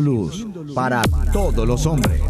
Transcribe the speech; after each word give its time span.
luz 0.00 0.46
para 0.74 1.02
todos 1.32 1.66
los 1.66 1.86
hombres. 1.86 2.20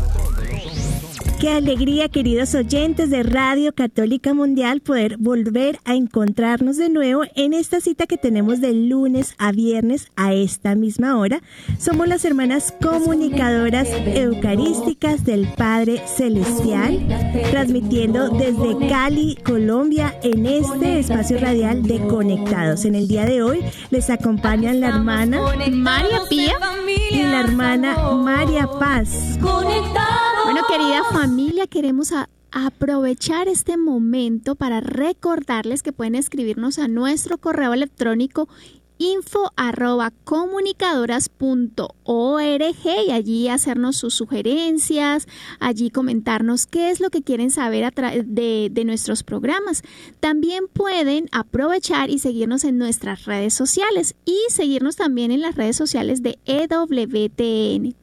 Qué 1.42 1.51
alegría, 1.51 2.09
queridos 2.09 2.55
oyentes 2.55 3.10
de 3.10 3.24
Radio 3.24 3.74
Católica 3.74 4.33
Mundial, 4.33 4.80
poder 4.80 5.16
volver 5.19 5.80
a 5.84 5.96
encontrarnos 5.96 6.77
de 6.77 6.88
nuevo 6.88 7.23
en 7.34 7.52
esta 7.52 7.80
cita 7.80 8.06
que 8.06 8.16
tenemos 8.16 8.60
de 8.60 8.73
lunes 8.73 9.34
a 9.38 9.50
viernes 9.50 10.06
a 10.14 10.34
esta 10.34 10.77
misma 10.77 11.19
hora. 11.19 11.42
Somos 11.80 12.06
las 12.06 12.24
hermanas 12.24 12.73
comunicadoras 12.80 13.88
eucarísticas 14.06 15.24
del 15.24 15.48
Padre 15.56 16.00
Celestial, 16.06 17.09
transmitiendo 17.50 18.28
desde 18.28 18.86
Cali, 18.86 19.36
Colombia, 19.45 20.16
en 20.22 20.47
este 20.47 21.00
espacio 21.00 21.41
radial 21.41 21.83
de 21.83 22.06
Conectados. 22.06 22.84
En 22.84 22.95
el 22.95 23.09
día 23.09 23.24
de 23.24 23.42
hoy 23.42 23.64
les 23.91 24.11
acompañan 24.11 24.78
la 24.78 24.91
hermana 24.91 25.41
María 25.72 26.20
Pía 26.30 26.55
y 27.11 27.20
la 27.20 27.41
hermana 27.41 28.12
María 28.12 28.69
Paz. 28.78 29.36
Bueno, 30.52 30.66
querida 30.69 31.02
familia, 31.11 31.66
queremos 31.66 32.12
a- 32.12 32.29
aprovechar 32.51 33.48
este 33.48 33.78
momento 33.78 34.55
para 34.55 34.81
recordarles 34.81 35.83
que 35.83 35.95
pueden 35.95 36.14
escribirnos 36.14 36.78
a 36.78 36.89
nuestro 36.89 37.39
correo 37.39 37.72
electrónico 37.72 38.50
info 38.98 39.50
arroba 39.56 40.12
comunicadoras.org 40.25 42.77
y 43.06 43.11
allí 43.11 43.48
hacernos 43.48 43.97
sus 43.97 44.12
sugerencias, 44.12 45.27
allí 45.58 45.89
comentarnos 45.89 46.67
qué 46.67 46.91
es 46.91 47.00
lo 47.00 47.08
que 47.08 47.23
quieren 47.23 47.50
saber 47.50 47.84
a 47.84 47.91
de, 47.91 48.69
de 48.70 48.84
nuestros 48.84 49.23
programas. 49.23 49.83
También 50.20 50.64
pueden 50.70 51.30
aprovechar 51.33 52.11
y 52.11 52.19
seguirnos 52.19 52.64
en 52.64 52.77
nuestras 52.77 53.25
redes 53.25 53.55
sociales 53.55 54.17
y 54.27 54.36
seguirnos 54.50 54.97
también 54.97 55.30
en 55.30 55.41
las 55.41 55.55
redes 55.55 55.77
sociales 55.77 56.23
de 56.23 56.39
EWTN. 56.45 58.02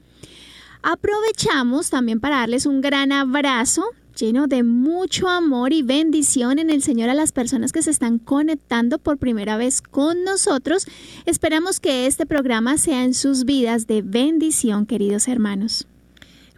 Aprovechamos 0.81 1.89
también 1.89 2.19
para 2.19 2.38
darles 2.38 2.66
un 2.66 2.81
gran 2.81 3.11
abrazo 3.11 3.83
lleno 4.19 4.47
de 4.47 4.63
mucho 4.63 5.30
amor 5.30 5.71
y 5.71 5.81
bendición 5.81 6.59
en 6.59 6.69
el 6.69 6.81
Señor 6.81 7.09
a 7.09 7.13
las 7.13 7.31
personas 7.31 7.71
que 7.71 7.81
se 7.81 7.91
están 7.91 8.19
conectando 8.19 8.97
por 8.97 9.17
primera 9.17 9.58
vez 9.58 9.81
con 9.81 10.23
nosotros. 10.23 10.88
Esperamos 11.25 11.80
que 11.80 12.05
este 12.05 12.25
programa 12.25 12.77
sea 12.77 13.03
en 13.03 13.13
sus 13.13 13.45
vidas 13.45 13.88
de 13.88 14.02
bendición, 14.02 14.86
queridos 14.86 15.27
hermanos. 15.27 15.88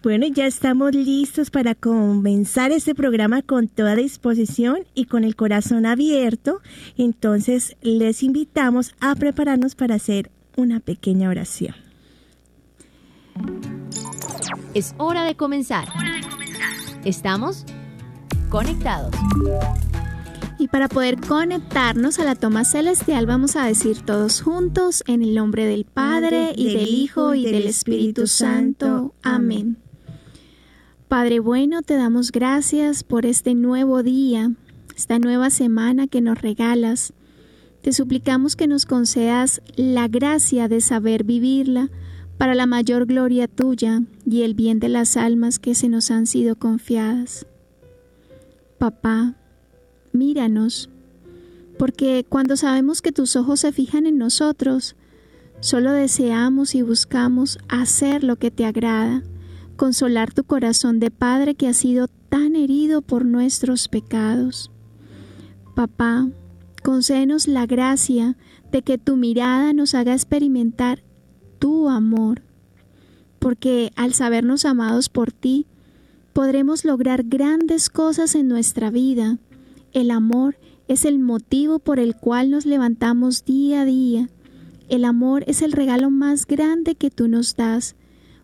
Bueno, 0.03 0.25
ya 0.25 0.47
estamos 0.47 0.95
listos 0.95 1.51
para 1.51 1.75
comenzar 1.75 2.71
este 2.71 2.95
programa 2.95 3.43
con 3.43 3.67
toda 3.67 3.95
disposición 3.95 4.79
y 4.95 5.05
con 5.05 5.23
el 5.23 5.35
corazón 5.35 5.85
abierto. 5.85 6.61
Entonces, 6.97 7.77
les 7.83 8.23
invitamos 8.23 8.95
a 8.99 9.13
prepararnos 9.13 9.75
para 9.75 9.95
hacer 9.95 10.31
una 10.57 10.79
pequeña 10.79 11.29
oración. 11.29 11.75
Es 14.73 14.95
hora 14.97 15.23
de 15.23 15.35
comenzar. 15.35 15.87
Estamos 17.03 17.65
conectados. 18.49 19.15
Y 20.59 20.67
para 20.67 20.87
poder 20.87 21.19
conectarnos 21.19 22.19
a 22.19 22.23
la 22.23 22.35
toma 22.35 22.65
celestial 22.65 23.25
vamos 23.25 23.55
a 23.55 23.65
decir 23.65 24.01
todos 24.01 24.41
juntos 24.41 25.03
en 25.07 25.23
el 25.23 25.33
nombre 25.33 25.65
del 25.65 25.85
Padre 25.85 26.53
y 26.55 26.75
del 26.75 26.87
Hijo 26.87 27.33
y 27.33 27.45
del 27.45 27.65
Espíritu 27.65 28.27
Santo. 28.27 29.15
Amén. 29.23 29.77
Padre 31.07 31.39
bueno, 31.39 31.81
te 31.81 31.95
damos 31.95 32.31
gracias 32.31 33.03
por 33.03 33.25
este 33.25 33.55
nuevo 33.55 34.03
día, 34.03 34.51
esta 34.95 35.17
nueva 35.19 35.49
semana 35.49 36.07
que 36.07 36.21
nos 36.21 36.39
regalas. 36.39 37.13
Te 37.81 37.91
suplicamos 37.91 38.55
que 38.55 38.67
nos 38.67 38.85
concedas 38.85 39.61
la 39.75 40.07
gracia 40.07 40.67
de 40.67 40.79
saber 40.79 41.23
vivirla 41.23 41.89
para 42.41 42.55
la 42.55 42.65
mayor 42.65 43.05
gloria 43.05 43.47
tuya 43.47 44.01
y 44.25 44.41
el 44.41 44.55
bien 44.55 44.79
de 44.79 44.89
las 44.89 45.15
almas 45.15 45.59
que 45.59 45.75
se 45.75 45.89
nos 45.89 46.09
han 46.09 46.25
sido 46.25 46.55
confiadas. 46.55 47.45
Papá, 48.79 49.35
míranos, 50.11 50.89
porque 51.77 52.25
cuando 52.27 52.57
sabemos 52.57 53.03
que 53.03 53.11
tus 53.11 53.35
ojos 53.35 53.59
se 53.59 53.71
fijan 53.71 54.07
en 54.07 54.17
nosotros, 54.17 54.95
solo 55.59 55.91
deseamos 55.91 56.73
y 56.73 56.81
buscamos 56.81 57.59
hacer 57.69 58.23
lo 58.23 58.37
que 58.37 58.49
te 58.49 58.65
agrada, 58.65 59.21
consolar 59.75 60.33
tu 60.33 60.43
corazón 60.43 60.99
de 60.99 61.11
Padre 61.11 61.53
que 61.53 61.67
ha 61.67 61.73
sido 61.73 62.07
tan 62.29 62.55
herido 62.55 63.03
por 63.03 63.23
nuestros 63.23 63.87
pecados. 63.87 64.71
Papá, 65.75 66.27
concédenos 66.81 67.47
la 67.47 67.67
gracia 67.67 68.35
de 68.71 68.81
que 68.81 68.97
tu 68.97 69.15
mirada 69.15 69.73
nos 69.73 69.93
haga 69.93 70.13
experimentar 70.13 71.03
tu 71.61 71.89
amor, 71.89 72.41
porque 73.37 73.93
al 73.95 74.15
sabernos 74.15 74.65
amados 74.65 75.09
por 75.09 75.31
ti, 75.31 75.67
podremos 76.33 76.83
lograr 76.85 77.23
grandes 77.23 77.91
cosas 77.91 78.33
en 78.33 78.47
nuestra 78.47 78.89
vida. 78.89 79.37
El 79.93 80.09
amor 80.09 80.57
es 80.87 81.05
el 81.05 81.19
motivo 81.19 81.77
por 81.77 81.99
el 81.99 82.15
cual 82.15 82.49
nos 82.49 82.65
levantamos 82.65 83.45
día 83.45 83.81
a 83.81 83.85
día. 83.85 84.27
El 84.89 85.05
amor 85.05 85.43
es 85.45 85.61
el 85.61 85.71
regalo 85.71 86.09
más 86.09 86.47
grande 86.47 86.95
que 86.95 87.11
tú 87.11 87.27
nos 87.27 87.55
das. 87.55 87.95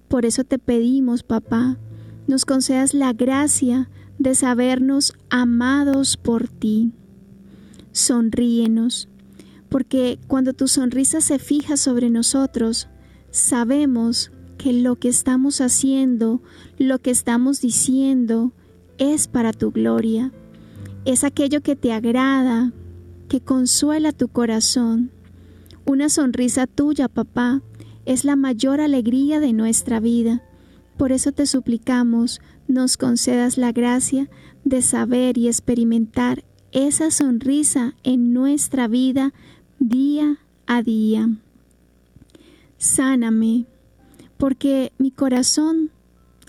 Por 0.10 0.24
eso 0.24 0.44
te 0.44 0.60
pedimos, 0.60 1.24
papá, 1.24 1.80
nos 2.28 2.46
concedas 2.46 2.94
la 2.94 3.14
gracia 3.14 3.90
de 4.20 4.36
sabernos 4.36 5.14
amados 5.32 6.18
por 6.18 6.50
ti. 6.50 6.92
Sonríenos, 7.94 9.10
porque 9.70 10.20
cuando 10.28 10.54
tu 10.54 10.68
sonrisa 10.68 11.20
se 11.20 11.40
fija 11.40 11.78
sobre 11.78 12.12
nosotros, 12.12 12.88
sabemos 13.38 14.32
que 14.58 14.74
lo 14.74 14.96
que 14.96 15.10
estamos 15.10 15.62
haciendo, 15.62 16.42
lo 16.78 17.00
que 17.00 17.12
estamos 17.12 17.62
diciendo, 17.62 18.52
es 18.98 19.28
para 19.28 19.54
tu 19.54 19.72
gloria. 19.72 20.32
Es 21.06 21.24
aquello 21.24 21.62
que 21.62 21.76
te 21.76 21.94
agrada, 21.94 22.74
que 23.30 23.40
consuela 23.40 24.12
tu 24.12 24.28
corazón. 24.28 25.12
Una 25.86 26.10
sonrisa 26.10 26.68
tuya, 26.68 27.08
papá, 27.08 27.62
es 28.06 28.26
la 28.26 28.36
mayor 28.36 28.82
alegría 28.82 29.40
de 29.40 29.54
nuestra 29.54 30.00
vida. 30.00 30.44
Por 30.98 31.12
eso 31.12 31.32
te 31.32 31.46
suplicamos, 31.46 32.42
nos 32.68 32.98
concedas 32.98 33.58
la 33.58 33.72
gracia 33.72 34.30
de 34.64 34.82
saber 34.82 35.38
y 35.38 35.48
experimentar 35.48 36.44
esa 36.72 37.12
sonrisa 37.12 37.96
en 38.04 38.34
nuestra 38.34 38.88
vida 38.88 39.34
día 39.80 40.40
a 40.66 40.82
día. 40.82 41.30
Sáname, 42.78 43.66
porque 44.38 44.92
mi 44.98 45.12
corazón 45.12 45.92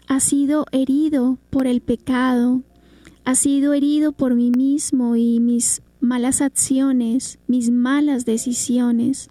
ha 0.07 0.21
sido 0.21 0.67
herido 0.73 1.39
por 1.51 1.67
el 1.67 1.81
pecado, 1.81 2.63
ha 3.25 3.35
sido 3.35 3.73
herido 3.75 4.13
por 4.13 4.35
mí 4.35 4.51
mismo 4.51 5.17
y 5.17 5.41
mis 5.41 5.83
malas 6.01 6.41
acciones, 6.41 7.39
mis 7.47 7.71
malas 7.71 8.25
decisiones. 8.25 9.31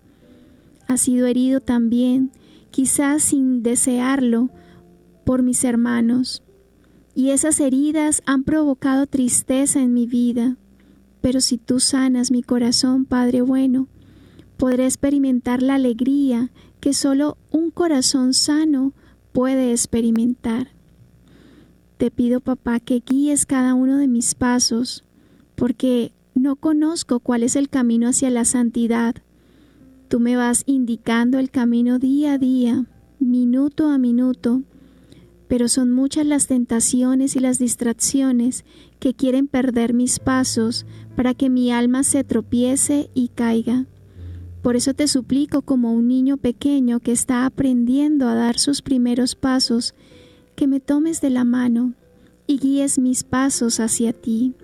Ha 0.88 0.98
sido 0.98 1.28
herido 1.28 1.62
también, 1.62 2.32
quizás 2.72 3.24
sin 3.24 3.64
desearlo, 3.64 4.50
por 5.26 5.44
mis 5.44 5.64
hermanos. 5.64 6.44
Y 7.14 7.32
esas 7.32 7.60
heridas 7.60 8.22
han 8.26 8.44
provocado 8.44 9.08
tristeza 9.08 9.82
en 9.82 9.94
mi 9.94 10.06
vida. 10.06 10.58
Pero 11.22 11.42
si 11.42 11.58
tú 11.58 11.80
sanas 11.80 12.32
mi 12.32 12.44
corazón, 12.44 13.06
Padre 13.06 13.42
bueno, 13.42 13.88
podré 14.58 14.86
experimentar 14.86 15.62
la 15.62 15.76
alegría 15.76 16.52
que 16.88 16.94
solo 16.94 17.38
un 17.52 17.70
corazón 17.70 18.34
sano 18.34 18.94
puede 19.34 19.72
experimentar. 19.72 20.70
Te 21.98 22.12
pido, 22.12 22.40
papá, 22.40 22.80
que 22.80 23.04
guíes 23.06 23.46
cada 23.46 23.74
uno 23.74 23.98
de 23.98 24.08
mis 24.08 24.36
pasos, 24.36 25.04
porque 25.56 26.14
no 26.34 26.56
conozco 26.56 27.20
cuál 27.20 27.44
es 27.44 27.58
el 27.58 27.68
camino 27.68 28.08
hacia 28.08 28.30
la 28.30 28.46
santidad. 28.46 29.16
Tú 30.08 30.22
me 30.22 30.38
vas 30.38 30.64
indicando 30.66 31.40
el 31.40 31.52
camino 31.52 32.00
día 32.00 32.36
a 32.36 32.38
día, 32.38 32.86
minuto 33.20 33.90
a 33.90 33.98
minuto, 33.98 34.62
pero 35.50 35.68
son 35.68 35.92
muchas 35.92 36.26
las 36.26 36.48
tentaciones 36.48 37.36
y 37.36 37.42
las 37.42 37.60
distracciones 37.60 38.64
que 39.00 39.14
quieren 39.14 39.50
perder 39.50 39.94
mis 39.94 40.20
pasos 40.20 40.86
para 41.18 41.34
que 41.34 41.50
mi 41.50 41.70
alma 41.70 42.04
se 42.04 42.24
tropiece 42.24 43.10
y 43.14 43.28
caiga. 43.28 43.88
Por 44.68 44.76
eso 44.76 44.94
te 44.94 45.08
suplico 45.08 45.62
como 45.62 45.94
un 45.94 46.10
niño 46.10 46.36
pequeño 46.36 47.00
que 47.00 47.14
está 47.14 47.46
aprendiendo 47.46 48.28
a 48.28 48.36
dar 48.36 48.60
sus 48.60 48.82
primeros 48.82 49.34
pasos, 49.34 49.96
que 50.58 50.68
me 50.68 50.82
tomes 50.82 51.22
de 51.22 51.30
la 51.30 51.46
mano 51.46 51.94
y 52.48 52.60
guíes 52.60 53.00
mis 53.00 53.24
pasos 53.24 53.80
hacia 53.80 54.12
ti. 54.12 54.56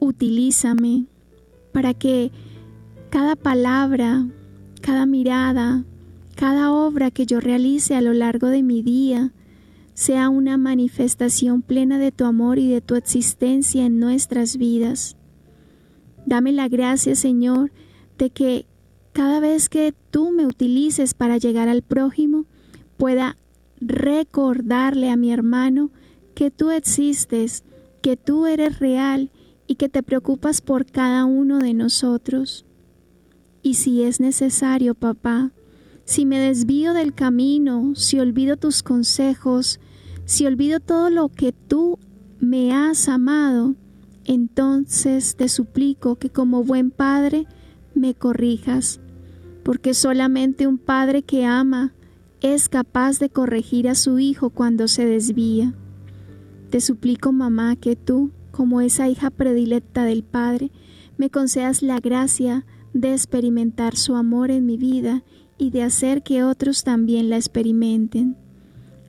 Utilízame 0.00 1.06
para 1.70 1.94
que 1.94 2.32
cada 3.10 3.36
palabra, 3.36 4.26
cada 4.80 5.06
mirada, 5.06 5.84
cada 6.34 6.72
obra 6.72 7.12
que 7.12 7.26
yo 7.26 7.38
realice 7.38 7.94
a 7.94 8.00
lo 8.00 8.12
largo 8.12 8.48
de 8.48 8.64
mi 8.64 8.82
día 8.82 9.32
sea 9.94 10.30
una 10.30 10.56
manifestación 10.56 11.62
plena 11.62 12.00
de 12.00 12.10
tu 12.10 12.24
amor 12.24 12.58
y 12.58 12.68
de 12.68 12.80
tu 12.80 12.96
existencia 12.96 13.86
en 13.86 14.00
nuestras 14.00 14.56
vidas. 14.56 15.16
Dame 16.26 16.50
la 16.50 16.66
gracia, 16.66 17.14
Señor, 17.14 17.70
de 18.18 18.30
que 18.30 18.66
cada 19.12 19.40
vez 19.40 19.68
que 19.68 19.94
tú 20.10 20.30
me 20.30 20.46
utilices 20.46 21.14
para 21.14 21.38
llegar 21.38 21.68
al 21.68 21.82
prójimo, 21.82 22.44
pueda 22.96 23.36
recordarle 23.80 25.10
a 25.10 25.16
mi 25.16 25.32
hermano 25.32 25.90
que 26.34 26.50
tú 26.50 26.70
existes, 26.70 27.64
que 28.02 28.16
tú 28.16 28.46
eres 28.46 28.78
real 28.78 29.30
y 29.66 29.76
que 29.76 29.88
te 29.88 30.02
preocupas 30.02 30.60
por 30.60 30.86
cada 30.86 31.24
uno 31.24 31.58
de 31.58 31.74
nosotros. 31.74 32.64
Y 33.62 33.74
si 33.74 34.02
es 34.02 34.20
necesario, 34.20 34.94
papá, 34.94 35.52
si 36.04 36.24
me 36.24 36.38
desvío 36.38 36.94
del 36.94 37.14
camino, 37.14 37.94
si 37.94 38.18
olvido 38.18 38.56
tus 38.56 38.82
consejos, 38.82 39.80
si 40.24 40.46
olvido 40.46 40.80
todo 40.80 41.10
lo 41.10 41.28
que 41.28 41.52
tú 41.52 41.98
me 42.40 42.72
has 42.72 43.08
amado, 43.08 43.74
entonces 44.24 45.36
te 45.36 45.48
suplico 45.48 46.16
que 46.16 46.30
como 46.30 46.64
buen 46.64 46.90
padre 46.90 47.46
me 47.98 48.14
corrijas, 48.14 49.00
porque 49.62 49.94
solamente 49.94 50.66
un 50.66 50.78
padre 50.78 51.22
que 51.22 51.44
ama 51.44 51.92
es 52.40 52.68
capaz 52.68 53.18
de 53.18 53.30
corregir 53.30 53.88
a 53.88 53.94
su 53.94 54.18
hijo 54.18 54.50
cuando 54.50 54.88
se 54.88 55.04
desvía. 55.04 55.74
Te 56.70 56.80
suplico, 56.80 57.32
mamá, 57.32 57.76
que 57.76 57.96
tú, 57.96 58.30
como 58.50 58.80
esa 58.80 59.08
hija 59.08 59.30
predilecta 59.30 60.04
del 60.04 60.22
Padre, 60.22 60.70
me 61.16 61.30
concedas 61.30 61.82
la 61.82 61.98
gracia 62.00 62.64
de 62.92 63.12
experimentar 63.12 63.96
su 63.96 64.16
amor 64.16 64.50
en 64.50 64.66
mi 64.66 64.76
vida 64.76 65.24
y 65.56 65.70
de 65.70 65.82
hacer 65.82 66.22
que 66.22 66.44
otros 66.44 66.84
también 66.84 67.30
la 67.30 67.36
experimenten. 67.36 68.36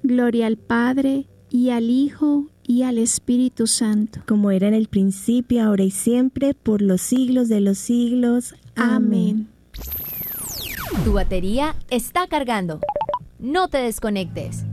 Gloria 0.04 0.48
al 0.48 0.58
Padre 0.58 1.28
y 1.50 1.70
al 1.70 1.90
Hijo 1.90 2.48
y 2.70 2.84
al 2.84 3.00
Espíritu 3.00 3.66
Santo. 3.66 4.22
Como 4.28 4.52
era 4.52 4.68
en 4.68 4.76
el 4.76 4.90
principio, 4.90 5.64
ahora 5.64 5.84
y 5.84 5.90
siempre, 5.90 6.54
por 6.54 6.84
los 6.84 7.02
siglos 7.02 7.50
de 7.50 7.62
los 7.62 7.80
siglos. 7.80 8.54
Amén. 8.76 9.48
Tu 11.04 11.12
batería 11.12 11.76
está 11.90 12.28
cargando. 12.28 12.80
No 13.40 13.70
te 13.70 13.80
desconectes. 13.80 14.66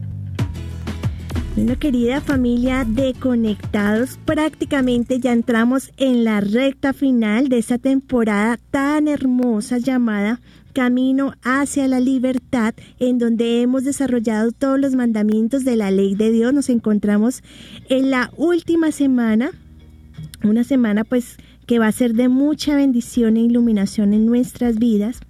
Bueno, 1.54 1.78
querida 1.78 2.20
familia 2.20 2.84
de 2.84 3.14
Conectados, 3.14 4.18
prácticamente 4.26 5.18
ya 5.18 5.32
entramos 5.32 5.90
en 5.96 6.22
la 6.22 6.42
recta 6.42 6.92
final 6.92 7.48
de 7.48 7.56
esta 7.56 7.78
temporada 7.78 8.58
tan 8.70 9.08
hermosa 9.08 9.78
llamada 9.78 10.42
Camino 10.76 11.32
hacia 11.42 11.88
la 11.88 12.00
libertad, 12.00 12.74
en 12.98 13.16
donde 13.16 13.62
hemos 13.62 13.84
desarrollado 13.84 14.52
todos 14.52 14.78
los 14.78 14.94
mandamientos 14.94 15.64
de 15.64 15.74
la 15.74 15.90
ley 15.90 16.14
de 16.14 16.30
Dios. 16.30 16.52
Nos 16.52 16.68
encontramos 16.68 17.42
en 17.88 18.10
la 18.10 18.30
última 18.36 18.92
semana, 18.92 19.52
una 20.44 20.64
semana 20.64 21.04
pues 21.04 21.38
que 21.66 21.78
va 21.78 21.86
a 21.86 21.92
ser 21.92 22.12
de 22.12 22.28
mucha 22.28 22.76
bendición 22.76 23.38
e 23.38 23.40
iluminación 23.40 24.12
en 24.12 24.26
nuestras 24.26 24.78
vidas. 24.78 25.20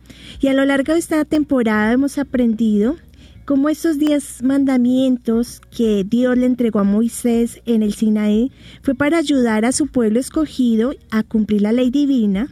Y 0.40 0.48
a 0.48 0.52
lo 0.52 0.64
largo 0.64 0.94
de 0.94 0.98
esta 0.98 1.24
temporada 1.24 1.92
hemos 1.92 2.18
aprendido 2.18 2.96
cómo 3.44 3.68
esos 3.68 4.00
diez 4.00 4.42
mandamientos 4.42 5.60
que 5.70 6.02
Dios 6.02 6.36
le 6.36 6.46
entregó 6.46 6.80
a 6.80 6.84
Moisés 6.84 7.62
en 7.66 7.84
el 7.84 7.94
Sinaí 7.94 8.50
fue 8.82 8.96
para 8.96 9.18
ayudar 9.18 9.64
a 9.64 9.70
su 9.70 9.86
pueblo 9.86 10.18
escogido 10.18 10.92
a 11.12 11.22
cumplir 11.22 11.62
la 11.62 11.70
ley 11.70 11.90
divina 11.90 12.48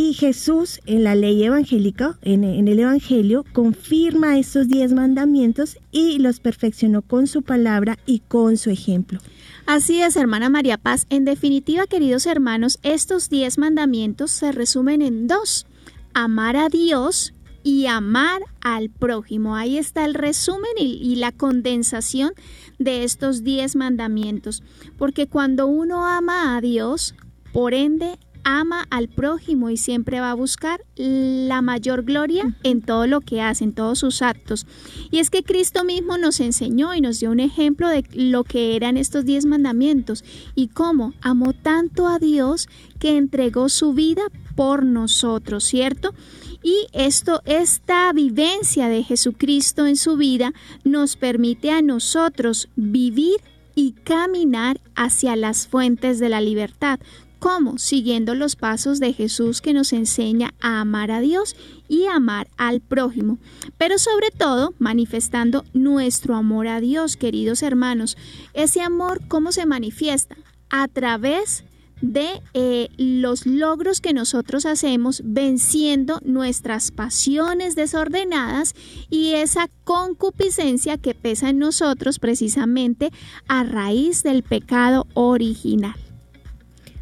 y 0.00 0.14
Jesús 0.14 0.78
en 0.86 1.02
la 1.02 1.16
ley 1.16 1.42
evangélica, 1.42 2.20
en, 2.22 2.44
el 2.44 2.78
Evangelio, 2.78 3.44
confirma 3.52 4.38
estos 4.38 4.68
diez 4.68 4.92
mandamientos 4.92 5.76
y 5.90 6.20
los 6.20 6.38
perfeccionó 6.38 7.02
con 7.02 7.26
su 7.26 7.42
palabra 7.42 7.98
y 8.06 8.20
con 8.20 8.58
su 8.58 8.70
ejemplo. 8.70 9.18
Así 9.66 10.00
es, 10.00 10.14
hermana 10.14 10.50
María 10.50 10.78
Paz. 10.78 11.08
En 11.10 11.24
definitiva, 11.24 11.88
queridos 11.88 12.26
hermanos, 12.26 12.78
estos 12.84 13.28
diez 13.28 13.58
mandamientos 13.58 14.30
se 14.30 14.52
resumen 14.52 15.02
en 15.02 15.26
dos. 15.26 15.66
Amar 16.14 16.56
a 16.56 16.68
Dios 16.68 17.34
y 17.64 17.86
amar 17.86 18.42
al 18.60 18.90
prójimo. 18.90 19.56
Ahí 19.56 19.78
está 19.78 20.04
el 20.04 20.14
resumen 20.14 20.70
y, 20.78 20.92
y, 21.02 21.16
la 21.16 21.32
condensación 21.32 22.34
de 22.78 23.02
estos 23.02 23.42
diez 23.42 23.74
mandamientos. 23.74 24.62
Porque 24.96 25.26
cuando 25.26 25.66
uno 25.66 26.06
ama 26.06 26.56
a 26.56 26.60
Dios, 26.60 27.16
por 27.52 27.74
ende 27.74 28.16
ama 28.48 28.86
al 28.88 29.08
prójimo 29.08 29.68
y 29.68 29.76
siempre 29.76 30.20
va 30.20 30.30
a 30.30 30.34
buscar 30.34 30.80
la 30.96 31.60
mayor 31.60 32.02
gloria 32.02 32.56
en 32.62 32.80
todo 32.80 33.06
lo 33.06 33.20
que 33.20 33.42
hace, 33.42 33.64
en 33.64 33.74
todos 33.74 33.98
sus 33.98 34.22
actos. 34.22 34.66
Y 35.10 35.18
es 35.18 35.28
que 35.28 35.42
Cristo 35.42 35.84
mismo 35.84 36.16
nos 36.16 36.40
enseñó 36.40 36.94
y 36.94 37.02
nos 37.02 37.20
dio 37.20 37.30
un 37.30 37.40
ejemplo 37.40 37.88
de 37.88 38.06
lo 38.14 38.44
que 38.44 38.74
eran 38.74 38.96
estos 38.96 39.26
diez 39.26 39.44
mandamientos 39.44 40.24
y 40.54 40.68
cómo 40.68 41.12
amó 41.20 41.52
tanto 41.52 42.06
a 42.06 42.18
Dios 42.18 42.68
que 42.98 43.18
entregó 43.18 43.68
su 43.68 43.92
vida 43.92 44.22
por 44.56 44.82
nosotros, 44.82 45.64
¿cierto? 45.64 46.14
Y 46.62 46.86
esto, 46.94 47.42
esta 47.44 48.10
vivencia 48.14 48.88
de 48.88 49.02
Jesucristo 49.02 49.86
en 49.86 49.96
su 49.98 50.16
vida 50.16 50.54
nos 50.84 51.16
permite 51.16 51.70
a 51.70 51.82
nosotros 51.82 52.70
vivir 52.76 53.36
y 53.74 53.92
caminar 53.92 54.80
hacia 54.96 55.36
las 55.36 55.68
fuentes 55.68 56.18
de 56.18 56.30
la 56.30 56.40
libertad, 56.40 56.98
¿Cómo? 57.38 57.78
Siguiendo 57.78 58.34
los 58.34 58.56
pasos 58.56 58.98
de 58.98 59.12
Jesús 59.12 59.60
que 59.60 59.72
nos 59.72 59.92
enseña 59.92 60.54
a 60.60 60.80
amar 60.80 61.12
a 61.12 61.20
Dios 61.20 61.54
y 61.86 62.06
amar 62.06 62.48
al 62.56 62.80
prójimo, 62.80 63.38
pero 63.76 63.98
sobre 63.98 64.30
todo 64.30 64.74
manifestando 64.78 65.64
nuestro 65.72 66.34
amor 66.34 66.66
a 66.66 66.80
Dios, 66.80 67.16
queridos 67.16 67.62
hermanos. 67.62 68.16
Ese 68.54 68.80
amor, 68.80 69.20
¿cómo 69.28 69.52
se 69.52 69.66
manifiesta? 69.66 70.36
A 70.68 70.88
través 70.88 71.64
de 72.00 72.42
eh, 72.54 72.88
los 72.96 73.46
logros 73.46 74.00
que 74.00 74.12
nosotros 74.12 74.66
hacemos 74.66 75.22
venciendo 75.24 76.20
nuestras 76.24 76.90
pasiones 76.90 77.74
desordenadas 77.74 78.74
y 79.10 79.34
esa 79.34 79.68
concupiscencia 79.84 80.98
que 80.98 81.14
pesa 81.14 81.50
en 81.50 81.58
nosotros 81.58 82.18
precisamente 82.18 83.10
a 83.48 83.62
raíz 83.64 84.22
del 84.22 84.42
pecado 84.42 85.06
original. 85.14 86.07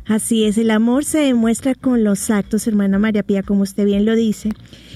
Así 0.07 0.45
es, 0.45 0.57
el 0.57 0.71
amor 0.71 1.05
se 1.05 1.19
demuestra 1.19 1.75
con 1.75 2.05
los 2.05 2.31
actos, 2.31 2.69
hermana 2.69 2.99
María 2.99 3.25
Pía, 3.25 3.43
como 3.43 3.63
usted 3.63 3.85
bien 3.85 4.05
lo 4.05 4.15
dice. 4.15 4.51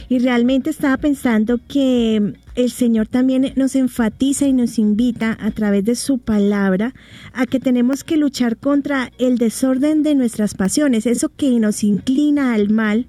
Y 0.09 0.21
realmente 0.21 0.71
estaba 0.71 0.97
pensando 0.99 1.59
que 1.67 2.35
el 2.55 2.71
Señor 2.71 3.09
también 3.09 3.53
nos 3.57 3.75
enfatiza 3.75 4.47
y 4.47 4.53
nos 4.53 4.79
invita 4.79 5.37
a 5.41 5.51
través 5.51 5.85
de 5.85 5.97
su 5.97 6.19
palabra 6.19 6.95
a 7.33 7.47
que 7.47 7.59
tenemos 7.59 8.05
que 8.05 8.17
luchar 8.17 8.57
contra 8.57 9.11
el 9.19 9.37
desorden 9.37 10.05
de 10.05 10.15
nuestras 10.15 10.55
pasiones, 10.55 11.07
eso 11.07 11.29
que 11.29 11.51
nos 11.59 11.83
inclina 11.83 12.55
al 12.55 12.71
mal 12.71 13.07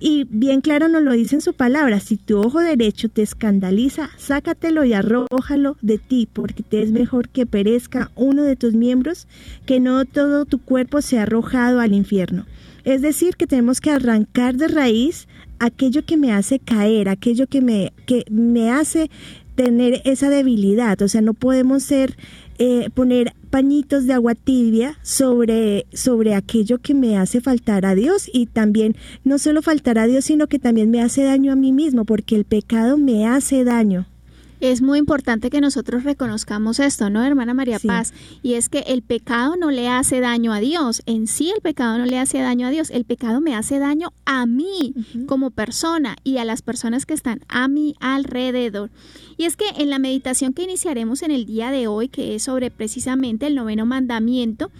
y 0.00 0.26
bien 0.30 0.60
claro 0.60 0.88
nos 0.88 1.02
lo 1.02 1.12
dice 1.12 1.36
en 1.36 1.40
su 1.40 1.54
palabra, 1.54 2.00
si 2.00 2.16
tu 2.16 2.38
ojo 2.38 2.60
derecho 2.60 3.08
te 3.08 3.22
escandaliza, 3.22 4.10
sácatelo 4.16 4.84
y 4.84 4.92
arrójalo 4.92 5.76
de 5.82 5.98
ti, 5.98 6.28
porque 6.32 6.62
te 6.62 6.82
es 6.82 6.92
mejor 6.92 7.28
que 7.28 7.46
perezca 7.46 8.10
uno 8.14 8.42
de 8.42 8.56
tus 8.56 8.74
miembros, 8.74 9.26
que 9.66 9.80
no 9.80 10.04
todo 10.04 10.44
tu 10.44 10.58
cuerpo 10.58 11.02
sea 11.02 11.22
arrojado 11.22 11.80
al 11.80 11.92
infierno. 11.92 12.46
Es 12.84 13.00
decir, 13.00 13.36
que 13.36 13.46
tenemos 13.46 13.80
que 13.80 13.90
arrancar 13.90 14.56
de 14.56 14.68
raíz 14.68 15.26
aquello 15.58 16.04
que 16.04 16.16
me 16.16 16.32
hace 16.32 16.58
caer, 16.58 17.08
aquello 17.08 17.46
que 17.46 17.62
me, 17.62 17.92
que 18.06 18.24
me 18.30 18.70
hace 18.70 19.10
tener 19.54 20.02
esa 20.04 20.28
debilidad. 20.28 21.00
O 21.00 21.08
sea, 21.08 21.22
no 21.22 21.34
podemos 21.34 21.82
ser 21.82 22.16
eh, 22.58 22.90
poner 22.94 23.34
pañitos 23.50 24.06
de 24.06 24.12
agua 24.12 24.34
tibia 24.34 24.98
sobre, 25.02 25.86
sobre 25.92 26.34
aquello 26.34 26.78
que 26.78 26.94
me 26.94 27.16
hace 27.18 27.40
faltar 27.40 27.86
a 27.86 27.94
Dios 27.94 28.28
y 28.32 28.46
también 28.46 28.96
no 29.22 29.38
solo 29.38 29.62
faltar 29.62 29.98
a 29.98 30.06
Dios, 30.06 30.24
sino 30.24 30.46
que 30.46 30.58
también 30.58 30.90
me 30.90 31.02
hace 31.02 31.22
daño 31.22 31.52
a 31.52 31.56
mí 31.56 31.72
mismo, 31.72 32.04
porque 32.04 32.36
el 32.36 32.44
pecado 32.44 32.96
me 32.96 33.26
hace 33.26 33.64
daño 33.64 34.06
es 34.70 34.80
muy 34.80 34.98
importante 34.98 35.50
que 35.50 35.60
nosotros 35.60 36.04
reconozcamos 36.04 36.80
esto, 36.80 37.10
¿no, 37.10 37.22
hermana 37.22 37.52
María 37.52 37.78
Paz? 37.78 38.14
Y 38.42 38.54
es 38.54 38.70
que 38.70 38.78
el 38.86 39.02
pecado 39.02 39.56
no 39.56 39.70
le 39.70 39.88
hace 39.88 40.20
daño 40.20 40.54
a 40.54 40.58
Dios. 40.58 41.02
En 41.04 41.26
sí 41.26 41.52
el 41.54 41.60
pecado 41.60 41.98
no 41.98 42.06
le 42.06 42.18
hace 42.18 42.38
daño 42.38 42.66
a 42.66 42.70
Dios. 42.70 42.88
El 42.88 43.04
pecado 43.04 43.42
me 43.42 43.54
hace 43.54 43.78
daño 43.78 44.14
a 44.24 44.46
mí 44.46 44.94
como 45.26 45.50
persona 45.50 46.16
y 46.24 46.38
a 46.38 46.46
las 46.46 46.62
personas 46.62 47.04
que 47.04 47.12
están 47.12 47.40
a 47.48 47.68
mi 47.68 47.94
alrededor. 48.00 48.90
Y 49.36 49.44
es 49.44 49.56
que 49.56 49.66
en 49.76 49.90
la 49.90 49.98
meditación 49.98 50.54
que 50.54 50.62
iniciaremos 50.62 51.22
en 51.22 51.30
el 51.30 51.44
día 51.44 51.70
de 51.70 51.86
hoy, 51.86 52.08
que 52.08 52.34
es 52.34 52.44
sobre 52.44 52.70
precisamente 52.70 53.46
el 53.46 53.54
noveno 53.54 53.84
mandamiento, 53.84 54.70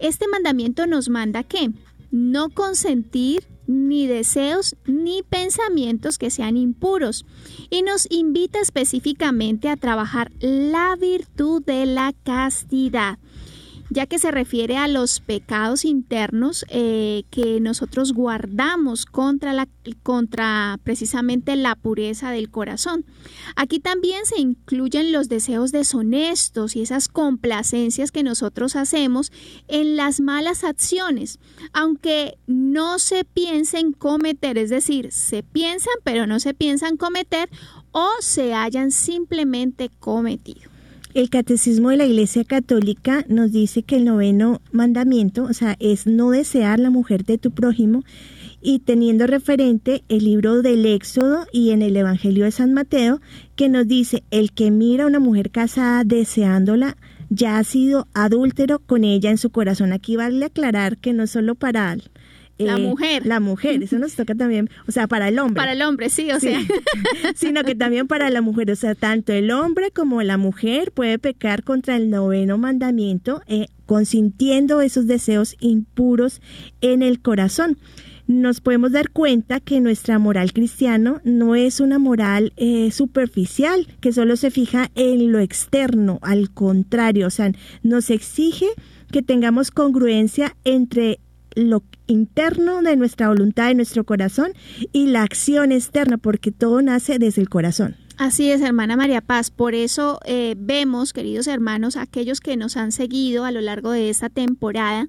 este 0.00 0.26
mandamiento 0.26 0.88
nos 0.88 1.08
manda 1.08 1.44
que 1.44 1.70
no 2.10 2.48
consentir 2.48 3.46
ni 3.68 4.08
deseos, 4.08 4.74
ni 4.86 5.22
pensamientos 5.22 6.18
que 6.18 6.30
sean 6.30 6.56
impuros. 6.56 7.24
Y 7.70 7.82
nos 7.82 8.08
invita 8.10 8.58
específicamente 8.58 9.68
a 9.68 9.76
trabajar 9.76 10.32
la 10.40 10.96
virtud 10.96 11.62
de 11.64 11.86
la 11.86 12.12
castidad 12.24 13.18
ya 13.90 14.06
que 14.06 14.18
se 14.18 14.30
refiere 14.30 14.76
a 14.76 14.88
los 14.88 15.20
pecados 15.20 15.84
internos 15.84 16.64
eh, 16.68 17.24
que 17.30 17.60
nosotros 17.60 18.12
guardamos 18.12 19.06
contra, 19.06 19.52
la, 19.52 19.68
contra 20.02 20.78
precisamente 20.84 21.56
la 21.56 21.74
pureza 21.74 22.30
del 22.30 22.50
corazón. 22.50 23.04
Aquí 23.56 23.80
también 23.80 24.26
se 24.26 24.40
incluyen 24.40 25.12
los 25.12 25.28
deseos 25.28 25.72
deshonestos 25.72 26.76
y 26.76 26.82
esas 26.82 27.08
complacencias 27.08 28.12
que 28.12 28.22
nosotros 28.22 28.76
hacemos 28.76 29.32
en 29.68 29.96
las 29.96 30.20
malas 30.20 30.64
acciones, 30.64 31.38
aunque 31.72 32.38
no 32.46 32.98
se 32.98 33.24
piensen 33.24 33.92
cometer, 33.92 34.58
es 34.58 34.70
decir, 34.70 35.12
se 35.12 35.42
piensan 35.42 35.94
pero 36.04 36.26
no 36.26 36.40
se 36.40 36.54
piensan 36.54 36.96
cometer 36.96 37.48
o 37.92 38.08
se 38.20 38.54
hayan 38.54 38.90
simplemente 38.90 39.90
cometido 39.98 40.77
el 41.20 41.30
catecismo 41.30 41.90
de 41.90 41.96
la 41.96 42.06
Iglesia 42.06 42.44
Católica 42.44 43.24
nos 43.28 43.50
dice 43.50 43.82
que 43.82 43.96
el 43.96 44.04
noveno 44.04 44.60
mandamiento, 44.70 45.44
o 45.44 45.52
sea, 45.52 45.76
es 45.80 46.06
no 46.06 46.30
desear 46.30 46.78
la 46.78 46.90
mujer 46.90 47.24
de 47.24 47.38
tu 47.38 47.50
prójimo 47.50 48.04
y 48.62 48.80
teniendo 48.80 49.26
referente 49.26 50.04
el 50.08 50.24
libro 50.24 50.62
del 50.62 50.86
Éxodo 50.86 51.46
y 51.52 51.70
en 51.70 51.82
el 51.82 51.96
Evangelio 51.96 52.44
de 52.44 52.52
San 52.52 52.72
Mateo, 52.72 53.20
que 53.56 53.68
nos 53.68 53.88
dice, 53.88 54.22
el 54.30 54.52
que 54.52 54.70
mira 54.70 55.04
a 55.04 55.06
una 55.08 55.18
mujer 55.18 55.50
casada 55.50 56.04
deseándola, 56.04 56.96
ya 57.30 57.58
ha 57.58 57.64
sido 57.64 58.06
adúltero 58.14 58.78
con 58.78 59.02
ella 59.02 59.30
en 59.30 59.38
su 59.38 59.50
corazón. 59.50 59.92
Aquí 59.92 60.14
vale 60.14 60.44
aclarar 60.44 60.98
que 60.98 61.12
no 61.12 61.26
solo 61.26 61.56
para 61.56 61.90
la 62.58 62.76
eh, 62.76 62.80
mujer. 62.80 63.26
La 63.26 63.40
mujer, 63.40 63.82
eso 63.82 63.98
nos 63.98 64.14
toca 64.14 64.34
también, 64.34 64.68
o 64.86 64.92
sea, 64.92 65.06
para 65.06 65.28
el 65.28 65.38
hombre. 65.38 65.54
Para 65.54 65.72
el 65.72 65.82
hombre, 65.82 66.10
sí, 66.10 66.30
o 66.30 66.40
sea. 66.40 66.60
Sino 67.34 67.64
que 67.64 67.74
también 67.74 68.06
para 68.06 68.30
la 68.30 68.40
mujer, 68.40 68.70
o 68.70 68.76
sea, 68.76 68.94
tanto 68.94 69.32
el 69.32 69.50
hombre 69.50 69.90
como 69.90 70.22
la 70.22 70.36
mujer 70.36 70.92
puede 70.92 71.18
pecar 71.18 71.62
contra 71.62 71.96
el 71.96 72.10
noveno 72.10 72.58
mandamiento, 72.58 73.42
eh, 73.46 73.66
consintiendo 73.86 74.80
esos 74.80 75.06
deseos 75.06 75.56
impuros 75.60 76.40
en 76.80 77.02
el 77.02 77.20
corazón. 77.20 77.78
Nos 78.26 78.60
podemos 78.60 78.92
dar 78.92 79.08
cuenta 79.08 79.58
que 79.58 79.80
nuestra 79.80 80.18
moral 80.18 80.52
cristiana 80.52 81.22
no 81.24 81.54
es 81.54 81.80
una 81.80 81.98
moral 81.98 82.52
eh, 82.56 82.90
superficial, 82.90 83.86
que 84.00 84.12
solo 84.12 84.36
se 84.36 84.50
fija 84.50 84.90
en 84.96 85.32
lo 85.32 85.38
externo, 85.38 86.18
al 86.20 86.50
contrario, 86.50 87.28
o 87.28 87.30
sea, 87.30 87.50
nos 87.82 88.10
exige 88.10 88.66
que 89.10 89.22
tengamos 89.22 89.70
congruencia 89.70 90.54
entre 90.64 91.20
lo 91.58 91.82
interno 92.06 92.82
de 92.82 92.96
nuestra 92.96 93.28
voluntad, 93.28 93.68
de 93.68 93.74
nuestro 93.74 94.04
corazón 94.04 94.52
y 94.92 95.08
la 95.08 95.22
acción 95.22 95.72
externa, 95.72 96.16
porque 96.16 96.52
todo 96.52 96.80
nace 96.82 97.18
desde 97.18 97.42
el 97.42 97.48
corazón. 97.48 97.96
Así 98.16 98.50
es, 98.50 98.60
hermana 98.62 98.96
María 98.96 99.20
Paz. 99.20 99.50
Por 99.50 99.74
eso 99.74 100.18
eh, 100.24 100.54
vemos, 100.58 101.12
queridos 101.12 101.46
hermanos, 101.46 101.96
aquellos 101.96 102.40
que 102.40 102.56
nos 102.56 102.76
han 102.76 102.90
seguido 102.90 103.44
a 103.44 103.52
lo 103.52 103.60
largo 103.60 103.92
de 103.92 104.10
esta 104.10 104.28
temporada, 104.28 105.08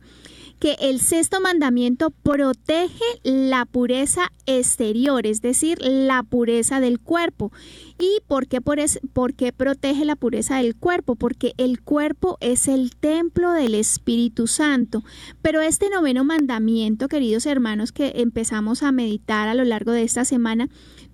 que 0.60 0.76
el 0.80 1.00
sexto 1.00 1.40
mandamiento 1.40 2.12
protege 2.12 3.04
la 3.24 3.66
pureza 3.66 4.32
exterior, 4.46 5.26
es 5.26 5.42
decir, 5.42 5.78
la 5.82 6.24
pureza 6.24 6.80
del 6.80 7.00
cuerpo. 7.00 7.52
¿Y 7.98 8.20
por 8.28 8.48
qué, 8.48 8.62
por, 8.62 8.80
por 9.14 9.34
qué 9.34 9.54
protege 9.54 10.06
la 10.06 10.16
pureza 10.16 10.58
del 10.58 10.76
cuerpo? 10.76 11.16
Porque 11.16 11.54
el 11.58 11.82
cuerpo 11.82 12.38
es 12.42 12.68
el 12.68 12.96
templo 12.96 13.52
del 13.52 13.76
Espíritu 13.76 14.48
Santo. 14.48 15.04
Pero 15.42 15.62
este 15.62 15.90
noveno 15.90 16.24
mandamiento, 16.24 17.08
queridos 17.08 17.46
hermanos, 17.46 17.92
que 17.92 18.14
empezamos 18.16 18.84
a 18.84 18.92
meditar 18.92 19.48
a 19.48 19.54
lo 19.54 19.64
largo 19.64 19.92
de 19.92 20.04
esta 20.04 20.26
semana, 20.26 20.70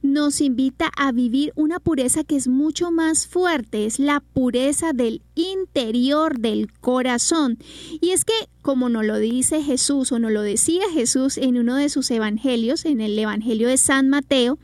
nos 0.06 0.42
invita 0.42 0.90
a 0.96 1.12
vivir 1.12 1.52
una 1.56 1.80
pureza 1.80 2.24
que 2.24 2.36
es 2.36 2.48
mucho 2.48 2.92
más 2.92 3.28
fuerte, 3.28 3.86
es 3.86 4.00
la 4.00 4.22
pureza 4.22 4.94
del 4.94 5.22
interior 5.36 6.40
del 6.40 6.72
corazón. 6.80 7.58
Y 8.02 8.12
es 8.12 8.26
que, 8.26 8.34
como 8.62 8.90
nos 8.90 9.06
lo 9.06 9.18
dice 9.18 9.62
Jesús 9.62 10.12
o 10.12 10.20
nos 10.20 10.32
lo 10.32 10.42
decía 10.42 10.84
Jesús 10.94 11.38
en 11.38 11.58
uno 11.58 11.76
de 11.76 11.90
sus 11.90 12.10
evangelios, 12.12 12.86
en 12.86 13.02
el 13.02 13.18
Evangelio 13.18 13.68
de 13.68 13.78
San 13.78 14.10
Mateo, 14.10 14.58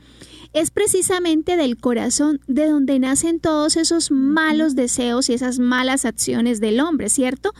es 0.52 0.70
precisamente 0.70 1.56
del 1.56 1.78
corazón 1.78 2.40
de 2.46 2.66
donde 2.66 2.98
nacen 2.98 3.40
todos 3.40 3.76
esos 3.76 4.10
malos 4.10 4.74
deseos 4.74 5.30
y 5.30 5.32
esas 5.32 5.58
malas 5.58 6.04
acciones 6.04 6.60
del 6.60 6.80
hombre, 6.80 7.08
¿cierto? 7.08 7.52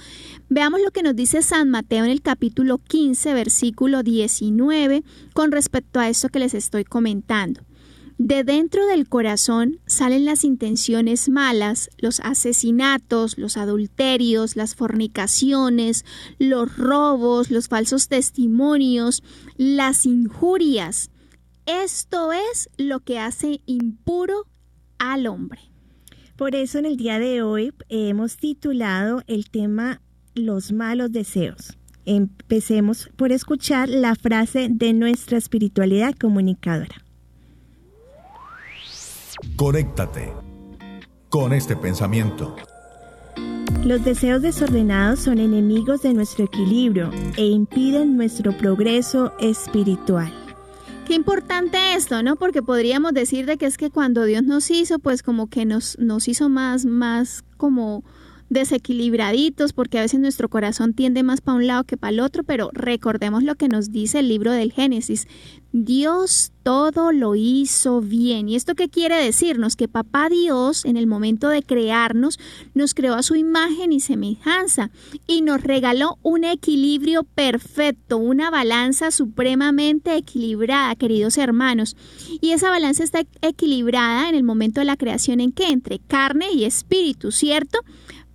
Veamos 0.51 0.81
lo 0.85 0.91
que 0.91 1.03
nos 1.03 1.17
dice 1.17 1.41
San 1.41 1.71
Mateo 1.71 2.05
en 2.05 2.11
el 2.11 2.21
capítulo 2.21 2.79
15, 2.79 3.33
versículo 3.33 4.03
19, 4.03 5.03
con 5.33 5.53
respecto 5.53 6.01
a 6.01 6.09
esto 6.11 6.29
que 6.29 6.41
les 6.41 6.53
estoy 6.53 6.85
comentando. 6.85 7.63
De 8.25 8.45
dentro 8.45 8.87
del 8.87 9.09
corazón 9.09 9.81
salen 9.85 10.25
las 10.25 10.45
intenciones 10.45 11.29
malas, 11.29 11.91
los 11.99 12.21
asesinatos, 12.21 13.37
los 13.37 13.57
adulterios, 13.57 14.55
las 14.55 14.77
fornicaciones, 14.77 16.05
los 16.39 16.77
robos, 16.79 17.51
los 17.51 17.67
falsos 17.67 18.07
testimonios, 18.07 19.25
las 19.57 20.07
injurias. 20.07 21.11
Esto 21.67 22.31
es 22.33 22.71
lo 22.77 23.01
que 23.01 23.19
hace 23.19 23.61
impuro 23.67 24.47
al 25.01 25.27
hombre. 25.27 25.61
Por 26.37 26.55
eso 26.55 26.79
en 26.79 26.87
el 26.87 26.97
día 26.97 27.19
de 27.19 27.43
hoy 27.43 27.75
hemos 27.89 28.37
titulado 28.37 29.25
el 29.27 29.51
tema 29.51 30.01
Los 30.37 30.71
malos 30.71 31.11
deseos. 31.11 31.77
Empecemos 32.05 33.11
por 33.17 33.33
escuchar 33.33 33.89
la 33.89 34.15
frase 34.15 34.69
de 34.71 34.93
nuestra 34.93 35.39
espiritualidad 35.39 36.15
comunicadora. 36.15 37.03
Conéctate 39.57 40.33
con 41.29 41.53
este 41.53 41.77
pensamiento. 41.77 42.57
Los 43.85 44.05
deseos 44.05 44.41
desordenados 44.41 45.21
son 45.21 45.39
enemigos 45.39 46.03
de 46.03 46.15
nuestro 46.15 46.45
equilibrio 46.45 47.11
e 47.37 47.47
impiden 47.47 48.17
nuestro 48.17 48.57
progreso 48.57 49.33
espiritual. 49.41 50.33
Qué 51.07 51.15
importante 51.15 51.95
esto, 51.95 52.23
¿no? 52.23 52.37
Porque 52.37 52.63
podríamos 52.63 53.13
decir 53.13 53.47
de 53.47 53.57
que 53.57 53.67
es 53.67 53.77
que 53.77 53.91
cuando 53.91 54.25
Dios 54.25 54.45
nos 54.45 54.71
hizo, 54.71 55.01
pues 55.01 55.23
como 55.23 55.49
que 55.49 55.65
nos, 55.65 55.99
nos 55.99 56.29
hizo 56.29 56.49
más, 56.49 56.85
más 56.85 57.45
como 57.57 58.05
desequilibraditos, 58.53 59.73
porque 59.73 59.99
a 59.99 60.03
veces 60.03 60.21
nuestro 60.21 60.49
corazón 60.49 60.95
tiende 60.95 61.23
más 61.23 61.41
para 61.41 61.57
un 61.57 61.67
lado 61.67 61.85
que 61.85 61.97
para 61.97 62.11
el 62.11 62.21
otro, 62.21 62.45
pero 62.45 62.71
recordemos 62.73 63.43
lo 63.43 63.55
que 63.55 63.69
nos 63.69 63.91
dice 63.91 64.21
el 64.21 64.29
libro 64.29 64.53
del 64.53 64.73
Génesis. 64.73 65.27
Dios 65.73 66.53
todo 66.63 67.13
lo 67.13 67.35
hizo 67.35 68.03
bien. 68.03 68.49
¿Y 68.49 68.57
esto 68.57 68.75
qué 68.75 68.91
quiere 68.91 69.17
decirnos? 69.17 69.75
Que 69.75 69.89
papá 69.89 70.29
Dios, 70.29 70.85
en 70.85 70.99
el 70.99 71.07
momento 71.07 71.49
de 71.49 71.63
crearnos, 71.63 72.39
nos 72.75 72.93
creó 72.93 73.15
a 73.15 73.23
su 73.23 73.37
imagen 73.37 73.91
y 73.91 74.01
semejanza 74.01 74.91
y 75.27 75.41
nos 75.41 75.63
regaló 75.63 76.19
un 76.23 76.45
equilibrio 76.45 77.25
perfecto, 77.25 78.19
una 78.19 78.51
balanza 78.51 79.11
supremamente 79.11 80.15
equilibrada, 80.15 80.95
queridos 80.95 81.39
hermanos. 81.39 81.97
Y 82.43 82.51
esa 82.51 82.69
balanza 82.69 83.03
está 83.03 83.23
equilibrada 83.41 84.29
en 84.29 84.35
el 84.35 84.43
momento 84.43 84.81
de 84.81 84.87
la 84.87 84.99
creación 84.99 85.41
en 85.41 85.53
que 85.53 85.69
entre 85.69 85.99
carne 86.01 86.53
y 86.53 86.65
espíritu, 86.65 87.33
¿cierto? 87.33 87.79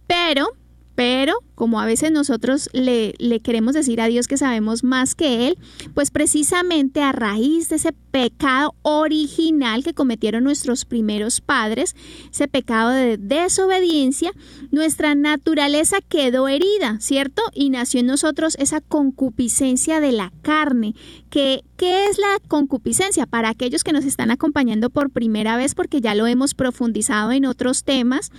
Pero, 0.08 0.54
pero, 0.96 1.44
como 1.58 1.82
a 1.82 1.88
veces 1.88 2.12
nosotros 2.12 2.70
le, 2.72 3.16
le, 3.18 3.40
queremos 3.40 3.74
decir 3.74 4.00
a 4.00 4.06
Dios 4.06 4.28
que 4.28 4.38
sabemos 4.38 4.84
más 4.84 5.16
que 5.16 5.48
Él, 5.48 5.58
pues 5.96 6.12
precisamente 6.12 7.02
a 7.02 7.12
raíz 7.12 7.68
de 7.70 7.78
ese 7.78 7.94
pecado 8.12 8.76
original 8.84 9.84
que 9.84 9.96
cometieron 9.96 10.44
nuestros 10.44 10.86
primeros 10.86 11.42
padres, 11.42 11.96
ese 12.32 12.48
pecado 12.48 12.92
de 12.92 13.18
desobediencia, 13.18 14.32
nuestra 14.70 15.16
naturaleza 15.16 15.98
quedó 16.08 16.48
herida, 16.48 17.00
¿cierto? 17.00 17.42
Y 17.56 17.72
nació 17.72 18.02
en 18.02 18.06
nosotros 18.06 18.56
esa 18.60 18.80
concupiscencia 18.80 20.00
de 20.00 20.12
la 20.12 20.32
carne, 20.44 20.94
que 21.32 21.64
¿Qué 21.78 22.08
es 22.08 22.18
la 22.18 22.40
concupiscencia? 22.48 23.28
Para 23.28 23.50
aquellos 23.50 23.84
que 23.84 23.94
nos 23.94 24.04
están 24.04 24.32
acompañando 24.32 24.90
por 24.90 25.12
primera 25.12 25.58
vez, 25.58 25.76
porque 25.76 26.02
ya 26.02 26.16
lo 26.16 26.26
hemos 26.26 26.56
profundizado 26.56 27.32
en 27.32 27.46
otros 27.46 27.84
temas, 27.84 28.32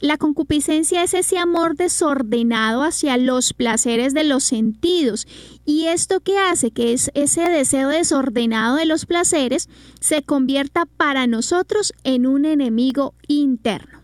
la 0.00 0.16
concupiscencia 0.16 1.02
es 1.02 1.12
ese 1.12 1.36
amor 1.36 1.76
desordenado 1.76 2.57
hacia 2.58 3.16
los 3.16 3.52
placeres 3.52 4.14
de 4.14 4.24
los 4.24 4.44
sentidos. 4.44 5.26
¿Y 5.64 5.86
esto 5.86 6.20
qué 6.20 6.38
hace? 6.38 6.70
Que 6.70 6.92
es 6.92 7.10
ese 7.14 7.42
deseo 7.42 7.88
desordenado 7.88 8.76
de 8.76 8.86
los 8.86 9.06
placeres 9.06 9.68
se 10.00 10.22
convierta 10.22 10.86
para 10.86 11.26
nosotros 11.26 11.92
en 12.04 12.26
un 12.26 12.44
enemigo 12.44 13.14
interno. 13.26 13.98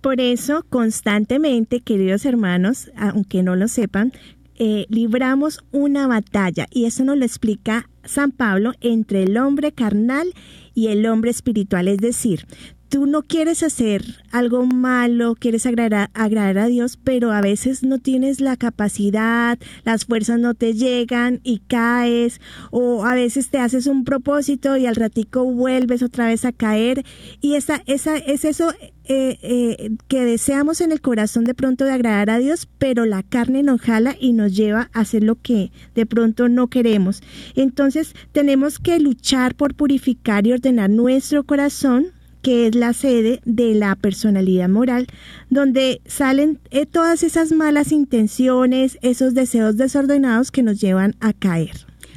Por 0.00 0.20
eso, 0.20 0.64
constantemente, 0.68 1.80
queridos 1.80 2.24
hermanos, 2.26 2.90
aunque 2.96 3.42
no 3.42 3.56
lo 3.56 3.66
sepan, 3.66 4.12
eh, 4.58 4.86
libramos 4.88 5.60
una 5.72 6.06
batalla 6.06 6.66
y 6.70 6.84
eso 6.86 7.04
nos 7.04 7.18
lo 7.18 7.24
explica 7.24 7.90
San 8.04 8.30
Pablo 8.30 8.72
entre 8.80 9.24
el 9.24 9.36
hombre 9.36 9.72
carnal 9.72 10.32
y 10.74 10.88
el 10.88 11.04
hombre 11.06 11.30
espiritual, 11.30 11.88
es 11.88 11.98
decir, 11.98 12.46
tú 12.88 13.06
no 13.06 13.22
quieres 13.22 13.62
hacer 13.62 14.04
algo 14.30 14.66
malo, 14.66 15.34
quieres 15.34 15.66
agradar, 15.66 16.10
agradar, 16.14 16.58
a 16.58 16.66
Dios, 16.66 16.98
pero 17.02 17.32
a 17.32 17.40
veces 17.40 17.82
no 17.82 17.98
tienes 17.98 18.40
la 18.40 18.56
capacidad, 18.56 19.58
las 19.84 20.04
fuerzas 20.04 20.38
no 20.38 20.54
te 20.54 20.74
llegan 20.74 21.40
y 21.42 21.58
caes, 21.58 22.40
o 22.70 23.04
a 23.04 23.14
veces 23.14 23.50
te 23.50 23.58
haces 23.58 23.86
un 23.86 24.04
propósito 24.04 24.76
y 24.76 24.86
al 24.86 24.96
ratico 24.96 25.44
vuelves 25.44 26.02
otra 26.02 26.26
vez 26.26 26.44
a 26.44 26.52
caer. 26.52 27.04
Y 27.40 27.54
esa, 27.54 27.82
esa, 27.86 28.16
es 28.16 28.44
eso 28.44 28.72
eh, 29.08 29.38
eh, 29.42 29.90
que 30.08 30.24
deseamos 30.24 30.80
en 30.80 30.92
el 30.92 31.00
corazón 31.00 31.44
de 31.44 31.54
pronto 31.54 31.84
de 31.84 31.92
agradar 31.92 32.30
a 32.30 32.38
Dios, 32.38 32.68
pero 32.78 33.06
la 33.06 33.22
carne 33.22 33.62
nos 33.62 33.80
jala 33.80 34.16
y 34.18 34.32
nos 34.32 34.54
lleva 34.54 34.90
a 34.92 35.00
hacer 35.00 35.22
lo 35.22 35.36
que 35.36 35.70
de 35.94 36.06
pronto 36.06 36.48
no 36.48 36.68
queremos. 36.68 37.22
Entonces 37.54 38.14
tenemos 38.32 38.78
que 38.78 38.98
luchar 38.98 39.54
por 39.54 39.74
purificar 39.74 40.46
y 40.46 40.52
ordenar 40.52 40.90
nuestro 40.90 41.44
corazón 41.44 42.15
que 42.46 42.68
es 42.68 42.76
la 42.76 42.92
sede 42.92 43.40
de 43.44 43.74
la 43.74 43.96
personalidad 43.96 44.68
moral, 44.68 45.08
donde 45.50 46.00
salen 46.06 46.60
eh, 46.70 46.86
todas 46.86 47.24
esas 47.24 47.50
malas 47.50 47.90
intenciones, 47.90 48.98
esos 49.02 49.34
deseos 49.34 49.76
desordenados 49.76 50.52
que 50.52 50.62
nos 50.62 50.80
llevan 50.80 51.16
a 51.18 51.32
caer. 51.32 51.72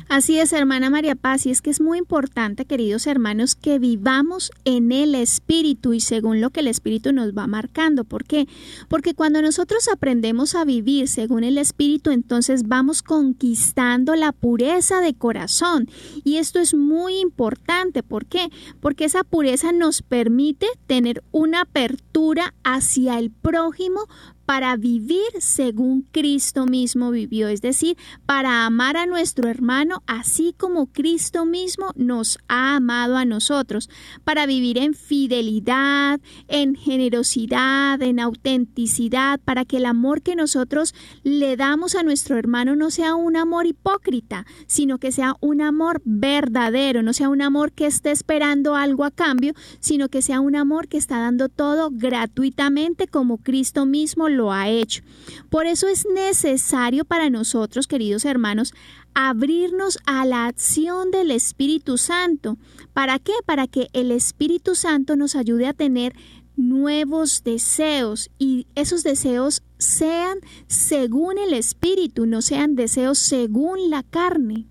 Así 0.10 0.40
es, 0.40 0.54
hermana 0.54 0.90
María 0.90 1.14
Paz, 1.14 1.46
y 1.46 1.52
es 1.52 1.62
que 1.62 1.70
es 1.70 1.80
muy 1.80 2.00
importante, 2.00 2.66
queridos 2.66 3.06
hermanos, 3.06 3.54
que 3.54 3.78
vivamos 3.78 4.52
en 4.66 4.92
el 4.92 5.14
Espíritu 5.14 5.94
y 5.94 6.00
según 6.00 6.42
lo 6.42 6.50
que 6.50 6.62
el 6.62 6.68
Espíritu 6.68 7.14
nos 7.14 7.38
va 7.38 7.46
marcando. 7.46 8.06
¿Por 8.06 8.24
qué? 8.24 8.48
Porque 8.88 9.14
cuando 9.14 9.40
nosotros 9.44 9.88
aprendemos 9.88 10.56
a 10.56 10.66
vivir 10.66 11.08
según 11.08 11.44
el 11.44 11.60
Espíritu, 11.60 12.10
entonces 12.10 12.64
vamos 12.68 13.04
conquistando 13.04 14.16
la 14.16 14.32
pureza 14.32 15.00
de 15.00 15.14
corazón. 15.14 15.88
Y 16.24 16.38
esto 16.38 16.60
es 16.60 16.74
muy 16.74 17.20
importante. 17.20 18.02
¿Por 18.02 18.26
qué? 18.26 18.50
Porque 18.82 19.06
esa 19.06 19.24
pureza 19.24 19.72
nos 19.74 20.02
permite 20.02 20.66
tener 20.88 21.24
una 21.32 21.62
apertura 21.62 22.56
hacia 22.64 23.20
el 23.20 23.30
prójimo 23.30 24.08
para 24.50 24.78
vivir 24.78 25.30
según 25.38 26.08
Cristo 26.12 26.66
mismo 26.66 27.12
vivió, 27.12 27.50
es 27.50 27.62
decir, 27.62 27.96
para 28.26 28.66
amar 28.66 28.98
a 28.98 29.06
nuestro 29.06 29.48
hermano 29.48 30.02
así 30.08 30.56
como 30.58 30.88
Cristo 30.88 31.46
mismo 31.46 31.92
nos 31.96 32.40
ha 32.48 32.78
amado 32.78 33.16
a 33.16 33.26
nosotros, 33.26 33.92
para 34.24 34.48
vivir 34.48 34.80
en 34.80 34.96
fidelidad, 34.96 36.20
en 36.48 36.74
generosidad, 36.74 38.02
en 38.02 38.20
autenticidad, 38.20 39.40
para 39.40 39.66
que 39.66 39.78
el 39.78 39.86
amor 39.86 40.24
que 40.24 40.36
nosotros 40.36 40.96
le 41.22 41.56
damos 41.56 41.94
a 41.94 42.02
nuestro 42.02 42.36
hermano 42.36 42.76
no 42.76 42.90
sea 42.90 43.14
un 43.14 43.38
amor 43.38 43.68
hipócrita, 43.68 44.48
sino 44.66 44.98
que 44.98 45.12
sea 45.12 45.36
un 45.42 45.62
amor 45.62 46.02
verdadero, 46.06 47.04
no 47.04 47.14
sea 47.14 47.30
un 47.30 47.44
amor 47.44 47.72
que 47.72 47.86
esté 47.86 48.10
esperando 48.10 48.74
algo 48.74 49.04
a 49.04 49.12
cambio, 49.12 49.54
sino 49.80 50.10
que 50.10 50.24
sea 50.24 50.40
un 50.40 50.56
amor 50.56 50.88
que 50.88 50.98
está 50.98 51.20
dando 51.20 51.50
todo 51.50 51.92
gratuitamente 51.92 53.06
como 53.06 53.38
Cristo 53.38 53.86
mismo 53.86 54.28
lo 54.28 54.39
lo 54.40 54.54
ha 54.54 54.70
hecho. 54.70 55.04
Por 55.50 55.66
eso 55.66 55.90
es 55.90 56.06
necesario 56.06 57.04
para 57.04 57.30
nosotros, 57.30 57.88
queridos 57.88 58.24
hermanos, 58.24 58.74
abrirnos 59.14 60.00
a 60.06 60.26
la 60.26 60.46
acción 60.46 61.12
del 61.12 61.32
Espíritu 61.32 61.98
Santo. 61.98 62.58
¿Para 62.94 63.20
qué? 63.20 63.34
Para 63.46 63.68
que 63.68 63.90
el 63.92 64.12
Espíritu 64.12 64.76
Santo 64.76 65.18
nos 65.18 65.36
ayude 65.36 65.68
a 65.68 65.74
tener 65.74 66.16
nuevos 66.56 67.44
deseos 67.44 68.30
y 68.40 68.66
esos 68.76 69.04
deseos 69.04 69.62
sean 69.78 70.40
según 70.68 71.38
el 71.38 71.54
Espíritu, 71.54 72.26
no 72.26 72.42
sean 72.42 72.76
deseos 72.76 73.18
según 73.18 73.90
la 73.90 74.04
carne. 74.04 74.68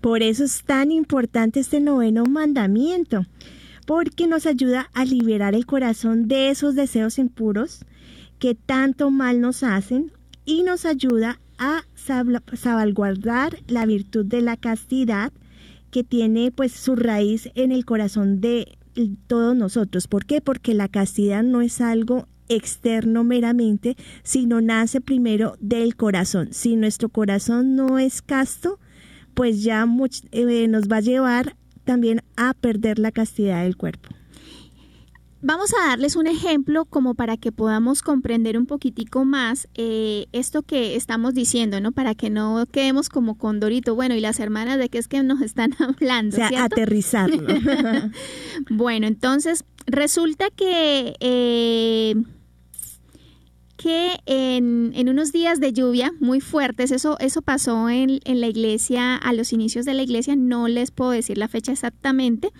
Por 0.00 0.24
eso 0.24 0.42
es 0.42 0.64
tan 0.64 0.90
importante 0.90 1.60
este 1.60 1.80
noveno 1.80 2.24
mandamiento, 2.24 3.26
porque 3.86 4.26
nos 4.26 4.46
ayuda 4.46 4.90
a 4.92 5.04
liberar 5.04 5.54
el 5.54 5.66
corazón 5.66 6.26
de 6.26 6.50
esos 6.50 6.74
deseos 6.74 7.18
impuros 7.18 7.84
que 8.38 8.54
tanto 8.54 9.10
mal 9.10 9.40
nos 9.40 9.62
hacen 9.62 10.12
y 10.44 10.62
nos 10.62 10.84
ayuda 10.84 11.40
a 11.58 11.84
salvaguardar 11.94 13.58
la 13.68 13.86
virtud 13.86 14.26
de 14.26 14.42
la 14.42 14.56
castidad 14.56 15.32
que 15.90 16.04
tiene 16.04 16.50
pues 16.50 16.72
su 16.72 16.96
raíz 16.96 17.50
en 17.54 17.70
el 17.70 17.84
corazón 17.84 18.40
de 18.40 18.76
todos 19.26 19.56
nosotros. 19.56 20.08
¿Por 20.08 20.26
qué? 20.26 20.40
Porque 20.40 20.74
la 20.74 20.88
castidad 20.88 21.42
no 21.42 21.60
es 21.60 21.80
algo 21.80 22.26
externo 22.48 23.24
meramente, 23.24 23.96
sino 24.22 24.60
nace 24.60 25.00
primero 25.00 25.56
del 25.60 25.96
corazón. 25.96 26.48
Si 26.52 26.76
nuestro 26.76 27.08
corazón 27.08 27.76
no 27.76 27.98
es 27.98 28.22
casto, 28.22 28.78
pues 29.34 29.62
ya 29.62 29.86
eh, 30.32 30.68
nos 30.68 30.88
va 30.88 30.96
a 30.96 31.00
llevar 31.00 31.56
también 31.84 32.22
a 32.36 32.54
perder 32.54 32.98
la 32.98 33.12
castidad 33.12 33.62
del 33.62 33.76
cuerpo. 33.76 34.10
Vamos 35.46 35.74
a 35.74 35.88
darles 35.88 36.16
un 36.16 36.26
ejemplo 36.26 36.86
como 36.86 37.14
para 37.14 37.36
que 37.36 37.52
podamos 37.52 38.00
comprender 38.00 38.56
un 38.56 38.64
poquitico 38.64 39.26
más 39.26 39.68
eh, 39.74 40.24
esto 40.32 40.62
que 40.62 40.96
estamos 40.96 41.34
diciendo, 41.34 41.82
¿no? 41.82 41.92
Para 41.92 42.14
que 42.14 42.30
no 42.30 42.64
quedemos 42.72 43.10
como 43.10 43.36
con 43.36 43.60
Dorito. 43.60 43.94
Bueno, 43.94 44.14
y 44.14 44.20
las 44.20 44.40
hermanas 44.40 44.78
de 44.78 44.88
qué 44.88 44.96
es 44.96 45.06
que 45.06 45.22
nos 45.22 45.42
están 45.42 45.74
hablando. 45.78 46.34
O 46.34 46.48
sea, 46.48 46.64
aterrizarlo. 46.64 47.46
bueno, 48.70 49.06
entonces 49.06 49.66
resulta 49.86 50.48
que 50.48 51.14
eh, 51.20 52.14
que 53.84 54.18
en, 54.24 54.92
en, 54.94 55.10
unos 55.10 55.30
días 55.30 55.60
de 55.60 55.74
lluvia 55.74 56.10
muy 56.18 56.40
fuertes, 56.40 56.90
eso, 56.90 57.18
eso 57.20 57.42
pasó 57.42 57.90
en, 57.90 58.18
en, 58.24 58.40
la 58.40 58.46
iglesia, 58.46 59.14
a 59.14 59.34
los 59.34 59.52
inicios 59.52 59.84
de 59.84 59.92
la 59.92 60.02
iglesia, 60.02 60.36
no 60.36 60.68
les 60.68 60.90
puedo 60.90 61.10
decir 61.10 61.36
la 61.36 61.48
fecha 61.48 61.72
exactamente, 61.72 62.50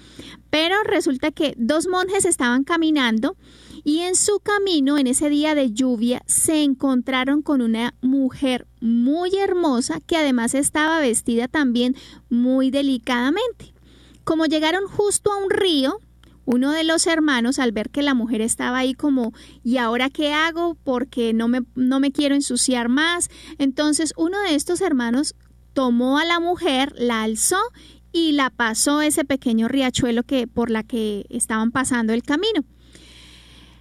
pero 0.50 0.76
resulta 0.84 1.30
que 1.30 1.54
dos 1.56 1.86
monjes 1.86 2.26
estaban 2.26 2.62
caminando 2.62 3.38
y 3.84 4.00
en 4.00 4.16
su 4.16 4.38
camino, 4.40 4.98
en 4.98 5.06
ese 5.06 5.30
día 5.30 5.54
de 5.54 5.72
lluvia, 5.72 6.22
se 6.26 6.62
encontraron 6.62 7.40
con 7.40 7.62
una 7.62 7.94
mujer 8.02 8.66
muy 8.82 9.34
hermosa 9.34 10.02
que 10.06 10.18
además 10.18 10.52
estaba 10.52 11.00
vestida 11.00 11.48
también 11.48 11.96
muy 12.28 12.70
delicadamente. 12.70 13.72
Como 14.24 14.44
llegaron 14.44 14.86
justo 14.88 15.32
a 15.32 15.42
un 15.42 15.48
río, 15.48 16.00
uno 16.44 16.72
de 16.72 16.84
los 16.84 17.06
hermanos, 17.06 17.58
al 17.58 17.72
ver 17.72 17.90
que 17.90 18.02
la 18.02 18.14
mujer 18.14 18.40
estaba 18.40 18.78
ahí 18.78 18.94
como, 18.94 19.32
¿y 19.62 19.78
ahora 19.78 20.10
qué 20.10 20.32
hago? 20.32 20.76
Porque 20.84 21.32
no 21.32 21.48
me, 21.48 21.62
no 21.74 22.00
me 22.00 22.12
quiero 22.12 22.34
ensuciar 22.34 22.88
más. 22.88 23.30
Entonces 23.58 24.12
uno 24.16 24.40
de 24.42 24.54
estos 24.54 24.80
hermanos 24.80 25.34
tomó 25.72 26.18
a 26.18 26.24
la 26.24 26.40
mujer, 26.40 26.92
la 26.96 27.22
alzó 27.22 27.58
y 28.12 28.32
la 28.32 28.50
pasó 28.50 29.02
ese 29.02 29.24
pequeño 29.24 29.68
riachuelo 29.68 30.22
que, 30.22 30.46
por 30.46 30.70
la 30.70 30.82
que 30.82 31.26
estaban 31.30 31.72
pasando 31.72 32.12
el 32.12 32.22
camino. 32.22 32.64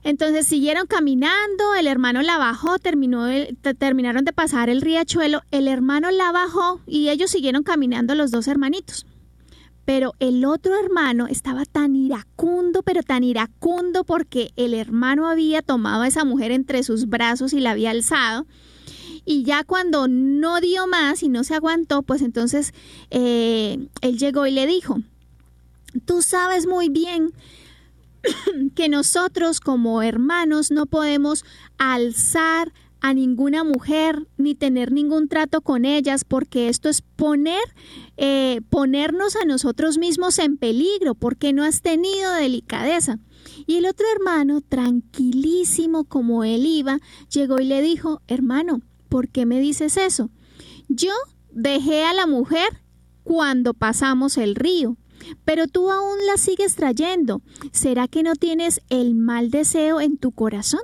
Entonces 0.03 0.45
siguieron 0.47 0.85
caminando, 0.85 1.75
el 1.79 1.87
hermano 1.87 2.21
la 2.23 2.37
bajó, 2.37 2.77
terminó 2.77 3.27
terminaron 3.77 4.25
de 4.25 4.33
pasar 4.33 4.69
el 4.69 4.81
riachuelo, 4.81 5.43
el 5.51 5.69
hermano 5.69 6.11
la 6.11 6.31
bajó 6.33 6.81
y 6.85 7.07
ellos 7.09 7.31
siguieron 7.31 7.63
caminando 7.63 8.13
los 8.13 8.29
dos 8.29 8.49
hermanitos. 8.49 9.05
Pero 9.85 10.13
el 10.19 10.45
otro 10.45 10.79
hermano 10.79 11.27
estaba 11.27 11.65
tan 11.65 11.95
iracundo, 11.95 12.83
pero 12.83 13.03
tan 13.03 13.23
iracundo 13.23 14.03
porque 14.03 14.51
el 14.55 14.73
hermano 14.73 15.27
había 15.27 15.61
tomado 15.61 16.03
a 16.03 16.07
esa 16.07 16.23
mujer 16.23 16.51
entre 16.51 16.83
sus 16.83 17.07
brazos 17.07 17.53
y 17.53 17.59
la 17.59 17.71
había 17.71 17.91
alzado. 17.91 18.45
Y 19.25 19.43
ya 19.43 19.63
cuando 19.63 20.07
no 20.07 20.59
dio 20.61 20.87
más 20.87 21.23
y 21.23 21.29
no 21.29 21.43
se 21.43 21.55
aguantó, 21.55 22.01
pues 22.03 22.21
entonces 22.21 22.73
eh, 23.09 23.87
él 24.01 24.17
llegó 24.17 24.45
y 24.47 24.51
le 24.51 24.67
dijo, 24.67 24.97
tú 26.05 26.21
sabes 26.21 26.67
muy 26.67 26.89
bien 26.89 27.33
que 28.75 28.89
nosotros 28.89 29.59
como 29.59 30.01
hermanos 30.01 30.71
no 30.71 30.85
podemos 30.85 31.45
alzar 31.77 32.73
a 33.03 33.13
ninguna 33.13 33.65
mujer 33.65 34.29
ni 34.37 34.55
tener 34.55 34.93
ningún 34.93 35.27
trato 35.27 35.59
con 35.59 35.83
ellas 35.83 36.23
porque 36.23 36.69
esto 36.69 36.87
es 36.87 37.01
poner 37.01 37.61
eh, 38.15 38.61
ponernos 38.69 39.35
a 39.35 39.43
nosotros 39.43 39.97
mismos 39.97 40.39
en 40.39 40.55
peligro 40.55 41.13
porque 41.13 41.51
no 41.51 41.65
has 41.65 41.81
tenido 41.81 42.31
delicadeza. 42.31 43.19
Y 43.67 43.75
el 43.75 43.87
otro 43.87 44.05
hermano, 44.15 44.61
tranquilísimo 44.61 46.05
como 46.05 46.45
él 46.45 46.65
iba, 46.65 46.99
llegó 47.29 47.59
y 47.59 47.65
le 47.65 47.81
dijo, 47.81 48.21
hermano, 48.27 48.81
¿por 49.09 49.27
qué 49.27 49.45
me 49.45 49.59
dices 49.59 49.97
eso? 49.97 50.29
Yo 50.87 51.11
dejé 51.51 52.05
a 52.05 52.13
la 52.13 52.25
mujer 52.25 52.69
cuando 53.23 53.73
pasamos 53.73 54.37
el 54.37 54.55
río, 54.55 54.95
pero 55.43 55.67
tú 55.67 55.91
aún 55.91 56.19
la 56.25 56.37
sigues 56.37 56.75
trayendo. 56.75 57.41
¿Será 57.73 58.07
que 58.07 58.23
no 58.23 58.35
tienes 58.35 58.79
el 58.89 59.13
mal 59.13 59.51
deseo 59.51 59.99
en 59.99 60.17
tu 60.17 60.31
corazón? 60.31 60.81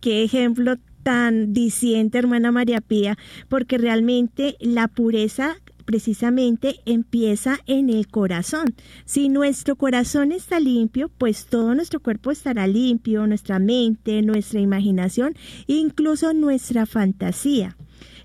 Qué 0.00 0.24
ejemplo 0.24 0.76
tan 1.04 1.52
diciente, 1.52 2.18
hermana 2.18 2.50
María 2.50 2.80
Pía, 2.80 3.16
porque 3.48 3.78
realmente 3.78 4.56
la 4.58 4.88
pureza 4.88 5.56
precisamente 5.84 6.80
empieza 6.86 7.58
en 7.66 7.90
el 7.90 8.08
corazón. 8.08 8.74
Si 9.04 9.28
nuestro 9.28 9.76
corazón 9.76 10.32
está 10.32 10.58
limpio, 10.58 11.10
pues 11.16 11.46
todo 11.46 11.74
nuestro 11.74 12.00
cuerpo 12.00 12.30
estará 12.30 12.66
limpio, 12.66 13.26
nuestra 13.26 13.58
mente, 13.58 14.22
nuestra 14.22 14.60
imaginación, 14.60 15.34
incluso 15.66 16.32
nuestra 16.32 16.86
fantasía. 16.86 17.76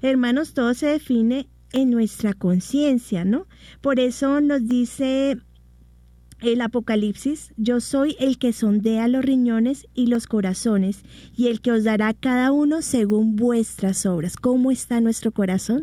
Hermanos, 0.01 0.53
todo 0.53 0.73
se 0.73 0.87
define 0.87 1.47
en 1.73 1.91
nuestra 1.91 2.33
conciencia, 2.33 3.25
¿no? 3.25 3.45
Por 3.81 3.99
eso 3.99 4.41
nos 4.41 4.67
dice 4.67 5.37
el 6.41 6.61
Apocalipsis, 6.61 7.53
yo 7.57 7.79
soy 7.79 8.15
el 8.19 8.37
que 8.37 8.53
sondea 8.53 9.07
los 9.07 9.23
riñones 9.23 9.87
y 9.93 10.07
los 10.07 10.27
corazones, 10.27 11.03
y 11.35 11.47
el 11.47 11.61
que 11.61 11.71
os 11.71 11.83
dará 11.83 12.13
cada 12.13 12.51
uno 12.51 12.81
según 12.81 13.35
vuestras 13.35 14.05
obras. 14.05 14.35
¿Cómo 14.35 14.71
está 14.71 15.01
nuestro 15.01 15.31
corazón? 15.31 15.81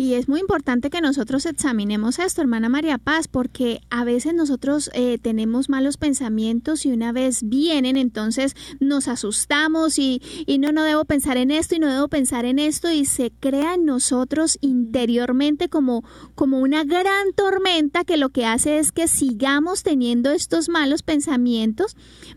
Y 0.00 0.14
es 0.14 0.30
muy 0.30 0.40
importante 0.40 0.88
que 0.88 1.02
nosotros 1.02 1.44
examinemos 1.44 2.18
esto, 2.20 2.40
hermana 2.40 2.70
María 2.70 2.96
Paz, 2.96 3.28
porque 3.28 3.82
a 3.90 4.02
veces 4.02 4.32
nosotros 4.32 4.90
eh, 4.94 5.18
tenemos 5.20 5.68
malos 5.68 5.98
pensamientos 5.98 6.86
y 6.86 6.90
una 6.90 7.12
vez 7.12 7.42
vienen, 7.42 7.98
entonces 7.98 8.56
nos 8.80 9.08
asustamos 9.08 9.98
y, 9.98 10.22
y 10.46 10.56
no, 10.56 10.72
no 10.72 10.84
debo 10.84 11.04
pensar 11.04 11.36
en 11.36 11.50
esto 11.50 11.74
y 11.74 11.80
no 11.80 11.92
debo 11.92 12.08
pensar 12.08 12.46
en 12.46 12.58
esto 12.58 12.90
y 12.90 13.04
se 13.04 13.30
crea 13.40 13.74
en 13.74 13.84
nosotros 13.84 14.56
interiormente 14.62 15.68
como, 15.68 16.02
como 16.34 16.60
una 16.60 16.84
gran 16.84 17.34
tormenta 17.36 18.04
que 18.04 18.16
lo 18.16 18.30
que 18.30 18.46
hace 18.46 18.78
es 18.78 18.92
que 18.92 19.06
sigamos 19.06 19.82
teniendo 19.82 20.30
estos 20.30 20.70
malos 20.70 21.02
pensamientos, 21.02 21.94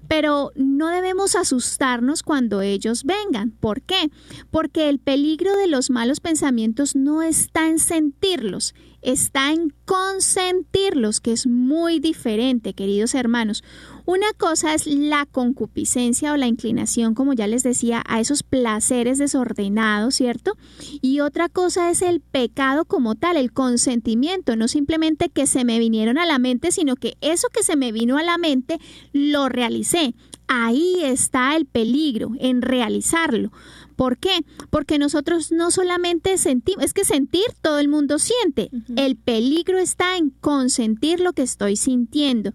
pero 0.10 0.52
no 0.56 0.90
debemos 0.90 1.38
asustarnos 1.38 2.24
cuando 2.24 2.60
ellos 2.60 3.06
vengan. 3.06 3.52
¿Por 3.52 3.82
qué? 3.84 4.12
Porque 4.52 4.90
el 4.90 5.00
peligro 5.00 5.56
de 5.56 5.68
los 5.68 5.90
malos 5.90 6.20
pensamientos 6.20 6.98
no 6.98 7.22
es 7.22 7.53
está 7.54 7.68
en 7.68 7.78
sentirlos, 7.78 8.74
está 9.04 9.52
en 9.52 9.72
consentirlos, 9.86 11.20
que 11.20 11.34
es 11.34 11.46
muy 11.46 12.00
diferente, 12.00 12.74
queridos 12.74 13.14
hermanos. 13.14 13.64
Una 14.06 14.26
cosa 14.36 14.74
es 14.74 14.88
la 14.88 15.28
concupiscencia 15.28 16.34
o 16.34 16.38
la 16.38 16.48
inclinación, 16.48 17.14
como 17.14 17.34
ya 17.34 17.46
les 17.46 17.62
decía, 17.62 18.02
a 18.08 18.20
esos 18.20 18.42
placeres 18.42 19.20
desordenados, 19.20 20.16
¿cierto? 20.16 20.58
Y 21.00 21.20
otra 21.20 21.48
cosa 21.48 21.92
es 21.92 22.02
el 22.02 22.22
pecado 22.22 22.86
como 22.86 23.14
tal, 23.14 23.38
el 23.38 23.54
consentimiento, 23.54 24.56
no 24.56 24.68
simplemente 24.68 25.30
que 25.30 25.46
se 25.46 25.64
me 25.64 25.78
vinieron 25.78 26.18
a 26.18 26.26
la 26.26 26.40
mente, 26.40 26.72
sino 26.72 26.96
que 26.96 27.18
eso 27.22 27.50
que 27.54 27.62
se 27.62 27.76
me 27.76 27.92
vino 27.92 28.18
a 28.18 28.24
la 28.24 28.40
mente 28.40 28.80
lo 29.12 29.48
realicé. 29.48 30.16
Ahí 30.48 30.98
está 31.02 31.56
el 31.56 31.66
peligro 31.66 32.32
en 32.40 32.62
realizarlo. 32.62 33.52
¿Por 33.96 34.18
qué? 34.18 34.44
Porque 34.70 34.98
nosotros 34.98 35.52
no 35.52 35.72
solamente 35.72 36.38
sentimos, 36.38 36.84
es 36.84 36.94
que 36.94 37.06
sentir 37.06 37.46
todo 37.62 37.80
el 37.80 37.88
mundo 37.88 38.20
siente. 38.20 38.70
El 38.96 39.16
peligro 39.16 39.78
está 39.78 40.18
en 40.18 40.32
consentir 40.32 41.20
lo 41.20 41.34
que 41.34 41.44
estoy 41.44 41.76
sintiendo. 41.76 42.54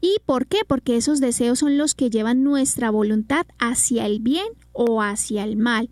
¿Y 0.00 0.18
por 0.26 0.46
qué? 0.46 0.58
Porque 0.66 0.96
esos 0.96 1.20
deseos 1.20 1.58
son 1.58 1.78
los 1.78 1.94
que 1.94 2.10
llevan 2.10 2.44
nuestra 2.44 2.90
voluntad 2.90 3.46
hacia 3.58 4.06
el 4.06 4.20
bien 4.20 4.46
o 4.72 5.02
hacia 5.02 5.44
el 5.44 5.56
mal. 5.56 5.88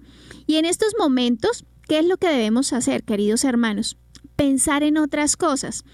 Y 0.46 0.57
en 0.57 0.64
estos 0.64 0.94
momentos, 0.98 1.64
¿qué 1.88 2.00
es 2.00 2.07
lo 2.07 2.18
que 2.18 2.28
debemos 2.28 2.72
hacer, 2.72 3.02
queridos 3.02 3.44
hermanos? 3.44 3.96
Pensar 4.37 4.83
en 4.83 4.98
otras 4.98 5.37
cosas 5.37 5.85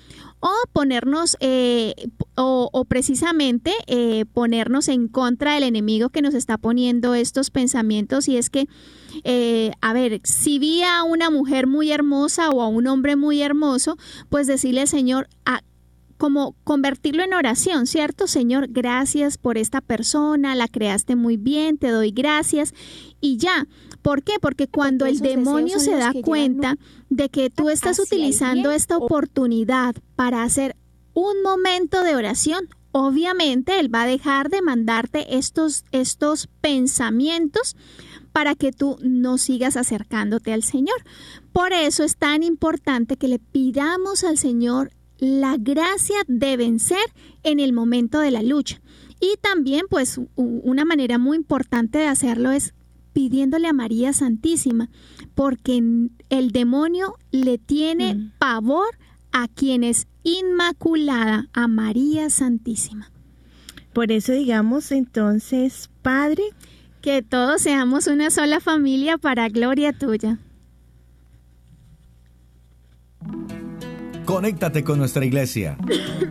o 0.40 0.50
ponernos 0.72 1.36
eh, 1.40 1.94
o, 2.36 2.84
precisamente 2.88 3.72
eh, 3.86 4.24
ponernos 4.32 4.88
en 4.88 5.08
contra 5.08 5.54
del 5.54 5.64
enemigo 5.64 6.10
que 6.10 6.22
nos 6.22 6.34
está 6.34 6.58
poniendo 6.58 7.14
estos 7.14 7.50
pensamientos 7.50 8.28
y 8.28 8.36
es 8.36 8.48
que 8.48 8.68
eh, 9.24 9.72
a 9.80 9.92
ver 9.92 10.20
si 10.22 10.58
vi 10.58 10.82
a 10.82 11.02
una 11.02 11.30
mujer 11.30 11.66
muy 11.66 11.90
hermosa 11.90 12.50
o 12.50 12.62
a 12.62 12.68
un 12.68 12.86
hombre 12.86 13.16
muy 13.16 13.42
hermoso 13.42 13.98
pues 14.28 14.46
decirle 14.46 14.86
Señor 14.86 15.28
a, 15.44 15.62
como 16.18 16.56
convertirlo 16.64 17.22
en 17.22 17.32
oración, 17.32 17.86
¿cierto? 17.86 18.26
Señor, 18.26 18.66
gracias 18.68 19.38
por 19.38 19.56
esta 19.56 19.80
persona, 19.80 20.54
la 20.54 20.68
creaste 20.68 21.16
muy 21.16 21.36
bien, 21.36 21.78
te 21.78 21.88
doy 21.88 22.10
gracias 22.10 22.74
y 23.20 23.38
ya. 23.38 23.66
¿Por 24.02 24.22
qué? 24.22 24.34
Porque 24.40 24.68
cuando 24.68 25.06
el 25.06 25.20
demonio 25.20 25.78
se 25.80 25.96
da 25.96 26.12
cuenta 26.22 26.76
de 27.10 27.28
que 27.28 27.50
tú 27.50 27.68
estás 27.68 27.98
utilizando 27.98 28.70
esta 28.70 28.96
oportunidad 28.96 29.94
para 30.16 30.42
hacer 30.42 30.76
un 31.14 31.42
momento 31.42 32.02
de 32.02 32.14
oración, 32.14 32.68
obviamente 32.92 33.80
él 33.80 33.92
va 33.92 34.02
a 34.02 34.06
dejar 34.06 34.50
de 34.50 34.62
mandarte 34.62 35.36
estos, 35.36 35.84
estos 35.92 36.48
pensamientos 36.60 37.76
para 38.32 38.54
que 38.54 38.72
tú 38.72 38.98
no 39.02 39.36
sigas 39.36 39.76
acercándote 39.76 40.52
al 40.52 40.62
Señor. 40.62 40.96
Por 41.52 41.72
eso 41.72 42.04
es 42.04 42.16
tan 42.16 42.42
importante 42.42 43.16
que 43.16 43.28
le 43.28 43.38
pidamos 43.38 44.22
al 44.22 44.38
Señor 44.38 44.92
la 45.18 45.56
gracia 45.58 46.16
de 46.28 46.56
vencer 46.56 47.04
en 47.42 47.58
el 47.58 47.72
momento 47.72 48.20
de 48.20 48.30
la 48.30 48.42
lucha. 48.42 48.80
Y 49.20 49.34
también, 49.40 49.86
pues, 49.90 50.20
una 50.36 50.84
manera 50.84 51.18
muy 51.18 51.36
importante 51.36 51.98
de 51.98 52.06
hacerlo 52.06 52.52
es 52.52 52.74
pidiéndole 53.18 53.66
a 53.66 53.72
María 53.72 54.12
Santísima, 54.12 54.90
porque 55.34 55.82
el 56.28 56.52
demonio 56.52 57.16
le 57.32 57.58
tiene 57.58 58.14
mm. 58.14 58.32
pavor 58.38 58.86
a 59.32 59.48
quien 59.48 59.82
es 59.82 60.06
inmaculada, 60.22 61.48
a 61.52 61.66
María 61.66 62.30
Santísima. 62.30 63.10
Por 63.92 64.12
eso 64.12 64.30
digamos 64.30 64.92
entonces, 64.92 65.90
Padre, 66.00 66.44
que 67.02 67.22
todos 67.22 67.62
seamos 67.62 68.06
una 68.06 68.30
sola 68.30 68.60
familia 68.60 69.18
para 69.18 69.48
gloria 69.48 69.92
tuya. 69.92 70.38
Conéctate 74.26 74.84
con 74.84 75.00
nuestra 75.00 75.24
iglesia. 75.24 75.76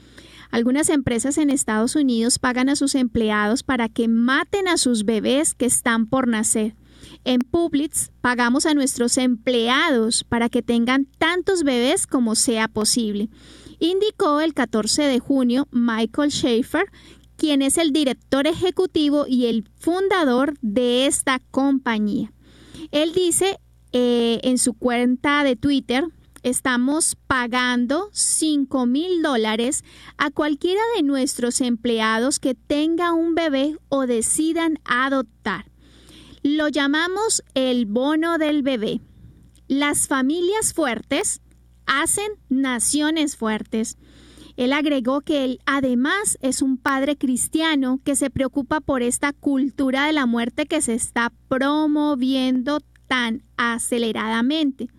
Algunas 0.51 0.89
empresas 0.89 1.37
en 1.39 1.51
Estados 1.51 1.97
Unidos 1.97 2.39
pagan 2.39 2.69
a 2.69 2.77
sus 2.77 2.95
empleados 2.95 3.63
para 3.63 3.89
que 3.89 4.07
maten 4.07 4.69
a 4.69 4.77
sus 4.77 5.05
bebés 5.05 5.53
que 5.55 5.67
están 5.67 6.07
por 6.07 6.29
nacer. 6.29 6.77
En 7.25 7.41
Publix 7.41 8.11
pagamos 8.21 8.67
a 8.67 8.75
nuestros 8.75 9.17
empleados 9.17 10.25
para 10.25 10.51
que 10.51 10.63
tengan 10.63 11.07
tantos 11.19 11.63
bebés 11.63 12.07
como 12.07 12.35
sea 12.35 12.69
posible, 12.69 13.31
indicó 13.79 14.41
el 14.41 14.53
14 14.53 15.05
de 15.05 15.21
junio 15.21 15.67
Michael 15.71 16.31
Schaefer, 16.31 16.87
quien 17.37 17.63
es 17.63 17.79
el 17.79 17.93
director 17.93 18.47
ejecutivo 18.47 19.25
y 19.27 19.47
el 19.47 19.69
fundador 19.79 20.55
de 20.61 21.07
esta 21.07 21.41
compañía. 21.51 22.31
Él 22.91 23.13
dice 23.13 23.59
eh, 23.93 24.41
en 24.43 24.59
su 24.59 24.75
cuenta 24.75 25.45
de 25.45 25.57
Twitter, 25.57 26.05
estamos 26.43 27.17
pagando 27.27 28.11
5 28.13 28.85
mil 28.85 29.23
dólares 29.23 29.83
a 30.19 30.31
cualquiera 30.31 30.83
de 30.97 31.03
nuestros 31.03 31.63
empleados 31.63 32.39
que 32.39 32.55
tenga 32.55 33.15
un 33.15 33.35
bebé 33.35 33.77
o 33.89 34.07
decidan 34.07 34.79
adoptar. 34.85 35.74
Lo 36.45 36.69
llamamos 36.69 37.43
el 37.55 37.87
bono 37.87 38.37
del 38.37 38.63
bebé. 38.63 39.01
Las 39.67 40.09
familias 40.09 40.75
fuertes 40.75 41.41
hacen 41.87 42.33
naciones 42.51 43.35
fuertes. 43.35 43.97
Él 44.59 44.75
agregó 44.75 45.23
que 45.23 45.43
él 45.45 45.59
además 45.65 46.37
es 46.43 46.61
un 46.61 46.77
padre 46.77 47.17
cristiano 47.17 47.99
que 48.05 48.15
se 48.15 48.29
preocupa 48.29 48.83
por 48.83 49.03
esta 49.03 49.33
cultura 49.33 50.07
de 50.07 50.13
la 50.13 50.27
muerte 50.27 50.67
que 50.67 50.83
se 50.83 50.93
está 50.93 51.33
promoviendo 51.49 52.81
tan 53.09 53.43
aceleradamente. 53.57 54.91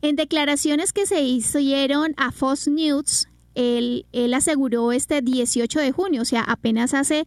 En 0.00 0.16
declaraciones 0.16 0.92
que 0.92 1.06
se 1.06 1.22
hicieron 1.22 2.12
a 2.16 2.32
Fox 2.32 2.66
News, 2.66 3.28
él, 3.54 4.06
él 4.10 4.34
aseguró 4.34 4.90
este 4.90 5.22
18 5.22 5.78
de 5.78 5.92
junio, 5.92 6.22
o 6.22 6.24
sea, 6.24 6.40
apenas 6.42 6.92
hace 6.92 7.24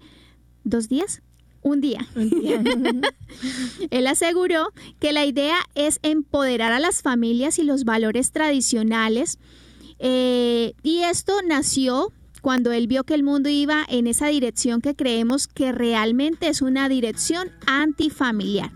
dos 0.65 0.89
días, 0.89 1.21
un 1.65 1.81
día. 1.81 2.07
Él 3.89 4.07
aseguró 4.07 4.71
que 4.99 5.13
la 5.13 5.25
idea 5.25 5.57
es 5.73 5.99
empoderar 6.03 6.71
a 6.71 6.79
las 6.79 7.01
familias 7.01 7.57
y 7.57 7.63
los 7.63 7.85
valores 7.85 8.31
tradicionales. 8.31 9.39
Eh, 9.97 10.73
y 10.83 10.99
esto 10.99 11.33
nació 11.45 12.11
cuando 12.41 12.71
él 12.71 12.85
vio 12.85 13.03
que 13.03 13.15
el 13.15 13.23
mundo 13.23 13.49
iba 13.49 13.83
en 13.89 14.05
esa 14.05 14.27
dirección 14.27 14.79
que 14.79 14.93
creemos 14.93 15.47
que 15.47 15.71
realmente 15.71 16.49
es 16.49 16.61
una 16.61 16.87
dirección 16.87 17.49
antifamiliar. 17.65 18.71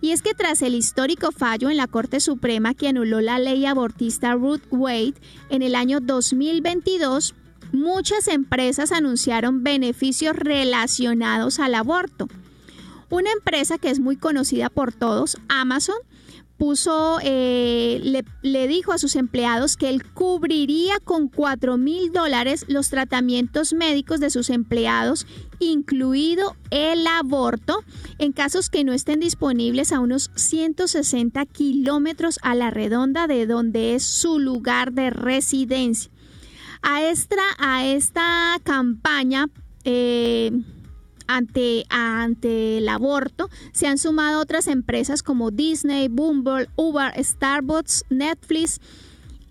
Y 0.00 0.12
es 0.12 0.22
que 0.22 0.34
tras 0.34 0.62
el 0.62 0.74
histórico 0.74 1.32
fallo 1.32 1.68
en 1.68 1.78
la 1.78 1.88
Corte 1.88 2.20
Suprema 2.20 2.74
que 2.74 2.86
anuló 2.86 3.20
la 3.20 3.40
ley 3.40 3.66
abortista 3.66 4.34
Ruth 4.34 4.62
Wade 4.70 5.14
en 5.48 5.62
el 5.62 5.74
año 5.74 5.98
2022, 5.98 7.34
muchas 7.74 8.28
empresas 8.28 8.92
anunciaron 8.92 9.62
beneficios 9.62 10.34
relacionados 10.36 11.58
al 11.58 11.74
aborto. 11.74 12.28
Una 13.10 13.30
empresa 13.32 13.78
que 13.78 13.90
es 13.90 14.00
muy 14.00 14.16
conocida 14.16 14.70
por 14.70 14.92
todos, 14.92 15.36
Amazon, 15.48 15.96
puso, 16.56 17.18
eh, 17.22 18.22
le, 18.42 18.68
dijo 18.68 18.92
a 18.92 18.98
sus 18.98 19.16
empleados 19.16 19.76
que 19.76 19.88
él 19.88 20.04
cubriría 20.04 20.94
con 21.04 21.28
4 21.28 21.76
mil 21.76 22.12
dólares 22.12 22.64
los 22.68 22.90
tratamientos 22.90 23.72
médicos 23.72 24.20
de 24.20 24.30
sus 24.30 24.50
empleados, 24.50 25.26
incluido 25.58 26.56
el 26.70 27.06
aborto, 27.06 27.82
en 28.18 28.32
casos 28.32 28.70
que 28.70 28.84
no 28.84 28.92
estén 28.92 29.20
disponibles 29.20 29.92
a 29.92 30.00
unos 30.00 30.30
160 30.36 31.44
kilómetros 31.46 32.38
a 32.42 32.54
la 32.54 32.70
redonda 32.70 33.26
de 33.26 33.46
donde 33.46 33.94
es 33.94 34.04
su 34.04 34.38
lugar 34.38 34.92
de 34.92 35.10
residencia. 35.10 36.13
A 36.86 37.02
esta, 37.02 38.60
campaña 38.62 39.48
eh, 39.84 40.52
ante, 41.26 41.86
el 42.76 42.88
aborto 42.90 43.48
se 43.72 43.86
han 43.86 43.96
sumado 43.96 44.42
otras 44.42 44.66
empresas 44.66 45.22
como 45.22 45.50
Disney, 45.50 46.08
Bumble, 46.08 46.68
Uber, 46.76 47.12
Starbucks, 47.16 48.04
Netflix, 48.10 48.82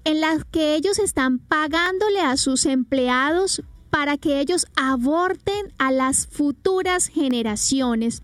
en 0.04 0.22
las 0.22 0.46
que 0.46 0.76
ellos 0.76 1.00
están 1.00 1.40
pagándole 1.40 2.20
a 2.22 2.38
sus 2.38 2.68
empleados 2.68 3.64
para 3.90 4.18
que 4.18 4.40
ellos 4.40 4.68
aborten 4.76 5.74
a 5.80 5.92
las 5.92 6.28
futuras 6.28 7.08
generaciones. 7.08 8.22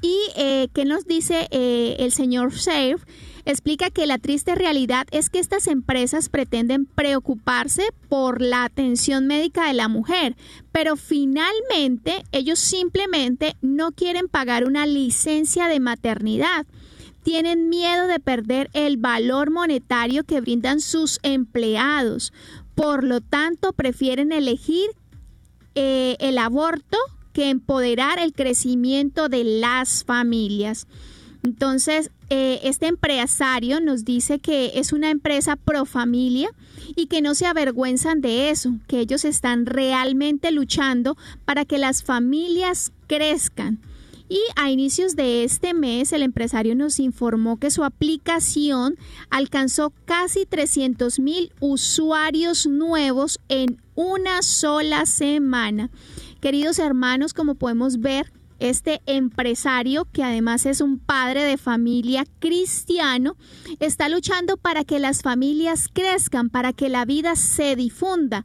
¿Y 0.00 0.16
eh, 0.36 0.68
qué 0.72 0.84
nos 0.84 1.06
dice 1.06 1.48
eh, 1.50 1.96
el 1.98 2.12
señor 2.12 2.52
Shave? 2.52 3.00
Explica 3.44 3.90
que 3.90 4.06
la 4.06 4.18
triste 4.18 4.54
realidad 4.54 5.06
es 5.10 5.30
que 5.30 5.38
estas 5.38 5.66
empresas 5.66 6.28
pretenden 6.28 6.86
preocuparse 6.86 7.84
por 8.08 8.40
la 8.40 8.64
atención 8.64 9.26
médica 9.26 9.66
de 9.66 9.74
la 9.74 9.88
mujer, 9.88 10.36
pero 10.72 10.96
finalmente 10.96 12.24
ellos 12.32 12.58
simplemente 12.58 13.56
no 13.62 13.92
quieren 13.92 14.28
pagar 14.28 14.64
una 14.64 14.86
licencia 14.86 15.68
de 15.68 15.80
maternidad. 15.80 16.66
Tienen 17.22 17.68
miedo 17.68 18.06
de 18.06 18.18
perder 18.18 18.70
el 18.72 18.96
valor 18.96 19.50
monetario 19.50 20.24
que 20.24 20.40
brindan 20.40 20.80
sus 20.80 21.18
empleados. 21.22 22.32
Por 22.74 23.04
lo 23.04 23.20
tanto, 23.20 23.72
prefieren 23.74 24.32
elegir 24.32 24.90
eh, 25.74 26.16
el 26.18 26.38
aborto 26.38 26.96
que 27.32 27.50
empoderar 27.50 28.18
el 28.18 28.32
crecimiento 28.32 29.28
de 29.28 29.44
las 29.44 30.04
familias. 30.04 30.86
Entonces, 31.42 32.10
eh, 32.28 32.60
este 32.64 32.86
empresario 32.86 33.80
nos 33.80 34.04
dice 34.04 34.38
que 34.38 34.72
es 34.74 34.92
una 34.92 35.10
empresa 35.10 35.56
pro 35.56 35.86
familia 35.86 36.50
y 36.96 37.06
que 37.06 37.22
no 37.22 37.34
se 37.34 37.46
avergüenzan 37.46 38.20
de 38.20 38.50
eso, 38.50 38.74
que 38.86 39.00
ellos 39.00 39.24
están 39.24 39.66
realmente 39.66 40.50
luchando 40.52 41.16
para 41.44 41.64
que 41.64 41.78
las 41.78 42.02
familias 42.02 42.92
crezcan. 43.06 43.80
Y 44.28 44.38
a 44.54 44.70
inicios 44.70 45.16
de 45.16 45.42
este 45.42 45.74
mes 45.74 46.12
el 46.12 46.22
empresario 46.22 46.76
nos 46.76 47.00
informó 47.00 47.56
que 47.58 47.72
su 47.72 47.82
aplicación 47.82 48.96
alcanzó 49.28 49.92
casi 50.04 50.46
300 50.46 51.18
mil 51.18 51.52
usuarios 51.58 52.68
nuevos 52.68 53.40
en 53.48 53.82
una 53.96 54.42
sola 54.42 55.04
semana. 55.06 55.90
Queridos 56.40 56.78
hermanos, 56.78 57.34
como 57.34 57.56
podemos 57.56 57.98
ver, 57.98 58.30
este 58.60 59.00
empresario, 59.06 60.06
que 60.12 60.22
además 60.22 60.66
es 60.66 60.80
un 60.80 60.98
padre 60.98 61.42
de 61.44 61.56
familia 61.56 62.24
cristiano, 62.38 63.36
está 63.80 64.08
luchando 64.08 64.56
para 64.56 64.84
que 64.84 64.98
las 64.98 65.22
familias 65.22 65.88
crezcan, 65.92 66.50
para 66.50 66.72
que 66.72 66.88
la 66.88 67.04
vida 67.04 67.36
se 67.36 67.74
difunda. 67.74 68.44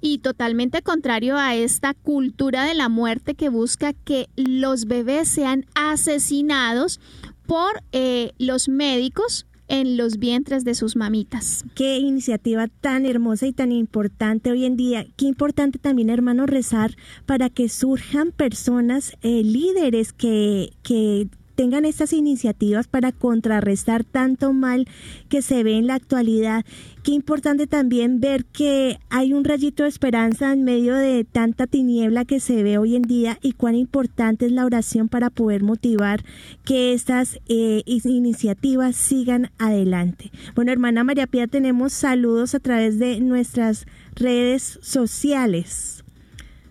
Y 0.00 0.18
totalmente 0.18 0.82
contrario 0.82 1.38
a 1.38 1.54
esta 1.54 1.94
cultura 1.94 2.64
de 2.64 2.74
la 2.74 2.88
muerte 2.90 3.34
que 3.34 3.48
busca 3.48 3.94
que 3.94 4.28
los 4.36 4.84
bebés 4.84 5.28
sean 5.28 5.64
asesinados 5.74 7.00
por 7.46 7.82
eh, 7.92 8.32
los 8.38 8.68
médicos 8.68 9.46
en 9.68 9.96
los 9.96 10.18
vientres 10.18 10.64
de 10.64 10.74
sus 10.74 10.96
mamitas. 10.96 11.64
Qué 11.74 11.98
iniciativa 11.98 12.68
tan 12.68 13.06
hermosa 13.06 13.46
y 13.46 13.52
tan 13.52 13.72
importante 13.72 14.50
hoy 14.50 14.64
en 14.64 14.76
día. 14.76 15.06
Qué 15.16 15.26
importante 15.26 15.78
también, 15.78 16.10
hermano, 16.10 16.46
rezar 16.46 16.96
para 17.26 17.50
que 17.50 17.68
surjan 17.68 18.32
personas, 18.32 19.16
eh, 19.22 19.42
líderes 19.42 20.12
que, 20.12 20.72
que 20.82 21.28
tengan 21.54 21.84
estas 21.84 22.12
iniciativas 22.12 22.86
para 22.88 23.12
contrarrestar 23.12 24.04
tanto 24.04 24.52
mal 24.52 24.86
que 25.28 25.42
se 25.42 25.62
ve 25.62 25.76
en 25.76 25.86
la 25.86 25.94
actualidad. 25.94 26.64
Qué 27.02 27.12
importante 27.12 27.66
también 27.66 28.20
ver 28.20 28.44
que 28.44 28.98
hay 29.10 29.32
un 29.32 29.44
rayito 29.44 29.82
de 29.82 29.88
esperanza 29.88 30.52
en 30.52 30.64
medio 30.64 30.94
de 30.94 31.24
tanta 31.24 31.66
tiniebla 31.66 32.24
que 32.24 32.40
se 32.40 32.62
ve 32.62 32.78
hoy 32.78 32.96
en 32.96 33.02
día 33.02 33.38
y 33.42 33.52
cuán 33.52 33.74
importante 33.74 34.46
es 34.46 34.52
la 34.52 34.64
oración 34.64 35.08
para 35.08 35.30
poder 35.30 35.62
motivar 35.62 36.24
que 36.64 36.92
estas 36.92 37.38
eh, 37.48 37.82
iniciativas 37.86 38.96
sigan 38.96 39.50
adelante. 39.58 40.30
Bueno, 40.54 40.72
hermana 40.72 41.04
María 41.04 41.26
Pía, 41.26 41.46
tenemos 41.46 41.92
saludos 41.92 42.54
a 42.54 42.60
través 42.60 42.98
de 42.98 43.20
nuestras 43.20 43.86
redes 44.14 44.78
sociales. 44.82 46.04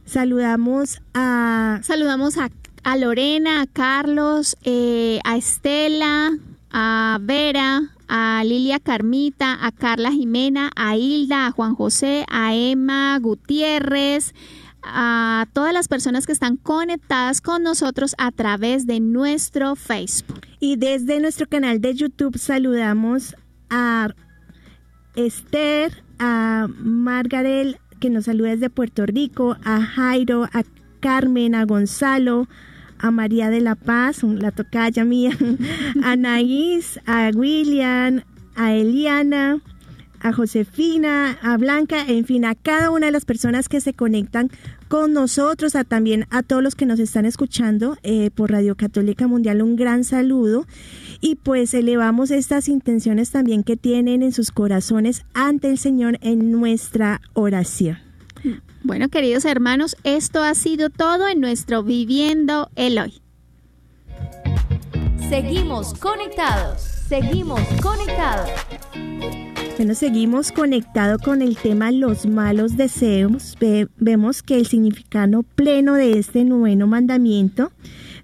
Saludamos 0.06 1.02
a... 1.14 1.80
Saludamos 1.84 2.38
a 2.38 2.50
a 2.84 2.98
Lorena, 2.98 3.62
a 3.62 3.68
Carlos, 3.68 4.58
eh, 4.64 5.20
a 5.24 5.38
Estela, 5.38 6.38
a 6.72 7.18
Vera, 7.22 7.82
a 8.08 8.44
Lilia 8.44 8.80
Carmita, 8.80 9.66
a 9.66 9.72
Carla 9.72 10.12
Jimena, 10.12 10.72
a 10.76 10.98
Hilda, 10.98 11.48
a 11.48 11.52
Juan 11.52 11.76
José, 11.76 12.26
a 12.30 12.54
Emma 12.54 13.18
Gutiérrez, 13.20 14.34
a 14.84 15.48
todas 15.54 15.74
las 15.74 15.88
personas 15.88 16.26
que 16.26 16.34
están 16.34 16.58
conectadas 16.58 17.42
con 17.42 17.64
nosotros 17.64 18.16
a 18.18 18.32
través 18.32 18.86
de 18.86 19.00
nuestro 19.00 19.76
Facebook. 19.76 20.42
Y 20.60 20.76
desde 20.76 21.20
nuestro 21.20 21.48
canal 21.48 21.80
de 21.80 21.96
YouTube 21.96 22.38
saludamos 22.38 23.36
a 23.70 24.10
Esther, 25.16 26.04
a 26.20 26.68
Margarel, 26.78 27.78
que 28.00 28.10
nos 28.10 28.26
saluda 28.26 28.50
desde 28.50 28.70
Puerto 28.70 29.06
Rico, 29.06 29.56
a 29.64 29.82
Jairo, 29.82 30.44
a 30.52 30.64
Carmen, 31.00 31.56
a 31.56 31.66
Gonzalo, 31.66 32.48
a 33.04 33.12
María 33.12 33.50
de 33.50 33.60
la 33.60 33.76
Paz, 33.76 34.24
la 34.24 34.52
tocaya 34.52 35.04
mía, 35.04 35.32
a 36.04 36.14
Anaís, 36.14 37.00
a 37.06 37.32
William, 37.36 38.22
a 38.56 38.74
Eliana, 38.74 39.62
a 40.22 40.32
Josefina, 40.32 41.38
a 41.42 41.58
Blanca, 41.58 42.06
en 42.08 42.24
fin, 42.26 42.46
a 42.46 42.56
cada 42.56 42.92
una 42.92 43.08
de 43.08 43.12
las 43.12 43.26
personas 43.26 43.68
que 43.68 43.82
se 43.82 43.94
conectan 43.94 44.50
con 44.88 45.12
nosotros, 45.12 45.76
a 45.76 45.84
también 45.84 46.28
a 46.30 46.44
todos 46.44 46.64
los 46.64 46.76
que 46.76 46.86
nos 46.86 47.00
están 47.00 47.26
escuchando 47.26 47.98
eh, 48.04 48.32
por 48.34 48.52
Radio 48.52 48.76
Católica 48.76 49.28
Mundial, 49.28 49.62
un 49.62 49.76
gran 49.76 50.06
saludo 50.06 50.66
y 51.20 51.36
pues 51.36 51.74
elevamos 51.74 52.32
estas 52.32 52.70
intenciones 52.70 53.32
también 53.32 53.64
que 53.64 53.76
tienen 53.76 54.24
en 54.24 54.32
sus 54.32 54.52
corazones 54.52 55.26
ante 55.34 55.70
el 55.70 55.78
Señor 55.78 56.20
en 56.22 56.52
nuestra 56.52 57.20
oración. 57.34 58.13
Bueno, 58.84 59.10
queridos 59.10 59.46
hermanos, 59.46 59.96
esto 60.04 60.44
ha 60.44 60.54
sido 60.56 60.90
todo 60.90 61.28
en 61.28 61.40
nuestro 61.40 61.84
Viviendo 61.84 62.70
el 62.76 63.00
Hoy. 63.00 63.22
Seguimos 65.30 65.94
conectados, 65.94 66.82
seguimos 66.82 67.62
conectados. 67.82 68.50
Bueno, 69.78 69.96
seguimos 69.96 70.52
conectados 70.52 71.22
con 71.22 71.42
el 71.42 71.58
tema 71.58 71.92
los 71.92 72.26
malos 72.26 72.78
deseos. 72.78 73.58
vemos 73.98 74.44
que 74.44 74.58
el 74.58 74.68
significado 74.68 75.44
pleno 75.44 75.96
de 75.96 76.20
este 76.20 76.44
noveno 76.44 76.86
mandamiento 76.86 77.72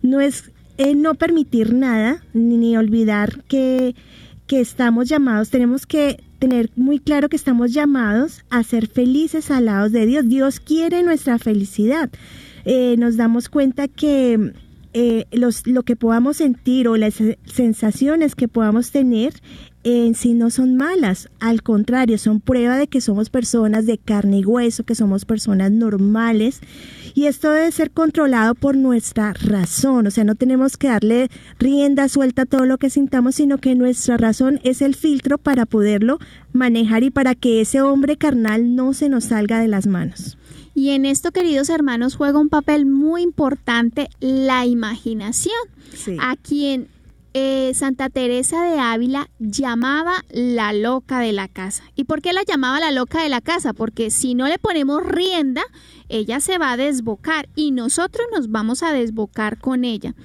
no 0.01 0.21
es 0.21 0.51
eh, 0.77 0.95
no 0.95 1.15
permitir 1.15 1.73
nada 1.73 2.23
ni 2.33 2.77
olvidar 2.77 3.43
que 3.45 3.95
que 4.49 4.59
estamos 4.59 5.07
llamados, 5.07 5.51
tenemos 5.51 5.85
que 5.85 6.23
tener 6.39 6.71
muy 6.75 6.97
claro 6.97 7.29
que 7.29 7.35
estamos 7.35 7.71
llamados 7.71 8.43
a 8.49 8.63
ser 8.63 8.87
felices 8.87 9.51
al 9.51 9.65
lado 9.65 9.91
de 9.91 10.07
Dios. 10.07 10.27
Dios 10.27 10.59
quiere 10.59 11.03
nuestra 11.03 11.37
felicidad. 11.37 12.09
Eh, 12.65 12.95
nos 12.97 13.15
damos 13.15 13.47
cuenta 13.47 13.87
que 13.87 14.53
eh, 14.93 15.25
los, 15.31 15.67
lo 15.67 15.83
que 15.83 15.95
podamos 15.95 16.37
sentir 16.37 16.87
o 16.87 16.97
las 16.97 17.21
sensaciones 17.45 18.33
que 18.33 18.47
podamos 18.47 18.89
tener 18.89 19.35
en 19.83 20.13
sí 20.13 20.33
no 20.33 20.49
son 20.49 20.75
malas, 20.75 21.29
al 21.39 21.63
contrario, 21.63 22.17
son 22.17 22.41
prueba 22.41 22.77
de 22.77 22.87
que 22.87 23.01
somos 23.01 23.29
personas 23.29 23.85
de 23.85 23.97
carne 23.97 24.39
y 24.39 24.45
hueso, 24.45 24.83
que 24.83 24.95
somos 24.95 25.25
personas 25.25 25.71
normales 25.71 26.59
y 27.13 27.25
esto 27.25 27.51
debe 27.51 27.71
ser 27.71 27.91
controlado 27.91 28.55
por 28.55 28.75
nuestra 28.75 29.33
razón, 29.33 30.07
o 30.07 30.11
sea, 30.11 30.23
no 30.23 30.35
tenemos 30.35 30.77
que 30.77 30.87
darle 30.87 31.29
rienda 31.59 32.09
suelta 32.09 32.43
a 32.43 32.45
todo 32.45 32.65
lo 32.65 32.77
que 32.77 32.89
sintamos, 32.89 33.35
sino 33.35 33.57
que 33.57 33.75
nuestra 33.75 34.17
razón 34.17 34.59
es 34.63 34.81
el 34.81 34.95
filtro 34.95 35.37
para 35.37 35.65
poderlo 35.65 36.19
manejar 36.53 37.03
y 37.03 37.09
para 37.09 37.35
que 37.35 37.61
ese 37.61 37.81
hombre 37.81 38.17
carnal 38.17 38.75
no 38.75 38.93
se 38.93 39.09
nos 39.09 39.25
salga 39.25 39.59
de 39.59 39.67
las 39.67 39.87
manos. 39.87 40.37
Y 40.75 40.91
en 40.91 41.05
esto, 41.05 41.31
queridos 41.31 41.69
hermanos, 41.69 42.15
juega 42.15 42.39
un 42.39 42.49
papel 42.49 42.85
muy 42.85 43.21
importante 43.21 44.09
la 44.19 44.65
imaginación, 44.65 45.55
a 46.19 46.35
quien 46.37 46.87
eh, 47.33 47.71
Santa 47.75 48.09
Teresa 48.09 48.63
de 48.63 48.79
Ávila 48.79 49.29
llamaba 49.39 50.23
la 50.29 50.73
loca 50.73 51.19
de 51.19 51.31
la 51.31 51.47
casa. 51.47 51.83
¿Y 51.95 52.05
por 52.05 52.21
qué 52.21 52.33
la 52.33 52.43
llamaba 52.43 52.79
la 52.79 52.91
loca 52.91 53.21
de 53.21 53.29
la 53.29 53.41
casa? 53.41 53.73
Porque 53.73 54.09
si 54.09 54.35
no 54.35 54.47
le 54.47 54.59
ponemos 54.59 55.05
rienda, 55.05 55.61
ella 56.09 56.39
se 56.39 56.57
va 56.57 56.71
a 56.71 56.77
desbocar 56.77 57.49
y 57.55 57.71
nosotros 57.71 58.27
nos 58.31 58.49
vamos 58.49 58.83
a 58.83 58.93
desbocar 58.93 59.59
con 59.59 59.85
ella 59.85 60.15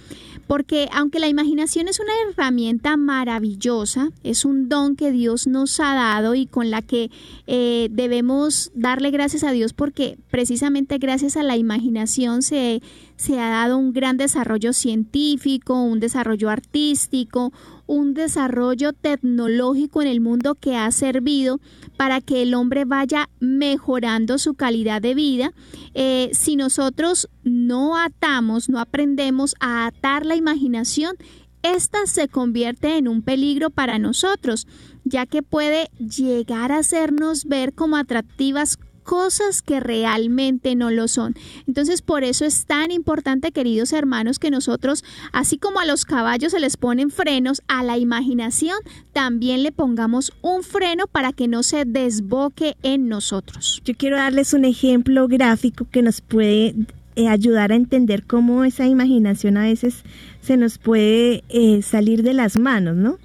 porque 0.46 0.88
aunque 0.92 1.18
la 1.18 1.28
imaginación 1.28 1.88
es 1.88 2.00
una 2.00 2.12
herramienta 2.28 2.96
maravillosa, 2.96 4.10
es 4.22 4.44
un 4.44 4.68
don 4.68 4.96
que 4.96 5.10
Dios 5.10 5.46
nos 5.46 5.80
ha 5.80 5.94
dado 5.94 6.34
y 6.34 6.46
con 6.46 6.70
la 6.70 6.82
que 6.82 7.10
eh, 7.46 7.88
debemos 7.90 8.70
darle 8.74 9.10
gracias 9.10 9.44
a 9.44 9.52
Dios 9.52 9.72
porque 9.72 10.18
precisamente 10.30 10.98
gracias 10.98 11.36
a 11.36 11.42
la 11.42 11.56
imaginación 11.56 12.42
se, 12.42 12.82
se 13.16 13.40
ha 13.40 13.48
dado 13.48 13.78
un 13.78 13.92
gran 13.92 14.16
desarrollo 14.16 14.72
científico, 14.72 15.82
un 15.82 16.00
desarrollo 16.00 16.50
artístico, 16.50 17.52
un 17.86 18.14
desarrollo 18.14 18.92
tecnológico 18.92 20.02
en 20.02 20.08
el 20.08 20.20
mundo 20.20 20.54
que 20.54 20.76
ha 20.76 20.90
servido 20.90 21.60
para 21.96 22.20
que 22.20 22.42
el 22.42 22.54
hombre 22.54 22.84
vaya 22.84 23.28
mejorando 23.40 24.38
su 24.38 24.54
calidad 24.54 25.02
de 25.02 25.14
vida. 25.14 25.52
Eh, 25.94 26.30
si 26.32 26.56
nosotros 26.56 27.28
no 27.42 27.96
atamos, 27.96 28.68
no 28.68 28.80
aprendemos 28.80 29.54
a 29.60 29.86
atar 29.86 30.26
la 30.26 30.36
imaginación, 30.36 31.16
esta 31.62 32.06
se 32.06 32.28
convierte 32.28 32.98
en 32.98 33.08
un 33.08 33.22
peligro 33.22 33.70
para 33.70 33.98
nosotros, 33.98 34.66
ya 35.04 35.24
que 35.24 35.42
puede 35.42 35.88
llegar 35.98 36.72
a 36.72 36.78
hacernos 36.78 37.46
ver 37.46 37.72
como 37.72 37.96
atractivas 37.96 38.78
cosas 39.04 39.62
que 39.62 39.78
realmente 39.78 40.74
no 40.74 40.90
lo 40.90 41.06
son. 41.06 41.34
Entonces, 41.68 42.02
por 42.02 42.24
eso 42.24 42.44
es 42.44 42.66
tan 42.66 42.90
importante, 42.90 43.52
queridos 43.52 43.92
hermanos, 43.92 44.38
que 44.38 44.50
nosotros, 44.50 45.04
así 45.32 45.58
como 45.58 45.78
a 45.78 45.84
los 45.84 46.04
caballos 46.04 46.52
se 46.52 46.60
les 46.60 46.76
ponen 46.76 47.10
frenos, 47.10 47.62
a 47.68 47.82
la 47.82 47.98
imaginación 47.98 48.76
también 49.12 49.62
le 49.62 49.70
pongamos 49.70 50.32
un 50.42 50.62
freno 50.62 51.06
para 51.06 51.32
que 51.32 51.46
no 51.46 51.62
se 51.62 51.84
desboque 51.84 52.76
en 52.82 53.08
nosotros. 53.08 53.80
Yo 53.84 53.94
quiero 53.94 54.16
darles 54.16 54.54
un 54.54 54.64
ejemplo 54.64 55.28
gráfico 55.28 55.86
que 55.90 56.02
nos 56.02 56.20
puede 56.20 56.74
eh, 57.16 57.28
ayudar 57.28 57.70
a 57.70 57.76
entender 57.76 58.24
cómo 58.24 58.64
esa 58.64 58.86
imaginación 58.86 59.56
a 59.56 59.62
veces 59.62 60.02
se 60.40 60.56
nos 60.56 60.78
puede 60.78 61.44
eh, 61.48 61.82
salir 61.82 62.22
de 62.22 62.34
las 62.34 62.56
manos, 62.56 62.96
¿no? 62.96 63.18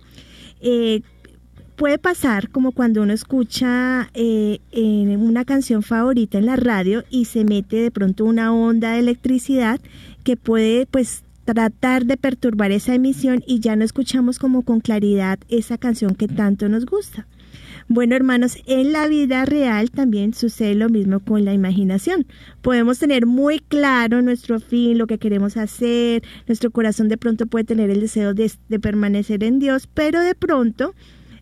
Eh, 0.61 1.01
puede 1.79 1.97
pasar 1.97 2.49
como 2.49 2.73
cuando 2.73 3.01
uno 3.01 3.13
escucha 3.13 4.09
eh, 4.13 4.59
en 4.73 5.17
una 5.21 5.45
canción 5.45 5.81
favorita 5.81 6.37
en 6.37 6.45
la 6.45 6.57
radio 6.57 7.05
y 7.09 7.23
se 7.23 7.45
mete 7.45 7.77
de 7.77 7.89
pronto 7.89 8.25
una 8.25 8.53
onda 8.53 8.91
de 8.91 8.99
electricidad 8.99 9.79
que 10.25 10.35
puede 10.35 10.87
pues 10.87 11.23
tratar 11.45 12.05
de 12.05 12.17
perturbar 12.17 12.73
esa 12.73 12.93
emisión 12.95 13.45
y 13.47 13.61
ya 13.61 13.77
no 13.77 13.85
escuchamos 13.85 14.39
como 14.39 14.63
con 14.63 14.81
claridad 14.81 15.39
esa 15.47 15.77
canción 15.77 16.15
que 16.15 16.27
tanto 16.27 16.67
nos 16.67 16.85
gusta. 16.85 17.27
Bueno, 17.87 18.13
hermanos, 18.13 18.57
en 18.65 18.91
la 18.91 19.07
vida 19.07 19.45
real 19.45 19.89
también 19.89 20.33
sucede 20.33 20.75
lo 20.75 20.89
mismo 20.89 21.21
con 21.21 21.45
la 21.45 21.53
imaginación. 21.53 22.27
Podemos 22.61 22.99
tener 22.99 23.25
muy 23.25 23.59
claro 23.59 24.21
nuestro 24.21 24.59
fin, 24.59 24.97
lo 24.97 25.07
que 25.07 25.17
queremos 25.17 25.55
hacer, 25.55 26.23
nuestro 26.45 26.71
corazón 26.71 27.07
de 27.07 27.17
pronto 27.17 27.47
puede 27.47 27.63
tener 27.63 27.89
el 27.89 28.01
deseo 28.01 28.33
de, 28.33 28.51
de 28.67 28.79
permanecer 28.81 29.45
en 29.45 29.59
Dios, 29.59 29.87
pero 29.87 30.19
de 30.19 30.35
pronto 30.35 30.93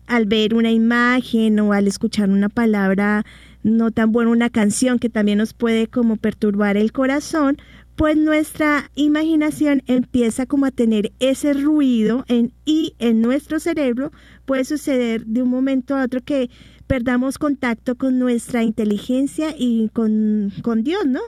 al 0.08 0.26
ver 0.26 0.54
una 0.54 0.70
imagen 0.70 1.60
o 1.60 1.72
al 1.72 1.86
escuchar 1.86 2.30
una 2.30 2.48
palabra 2.48 3.24
no 3.62 3.90
tan 3.90 4.12
buena, 4.12 4.30
una 4.30 4.50
canción 4.50 4.98
que 4.98 5.08
también 5.08 5.38
nos 5.38 5.52
puede 5.52 5.86
como 5.86 6.16
perturbar 6.16 6.76
el 6.76 6.92
corazón, 6.92 7.58
pues 7.96 8.16
nuestra 8.16 8.90
imaginación 8.94 9.82
empieza 9.86 10.46
como 10.46 10.66
a 10.66 10.70
tener 10.70 11.12
ese 11.18 11.52
ruido 11.52 12.24
en, 12.28 12.52
y 12.64 12.94
en 12.98 13.20
nuestro 13.20 13.58
cerebro 13.58 14.12
puede 14.46 14.64
suceder 14.64 15.26
de 15.26 15.42
un 15.42 15.50
momento 15.50 15.96
a 15.96 16.04
otro 16.04 16.20
que 16.20 16.48
perdamos 16.86 17.38
contacto 17.38 17.96
con 17.96 18.18
nuestra 18.18 18.62
inteligencia 18.62 19.54
y 19.58 19.90
con, 19.92 20.52
con 20.62 20.84
Dios, 20.84 21.06
¿no? 21.06 21.20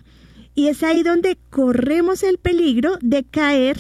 Y 0.55 0.69
es 0.69 0.83
ahí 0.83 1.03
donde 1.03 1.39
corremos 1.51 2.23
el 2.23 2.39
peligro 2.39 2.99
de 3.01 3.25
caer 3.25 3.79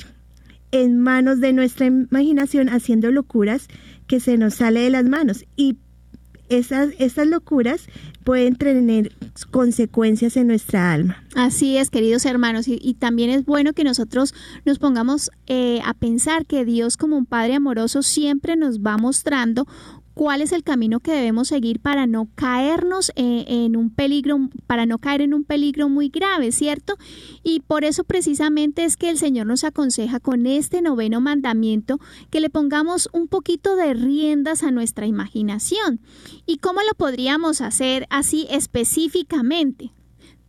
en 0.72 0.98
manos 0.98 1.40
de 1.40 1.52
nuestra 1.52 1.86
imaginación 1.86 2.68
haciendo 2.68 3.10
locuras 3.10 3.68
que 4.11 4.18
se 4.18 4.37
nos 4.37 4.55
sale 4.55 4.81
de 4.81 4.90
las 4.90 5.05
manos 5.05 5.44
y 5.55 5.77
esas, 6.49 6.88
esas 6.99 7.29
locuras 7.29 7.87
pueden 8.25 8.57
tener 8.57 9.14
consecuencias 9.53 10.37
en 10.37 10.49
nuestra 10.49 10.92
alma. 10.92 11.23
Así 11.37 11.77
es, 11.77 11.90
queridos 11.90 12.27
hermanos, 12.27 12.66
y, 12.66 12.94
también 12.94 13.31
es 13.31 13.44
bueno 13.44 13.73
que 13.73 13.85
nosotros 13.85 14.35
nos 14.64 14.81
pongamos 14.81 15.31
eh, 15.46 15.81
a 15.85 15.94
pensar 15.94 16.44
que 16.44 16.64
Dios 16.64 16.96
como 16.96 17.16
un 17.16 17.25
Padre 17.25 17.55
amoroso 17.55 18.03
siempre 18.03 18.57
nos 18.57 18.81
va 18.81 18.99
mostrando 18.99 19.68
cuál 20.20 20.42
es 20.42 20.52
el 20.52 20.62
camino 20.62 21.00
que 21.00 21.12
debemos 21.12 21.48
seguir 21.48 21.80
para 21.80 22.06
no 22.06 22.28
caernos 22.35 23.11
eh, 23.16 23.46
en, 23.48 23.74
un 23.74 23.88
peligro, 23.88 24.50
para 24.66 24.85
no 24.85 24.98
caer 24.98 25.22
en 25.22 25.33
un 25.33 25.44
peligro 25.44 25.88
muy 25.88 26.11
grave, 26.11 26.52
¿cierto? 26.52 26.98
Y 27.42 27.61
por 27.61 27.85
eso 27.85 28.04
precisamente 28.04 28.85
es 28.85 28.98
que 28.98 29.09
el 29.09 29.16
Señor 29.16 29.46
nos 29.46 29.64
aconseja 29.64 30.20
con 30.20 30.44
este 30.44 30.83
noveno 30.83 31.22
mandamiento 31.22 32.00
que 32.28 32.40
le 32.40 32.50
pongamos 32.50 33.09
un 33.14 33.28
poquito 33.28 33.76
de 33.76 33.94
riendas 33.94 34.62
a 34.62 34.70
nuestra 34.70 35.06
imaginación. 35.06 36.00
¿Y 36.44 36.59
cómo 36.59 36.80
lo 36.83 36.94
podríamos 36.98 37.62
hacer 37.62 38.06
así 38.11 38.46
específicamente? 38.50 39.90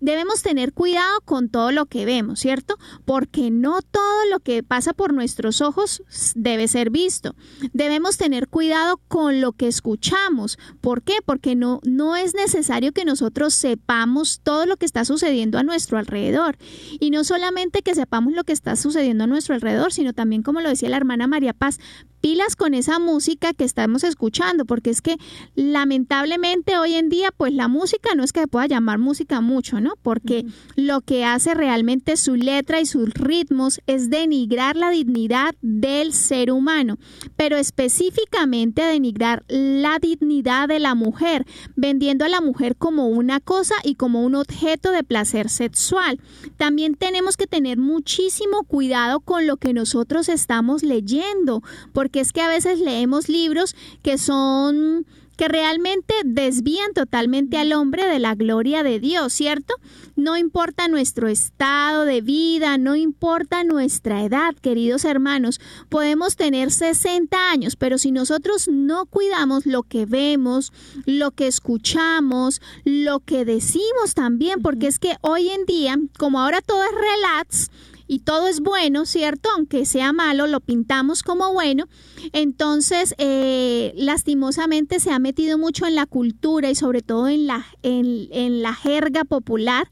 Debemos 0.01 0.41
tener 0.41 0.73
cuidado 0.73 1.21
con 1.23 1.47
todo 1.47 1.71
lo 1.71 1.85
que 1.85 2.05
vemos, 2.05 2.39
¿cierto? 2.39 2.77
Porque 3.05 3.51
no 3.51 3.81
todo 3.81 4.25
lo 4.29 4.39
que 4.39 4.63
pasa 4.63 4.93
por 4.93 5.13
nuestros 5.13 5.61
ojos 5.61 6.03
debe 6.35 6.67
ser 6.67 6.89
visto. 6.89 7.35
Debemos 7.71 8.17
tener 8.17 8.49
cuidado 8.49 8.97
con 9.07 9.39
lo 9.39 9.53
que 9.53 9.67
escuchamos. 9.67 10.57
¿Por 10.81 11.03
qué? 11.03 11.15
Porque 11.25 11.55
no, 11.55 11.79
no 11.83 12.15
es 12.15 12.33
necesario 12.33 12.91
que 12.91 13.05
nosotros 13.05 13.53
sepamos 13.53 14.41
todo 14.43 14.65
lo 14.65 14.75
que 14.77 14.85
está 14.85 15.05
sucediendo 15.05 15.57
a 15.57 15.63
nuestro 15.63 15.97
alrededor. 15.97 16.57
Y 16.99 17.11
no 17.11 17.23
solamente 17.23 17.83
que 17.83 17.95
sepamos 17.95 18.33
lo 18.33 18.43
que 18.43 18.53
está 18.53 18.75
sucediendo 18.75 19.23
a 19.23 19.27
nuestro 19.27 19.55
alrededor, 19.55 19.93
sino 19.93 20.13
también, 20.13 20.43
como 20.43 20.61
lo 20.61 20.69
decía 20.69 20.89
la 20.89 20.97
hermana 20.97 21.27
María 21.27 21.53
Paz, 21.53 21.79
pilas 22.21 22.55
con 22.55 22.73
esa 22.73 22.99
música 22.99 23.53
que 23.53 23.63
estamos 23.63 24.03
escuchando, 24.03 24.65
porque 24.65 24.91
es 24.91 25.01
que 25.01 25.17
lamentablemente 25.55 26.77
hoy 26.77 26.93
en 26.93 27.09
día, 27.09 27.31
pues 27.35 27.53
la 27.53 27.67
música 27.67 28.15
no 28.15 28.23
es 28.23 28.31
que 28.31 28.41
se 28.41 28.47
pueda 28.47 28.67
llamar 28.67 28.99
música 28.99 29.41
mucho, 29.41 29.81
¿no? 29.81 29.90
Porque 30.01 30.45
lo 30.75 31.01
que 31.01 31.25
hace 31.25 31.53
realmente 31.53 32.17
su 32.17 32.35
letra 32.35 32.79
y 32.79 32.85
sus 32.85 33.09
ritmos 33.13 33.81
es 33.87 34.09
denigrar 34.09 34.75
la 34.75 34.91
dignidad 34.91 35.55
del 35.61 36.13
ser 36.13 36.51
humano, 36.51 36.97
pero 37.37 37.57
específicamente 37.57 38.83
denigrar 38.83 39.43
la 39.47 39.97
dignidad 39.99 40.67
de 40.67 40.79
la 40.79 40.95
mujer, 40.95 41.45
vendiendo 41.75 42.25
a 42.25 42.29
la 42.29 42.41
mujer 42.41 42.75
como 42.75 43.07
una 43.07 43.39
cosa 43.39 43.75
y 43.83 43.95
como 43.95 44.23
un 44.23 44.35
objeto 44.35 44.91
de 44.91 45.03
placer 45.03 45.49
sexual. 45.49 46.19
También 46.57 46.95
tenemos 46.95 47.37
que 47.37 47.47
tener 47.47 47.77
muchísimo 47.77 48.63
cuidado 48.63 49.21
con 49.21 49.47
lo 49.47 49.57
que 49.57 49.73
nosotros 49.73 50.29
estamos 50.29 50.83
leyendo, 50.83 51.63
porque 51.93 52.11
porque 52.11 52.19
es 52.19 52.33
que 52.33 52.41
a 52.41 52.49
veces 52.49 52.79
leemos 52.79 53.29
libros 53.29 53.73
que 54.01 54.17
son 54.17 55.05
que 55.41 55.47
realmente 55.47 56.13
desvían 56.23 56.93
totalmente 56.93 57.57
al 57.57 57.73
hombre 57.73 58.05
de 58.05 58.19
la 58.19 58.35
gloria 58.35 58.83
de 58.83 58.99
Dios, 58.99 59.33
¿cierto? 59.33 59.73
No 60.15 60.37
importa 60.37 60.87
nuestro 60.87 61.27
estado 61.29 62.05
de 62.05 62.21
vida, 62.21 62.77
no 62.77 62.95
importa 62.95 63.63
nuestra 63.63 64.23
edad, 64.23 64.53
queridos 64.61 65.03
hermanos, 65.03 65.59
podemos 65.89 66.35
tener 66.35 66.69
60 66.69 67.49
años, 67.49 67.75
pero 67.75 67.97
si 67.97 68.11
nosotros 68.11 68.67
no 68.67 69.07
cuidamos 69.07 69.65
lo 69.65 69.81
que 69.81 70.05
vemos, 70.05 70.73
lo 71.07 71.31
que 71.31 71.47
escuchamos, 71.47 72.61
lo 72.85 73.19
que 73.21 73.43
decimos 73.43 74.13
también, 74.13 74.61
porque 74.61 74.85
es 74.85 74.99
que 74.99 75.15
hoy 75.21 75.49
en 75.49 75.65
día, 75.65 75.97
como 76.19 76.39
ahora 76.39 76.61
todo 76.61 76.83
es 76.83 76.91
relax, 76.91 77.71
y 78.11 78.19
todo 78.19 78.49
es 78.49 78.59
bueno, 78.59 79.05
¿cierto? 79.05 79.47
Aunque 79.55 79.85
sea 79.85 80.11
malo, 80.11 80.45
lo 80.45 80.59
pintamos 80.59 81.23
como 81.23 81.53
bueno. 81.53 81.87
Entonces, 82.33 83.15
eh, 83.17 83.93
lastimosamente 83.95 84.99
se 84.99 85.11
ha 85.11 85.19
metido 85.19 85.57
mucho 85.57 85.85
en 85.85 85.95
la 85.95 86.05
cultura 86.05 86.69
y 86.69 86.75
sobre 86.75 87.01
todo 87.03 87.29
en 87.29 87.47
la, 87.47 87.65
en, 87.83 88.61
la 88.61 88.73
jerga 88.73 89.23
popular. 89.23 89.89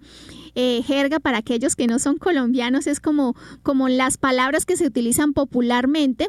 Eh, 0.53 0.83
jerga 0.85 1.21
para 1.21 1.37
aquellos 1.37 1.77
que 1.77 1.87
no 1.87 1.97
son 1.97 2.17
colombianos 2.17 2.87
es 2.87 2.99
como, 2.99 3.37
como 3.63 3.87
las 3.87 4.17
palabras 4.17 4.65
que 4.65 4.75
se 4.75 4.87
utilizan 4.87 5.31
popularmente 5.31 6.27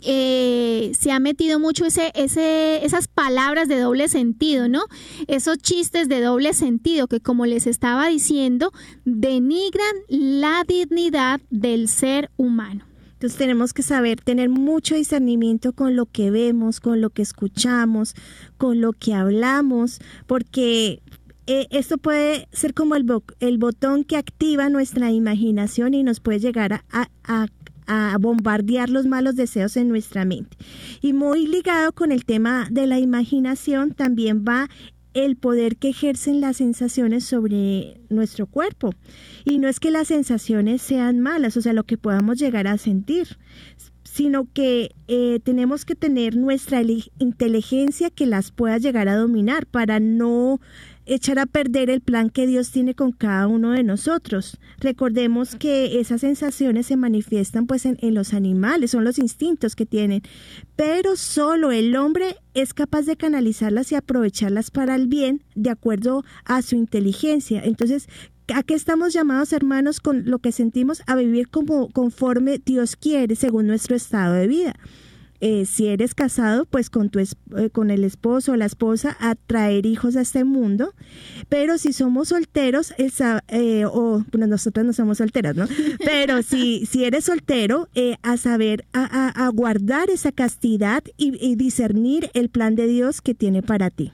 eh, 0.00 0.92
se 0.98 1.12
ha 1.12 1.20
metido 1.20 1.58
mucho 1.58 1.84
ese, 1.84 2.10
esas 2.14 3.08
palabras 3.08 3.68
de 3.68 3.78
doble 3.78 4.08
sentido, 4.08 4.68
¿no? 4.68 4.84
Esos 5.26 5.58
chistes 5.58 6.08
de 6.08 6.20
doble 6.20 6.54
sentido 6.54 7.08
que, 7.08 7.20
como 7.20 7.46
les 7.46 7.66
estaba 7.66 8.08
diciendo, 8.08 8.72
denigran 9.04 9.94
la 10.08 10.64
dignidad 10.66 11.40
del 11.50 11.88
ser 11.88 12.30
humano. 12.36 12.84
Entonces 13.12 13.38
tenemos 13.38 13.72
que 13.72 13.82
saber 13.82 14.20
tener 14.20 14.48
mucho 14.48 14.96
discernimiento 14.96 15.72
con 15.72 15.94
lo 15.94 16.06
que 16.06 16.32
vemos, 16.32 16.80
con 16.80 17.00
lo 17.00 17.10
que 17.10 17.22
escuchamos, 17.22 18.16
con 18.58 18.80
lo 18.80 18.92
que 18.92 19.14
hablamos, 19.14 20.00
porque 20.26 21.02
eh, 21.46 21.68
esto 21.70 21.98
puede 21.98 22.48
ser 22.50 22.74
como 22.74 22.96
el, 22.96 23.04
botón 23.58 24.02
que 24.02 24.16
activa 24.16 24.68
nuestra 24.70 25.12
imaginación 25.12 25.94
y 25.94 26.02
nos 26.02 26.18
puede 26.18 26.40
llegar 26.40 26.84
a 26.90 27.46
bombardear 28.20 28.90
los 28.90 29.06
malos 29.06 29.36
deseos 29.36 29.76
en 29.76 29.88
nuestra 29.88 30.24
mente. 30.24 30.56
Y 31.00 31.12
muy 31.12 31.46
ligado 31.46 31.92
con 31.92 32.12
el 32.12 32.24
tema 32.24 32.68
de 32.70 32.86
la 32.86 32.98
imaginación 32.98 33.92
también 33.92 34.44
va 34.46 34.68
el 35.14 35.36
poder 35.36 35.76
que 35.76 35.90
ejercen 35.90 36.40
las 36.40 36.56
sensaciones 36.56 37.24
sobre 37.24 38.00
nuestro 38.08 38.46
cuerpo. 38.46 38.94
Y 39.44 39.58
no 39.58 39.68
es 39.68 39.80
que 39.80 39.90
las 39.90 40.08
sensaciones 40.08 40.82
sean 40.82 41.20
malas, 41.20 41.56
o 41.56 41.60
sea, 41.60 41.72
lo 41.72 41.84
que 41.84 41.98
podamos 41.98 42.38
llegar 42.38 42.66
a 42.66 42.78
sentir, 42.78 43.36
sino 44.04 44.46
que 44.52 44.94
eh, 45.08 45.40
tenemos 45.42 45.84
que 45.84 45.94
tener 45.94 46.36
nuestra 46.36 46.82
inteligencia 47.18 48.10
que 48.10 48.26
las 48.26 48.52
pueda 48.52 48.78
llegar 48.78 49.08
a 49.08 49.16
dominar 49.16 49.66
para 49.66 50.00
no 50.00 50.60
echar 51.06 51.38
a 51.38 51.46
perder 51.46 51.90
el 51.90 52.00
plan 52.00 52.30
que 52.30 52.46
Dios 52.46 52.70
tiene 52.70 52.94
con 52.94 53.12
cada 53.12 53.46
uno 53.46 53.72
de 53.72 53.82
nosotros. 53.82 54.58
Recordemos 54.78 55.56
que 55.56 56.00
esas 56.00 56.20
sensaciones 56.20 56.86
se 56.86 56.96
manifiestan 56.96 57.66
pues 57.66 57.86
en, 57.86 57.98
los 58.14 58.34
animales, 58.34 58.90
son 58.90 59.04
los 59.04 59.18
instintos 59.18 59.74
que 59.74 59.86
tienen, 59.86 60.22
pero 60.76 61.16
solo 61.16 61.72
el 61.72 61.96
hombre 61.96 62.36
es 62.54 62.74
capaz 62.74 63.02
de 63.02 63.16
canalizarlas 63.16 63.92
y 63.92 63.94
aprovecharlas 63.94 64.70
para 64.70 64.94
el 64.94 65.06
bien 65.06 65.42
de 65.54 65.70
acuerdo 65.70 66.24
a 66.44 66.62
su 66.62 66.76
inteligencia. 66.76 67.62
Entonces, 67.64 68.08
¿a 68.54 68.62
qué 68.62 68.74
estamos 68.74 69.12
llamados, 69.12 69.52
hermanos, 69.52 70.00
con 70.00 70.30
lo 70.30 70.38
que 70.38 70.52
sentimos? 70.52 71.02
A 71.06 71.16
vivir 71.16 71.48
como 71.48 71.88
conforme 71.90 72.58
Dios 72.58 72.96
quiere, 72.96 73.34
según 73.36 73.66
nuestro 73.66 73.96
estado 73.96 74.34
de 74.34 74.46
vida. 74.46 74.74
Eh, 75.44 75.66
si 75.66 75.88
eres 75.88 76.14
casado, 76.14 76.66
pues 76.66 76.88
con, 76.88 77.10
tu, 77.10 77.18
eh, 77.18 77.26
con 77.72 77.90
el 77.90 78.04
esposo 78.04 78.52
o 78.52 78.56
la 78.56 78.66
esposa 78.66 79.16
a 79.18 79.34
traer 79.34 79.86
hijos 79.86 80.14
a 80.14 80.20
este 80.20 80.44
mundo. 80.44 80.94
Pero 81.48 81.78
si 81.78 81.92
somos 81.92 82.28
solteros, 82.28 82.94
eh, 82.96 83.84
o 83.86 84.24
bueno, 84.30 84.46
nosotras 84.46 84.86
no 84.86 84.92
somos 84.92 85.18
solteras, 85.18 85.56
¿no? 85.56 85.66
Pero 86.04 86.42
si, 86.42 86.86
si 86.86 87.04
eres 87.04 87.24
soltero, 87.24 87.88
a 88.22 88.36
saber, 88.36 88.84
a, 88.92 89.50
guardar 89.52 90.10
esa 90.10 90.30
castidad 90.30 91.02
y 91.16 91.56
discernir 91.56 92.30
el 92.34 92.48
plan 92.48 92.76
de 92.76 92.86
Dios 92.86 93.20
que 93.20 93.34
tiene 93.34 93.62
para 93.62 93.90
ti. 93.90 94.12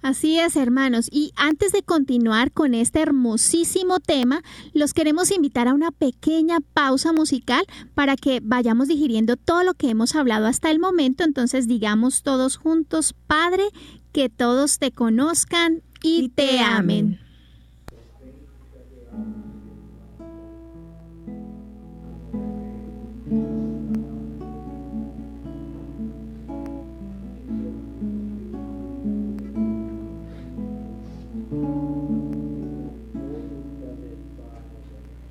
Así 0.00 0.38
es, 0.38 0.54
hermanos. 0.56 1.08
Y 1.10 1.32
antes 1.34 1.72
de 1.72 1.82
continuar 1.82 2.52
con 2.52 2.74
este 2.74 3.00
hermosísimo 3.00 3.98
tema, 3.98 4.42
los 4.72 4.94
queremos 4.94 5.30
invitar 5.32 5.66
a 5.66 5.74
una 5.74 5.90
pequeña 5.90 6.58
pausa 6.72 7.12
musical 7.12 7.64
para 7.94 8.16
que 8.16 8.40
vayamos 8.42 8.88
digiriendo 8.88 9.36
todo 9.36 9.64
lo 9.64 9.74
que 9.74 9.90
hemos 9.90 10.14
hablado 10.14 10.46
hasta 10.46 10.70
el 10.70 10.78
momento. 10.78 11.24
Entonces 11.24 11.66
digamos 11.66 12.22
todos 12.22 12.56
juntos, 12.56 13.14
Padre, 13.26 13.64
que 14.12 14.28
todos 14.28 14.78
te 14.78 14.92
conozcan 14.92 15.82
y, 16.02 16.28
te, 16.28 16.60
amen. 16.60 17.18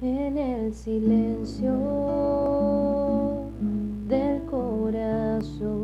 En 0.01 0.37
el 0.37 0.73
silencio 0.73 1.73
del 4.07 4.43
corazón. 4.43 5.77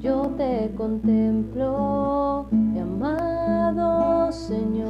Yo 0.00 0.22
te 0.36 0.72
contemplo, 0.76 2.46
mi 2.50 2.80
amado 2.80 4.32
Señor, 4.32 4.86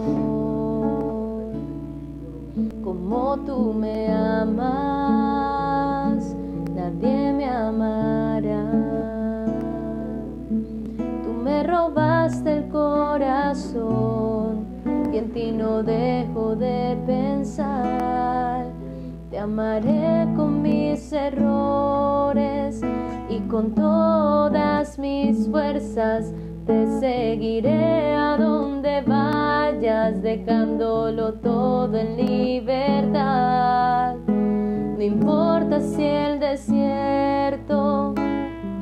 como 2.83 3.37
tú 3.45 3.75
me 3.75 4.09
amas, 4.11 4.65
nadie 6.75 7.33
me 7.35 7.45
amará. 7.47 8.65
Tú 11.23 11.33
me 11.45 11.63
robaste 11.63 12.59
el 12.59 12.69
corazón 12.69 14.36
en 15.19 15.33
ti 15.33 15.53
no 15.53 15.83
dejo 15.83 16.57
de 16.57 16.97
pensar. 17.07 18.67
Te 19.31 19.39
amaré 19.39 20.27
con 20.37 20.63
mis 20.63 21.13
errores 21.13 22.81
y 23.29 23.41
con 23.49 23.75
todas 23.75 24.99
mis 24.99 25.49
fuerzas. 25.49 26.33
Te 26.67 26.87
seguiré 27.01 28.15
a 28.15 28.37
donde 28.37 29.03
vayas, 29.03 30.23
dejándolo 30.23 31.35
todo 31.35 31.97
en 31.97 32.17
libertad. 32.17 34.17
No 34.27 35.03
importa 35.03 35.81
si 35.81 36.05
el 36.05 36.41
desierto 36.41 38.15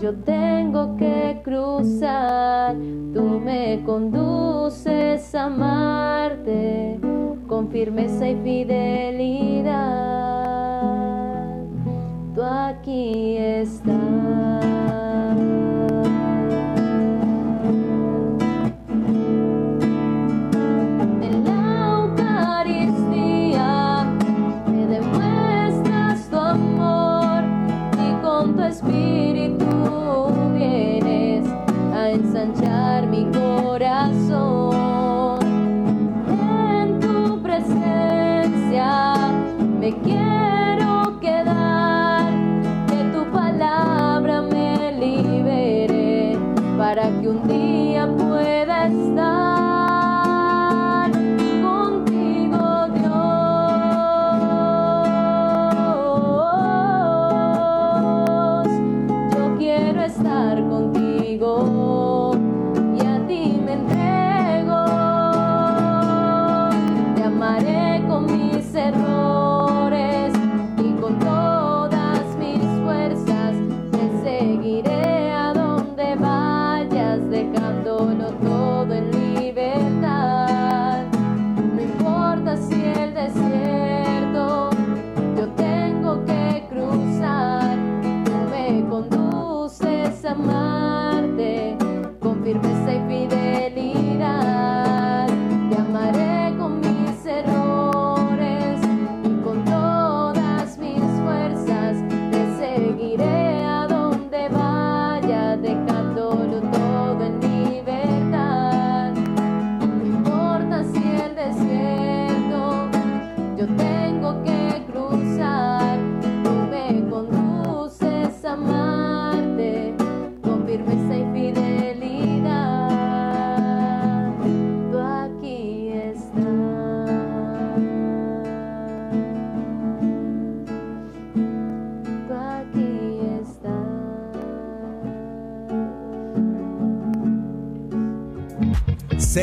yo 0.05 0.13
tengo 0.17 0.97
que 0.99 1.41
cruzar, 1.43 2.77
tú 3.15 3.41
me 3.43 3.83
conduces 3.87 5.35
a 5.35 5.45
amarte 5.45 7.01
con 7.47 7.71
firmeza 7.71 8.29
y 8.29 8.37
fidelidad. 8.37 9.65
Tú 12.35 12.43
aquí 12.43 13.39
estás. 13.39 13.95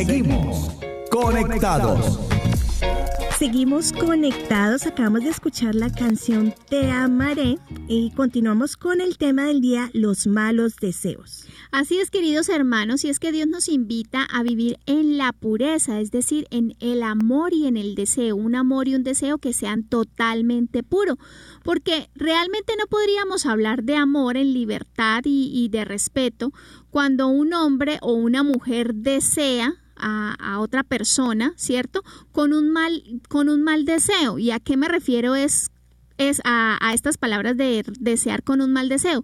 Seguimos 0.03 0.71
conectados. 1.11 2.19
Seguimos 3.37 3.93
conectados, 3.93 4.87
acabamos 4.87 5.23
de 5.23 5.29
escuchar 5.29 5.75
la 5.75 5.91
canción 5.91 6.55
Te 6.69 6.89
amaré 6.89 7.59
y 7.87 8.09
continuamos 8.09 8.77
con 8.77 8.99
el 8.99 9.19
tema 9.19 9.45
del 9.45 9.61
día, 9.61 9.91
los 9.93 10.25
malos 10.25 10.77
deseos. 10.77 11.45
Así 11.71 11.99
es, 11.99 12.09
queridos 12.09 12.49
hermanos, 12.49 13.03
y 13.03 13.09
es 13.09 13.19
que 13.19 13.31
Dios 13.31 13.47
nos 13.47 13.67
invita 13.67 14.23
a 14.23 14.41
vivir 14.41 14.79
en 14.87 15.19
la 15.19 15.33
pureza, 15.33 15.99
es 15.99 16.09
decir, 16.09 16.47
en 16.49 16.75
el 16.79 17.03
amor 17.03 17.53
y 17.53 17.67
en 17.67 17.77
el 17.77 17.93
deseo, 17.93 18.35
un 18.35 18.55
amor 18.55 18.87
y 18.87 18.95
un 18.95 19.03
deseo 19.03 19.37
que 19.37 19.53
sean 19.53 19.83
totalmente 19.83 20.81
puro, 20.81 21.19
porque 21.63 22.09
realmente 22.15 22.73
no 22.75 22.87
podríamos 22.87 23.45
hablar 23.45 23.83
de 23.83 23.97
amor 23.97 24.35
en 24.35 24.51
libertad 24.51 25.21
y, 25.25 25.51
y 25.53 25.69
de 25.69 25.85
respeto 25.85 26.51
cuando 26.89 27.27
un 27.27 27.53
hombre 27.53 27.99
o 28.01 28.13
una 28.13 28.41
mujer 28.41 28.95
desea 28.95 29.75
a, 30.01 30.59
otra 30.59 30.83
persona, 30.83 31.53
¿cierto? 31.55 32.03
Con 32.31 32.53
un 32.53 32.71
mal, 32.71 33.03
con 33.29 33.49
un 33.49 33.63
mal 33.63 33.85
deseo. 33.85 34.39
¿Y 34.39 34.51
a 34.51 34.59
qué 34.59 34.77
me 34.77 34.87
refiero 34.87 35.35
es, 35.35 35.71
es 36.17 36.41
a, 36.43 36.77
estas 36.93 37.17
palabras 37.17 37.57
de 37.57 37.83
desear 37.99 38.43
con 38.43 38.61
un 38.61 38.73
mal 38.73 38.89
deseo? 38.89 39.23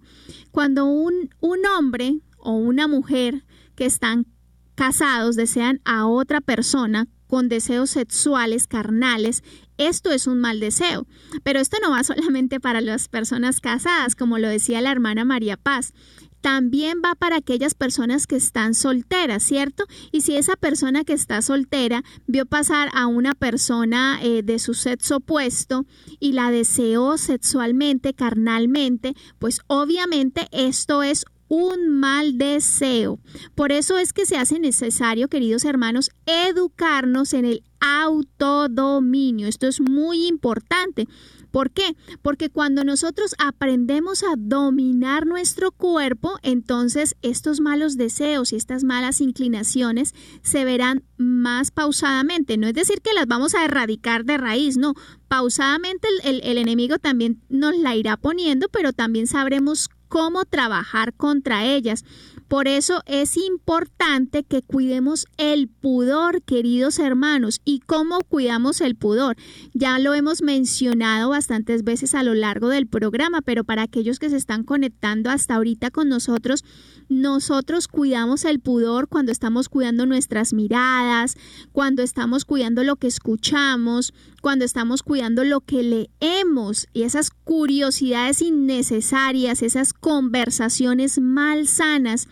Cuando 0.50 0.86
un, 0.86 1.30
un 1.40 1.58
hombre 1.66 2.20
o 2.38 2.52
una 2.52 2.88
mujer 2.88 3.44
que 3.74 3.86
están 3.86 4.26
casados 4.74 5.36
desean 5.36 5.80
a 5.84 6.06
otra 6.06 6.40
persona 6.40 7.08
con 7.26 7.48
deseos 7.48 7.90
sexuales, 7.90 8.66
carnales, 8.66 9.42
esto 9.76 10.10
es 10.10 10.26
un 10.26 10.40
mal 10.40 10.60
deseo. 10.60 11.06
Pero 11.42 11.60
esto 11.60 11.76
no 11.82 11.90
va 11.90 12.02
solamente 12.04 12.58
para 12.58 12.80
las 12.80 13.08
personas 13.08 13.60
casadas, 13.60 14.16
como 14.16 14.38
lo 14.38 14.48
decía 14.48 14.80
la 14.80 14.90
hermana 14.90 15.24
María 15.24 15.56
Paz 15.56 15.92
también 16.40 16.98
va 17.04 17.14
para 17.14 17.36
aquellas 17.36 17.74
personas 17.74 18.26
que 18.26 18.36
están 18.36 18.74
solteras, 18.74 19.42
¿cierto? 19.42 19.84
Y 20.12 20.22
si 20.22 20.36
esa 20.36 20.56
persona 20.56 21.04
que 21.04 21.12
está 21.12 21.42
soltera 21.42 22.02
vio 22.26 22.46
pasar 22.46 22.88
a 22.92 23.06
una 23.06 23.34
persona 23.34 24.20
eh, 24.22 24.42
de 24.42 24.58
su 24.58 24.74
sexo 24.74 25.16
opuesto 25.16 25.86
y 26.20 26.32
la 26.32 26.50
deseó 26.50 27.18
sexualmente, 27.18 28.14
carnalmente, 28.14 29.14
pues 29.38 29.60
obviamente 29.66 30.48
esto 30.52 31.02
es 31.02 31.24
un 31.48 31.88
mal 31.88 32.36
deseo. 32.38 33.18
Por 33.54 33.72
eso 33.72 33.98
es 33.98 34.12
que 34.12 34.26
se 34.26 34.36
hace 34.36 34.60
necesario, 34.60 35.28
queridos 35.28 35.64
hermanos, 35.64 36.10
educarnos 36.26 37.32
en 37.32 37.46
el 37.46 37.62
autodominio. 37.80 39.48
Esto 39.48 39.66
es 39.66 39.80
muy 39.80 40.26
importante 40.26 41.08
¿Por 41.50 41.70
qué? 41.70 41.96
Porque 42.22 42.50
cuando 42.50 42.84
nosotros 42.84 43.34
aprendemos 43.38 44.22
a 44.22 44.34
dominar 44.36 45.26
nuestro 45.26 45.72
cuerpo, 45.72 46.38
entonces 46.42 47.16
estos 47.22 47.60
malos 47.60 47.96
deseos 47.96 48.52
y 48.52 48.56
estas 48.56 48.84
malas 48.84 49.20
inclinaciones 49.20 50.14
se 50.42 50.64
verán 50.64 51.04
más 51.16 51.70
pausadamente. 51.70 52.56
No 52.56 52.66
es 52.66 52.74
decir 52.74 53.00
que 53.00 53.14
las 53.14 53.26
vamos 53.26 53.54
a 53.54 53.64
erradicar 53.64 54.24
de 54.24 54.38
raíz, 54.38 54.76
no. 54.76 54.94
Pausadamente 55.28 56.08
el, 56.24 56.40
el 56.42 56.58
enemigo 56.58 56.98
también 56.98 57.42
nos 57.48 57.76
la 57.76 57.96
irá 57.96 58.16
poniendo, 58.16 58.68
pero 58.68 58.92
también 58.92 59.26
sabremos 59.26 59.90
cómo 60.08 60.44
trabajar 60.44 61.14
contra 61.14 61.64
ellas. 61.64 62.04
Por 62.48 62.66
eso 62.66 63.02
es 63.04 63.36
importante 63.36 64.42
que 64.42 64.62
cuidemos 64.62 65.26
el 65.36 65.68
pudor, 65.68 66.42
queridos 66.42 66.98
hermanos. 66.98 67.60
¿Y 67.62 67.80
cómo 67.80 68.20
cuidamos 68.20 68.80
el 68.80 68.96
pudor? 68.96 69.36
Ya 69.74 69.98
lo 69.98 70.14
hemos 70.14 70.40
mencionado 70.40 71.28
bastantes 71.28 71.84
veces 71.84 72.14
a 72.14 72.22
lo 72.22 72.34
largo 72.34 72.68
del 72.70 72.86
programa, 72.86 73.42
pero 73.42 73.64
para 73.64 73.82
aquellos 73.82 74.18
que 74.18 74.30
se 74.30 74.36
están 74.36 74.64
conectando 74.64 75.28
hasta 75.28 75.56
ahorita 75.56 75.90
con 75.90 76.08
nosotros, 76.08 76.64
nosotros 77.10 77.86
cuidamos 77.86 78.44
el 78.44 78.60
pudor 78.60 79.08
cuando 79.08 79.30
estamos 79.30 79.68
cuidando 79.68 80.06
nuestras 80.06 80.54
miradas, 80.54 81.36
cuando 81.72 82.02
estamos 82.02 82.46
cuidando 82.46 82.82
lo 82.82 82.96
que 82.96 83.06
escuchamos, 83.06 84.14
cuando 84.40 84.64
estamos 84.64 85.02
cuidando 85.02 85.44
lo 85.44 85.60
que 85.60 85.82
leemos 85.82 86.86
y 86.92 87.02
esas 87.02 87.30
curiosidades 87.30 88.42
innecesarias, 88.42 89.62
esas 89.62 89.92
conversaciones 89.92 91.18
malsanas, 91.18 92.28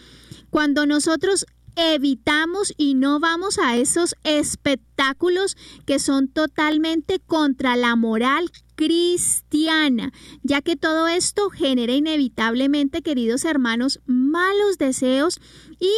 cuando 0.50 0.86
nosotros 0.86 1.46
evitamos 1.76 2.72
y 2.78 2.94
no 2.94 3.20
vamos 3.20 3.58
a 3.58 3.76
esos 3.76 4.14
espectáculos 4.24 5.56
que 5.84 5.98
son 5.98 6.28
totalmente 6.28 7.20
contra 7.20 7.76
la 7.76 7.96
moral 7.96 8.50
cristiana, 8.74 10.12
ya 10.42 10.62
que 10.62 10.76
todo 10.76 11.06
esto 11.06 11.50
genera 11.50 11.92
inevitablemente, 11.92 13.02
queridos 13.02 13.44
hermanos, 13.44 14.00
malos 14.06 14.78
deseos 14.78 15.38
y 15.78 15.90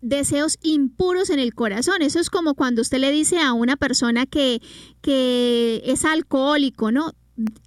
deseos 0.00 0.58
impuros 0.62 1.28
en 1.30 1.40
el 1.40 1.54
corazón. 1.54 2.02
Eso 2.02 2.20
es 2.20 2.30
como 2.30 2.54
cuando 2.54 2.82
usted 2.82 2.98
le 2.98 3.10
dice 3.10 3.40
a 3.40 3.52
una 3.52 3.76
persona 3.76 4.24
que, 4.26 4.62
que 5.02 5.82
es 5.84 6.04
alcohólico, 6.04 6.90
¿no? 6.90 7.12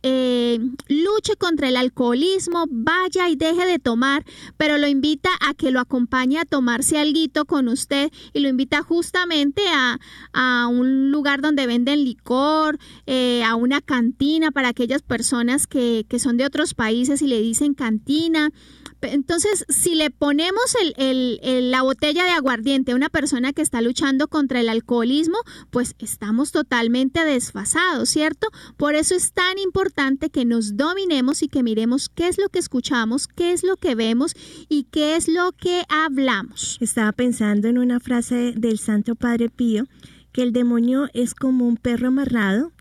Eh, 0.04 0.60
luche 0.90 1.36
contra 1.38 1.70
el 1.70 1.78
alcoholismo, 1.78 2.66
vaya 2.70 3.30
y 3.30 3.36
deje 3.36 3.66
de 3.66 3.80
tomar, 3.80 4.26
pero 4.58 4.78
lo 4.78 4.88
invita 4.88 5.30
a 5.40 5.54
que 5.54 5.72
lo 5.72 5.80
acompañe 5.80 6.40
a 6.40 6.46
tomarse 6.46 6.98
algo 6.98 7.12
con 7.46 7.68
usted 7.68 8.12
y 8.34 8.40
lo 8.40 8.50
invita 8.50 8.82
justamente 8.84 9.62
a, 9.68 10.00
a 10.34 10.68
un 10.68 11.12
lugar 11.12 11.42
donde 11.42 11.68
venden 11.68 12.04
licor, 12.04 12.80
eh, 13.06 13.44
a 13.44 13.56
una 13.56 13.82
cantina 13.82 14.52
para 14.52 14.70
aquellas 14.70 15.02
personas 15.02 15.68
que, 15.68 16.06
que 16.08 16.20
son 16.20 16.38
de 16.38 16.46
otros 16.46 16.74
países 16.74 17.22
y 17.22 17.28
le 17.28 17.42
dicen 17.42 17.74
cantina 17.74 18.52
entonces, 19.02 19.66
si 19.70 19.96
le 19.96 20.12
ponemos 20.12 20.76
la 20.98 21.82
botella 21.82 22.24
de 22.24 22.32
aguardiente 22.32 22.92
a 22.92 22.96
una 22.96 23.10
persona 23.10 23.54
que 23.54 23.62
está 23.62 23.82
luchando 23.82 24.28
contra 24.28 24.60
el 24.60 24.70
alcoholismo, 24.70 25.38
pues 25.70 25.96
estamos 26.00 26.52
totalmente 26.52 27.24
desfasados, 27.26 28.10
¿cierto? 28.10 28.48
Por 28.78 28.96
eso 28.96 29.16
es 29.16 29.34
tan 29.34 29.58
importante 29.58 30.30
que 30.30 30.46
nos 30.46 30.78
dominemos 30.78 31.44
y 31.44 31.48
que 31.48 31.64
miremos 31.64 32.10
qué 32.10 32.28
es 32.28 32.38
lo 32.38 32.50
que 32.50 32.60
escuchamos, 32.60 33.28
qué 33.28 33.52
es 33.52 33.64
lo 33.64 33.78
que 33.78 33.96
vemos 33.96 34.34
y 34.70 34.84
qué 34.92 35.16
es 35.16 35.28
lo 35.28 35.52
que 35.52 35.84
hablamos. 35.90 36.78
Estaba 36.80 37.12
pensando 37.12 37.68
en 37.68 37.78
una 37.78 38.00
frase 38.00 38.54
del 38.56 38.80
Santo 38.80 39.16
Padre 39.16 39.50
Pío, 39.50 39.86
que 40.32 40.44
el 40.44 40.54
demonio 40.54 41.10
es 41.14 41.36
como 41.36 41.68
un 41.68 41.78
perro 41.78 42.08
amarrado 42.08 42.72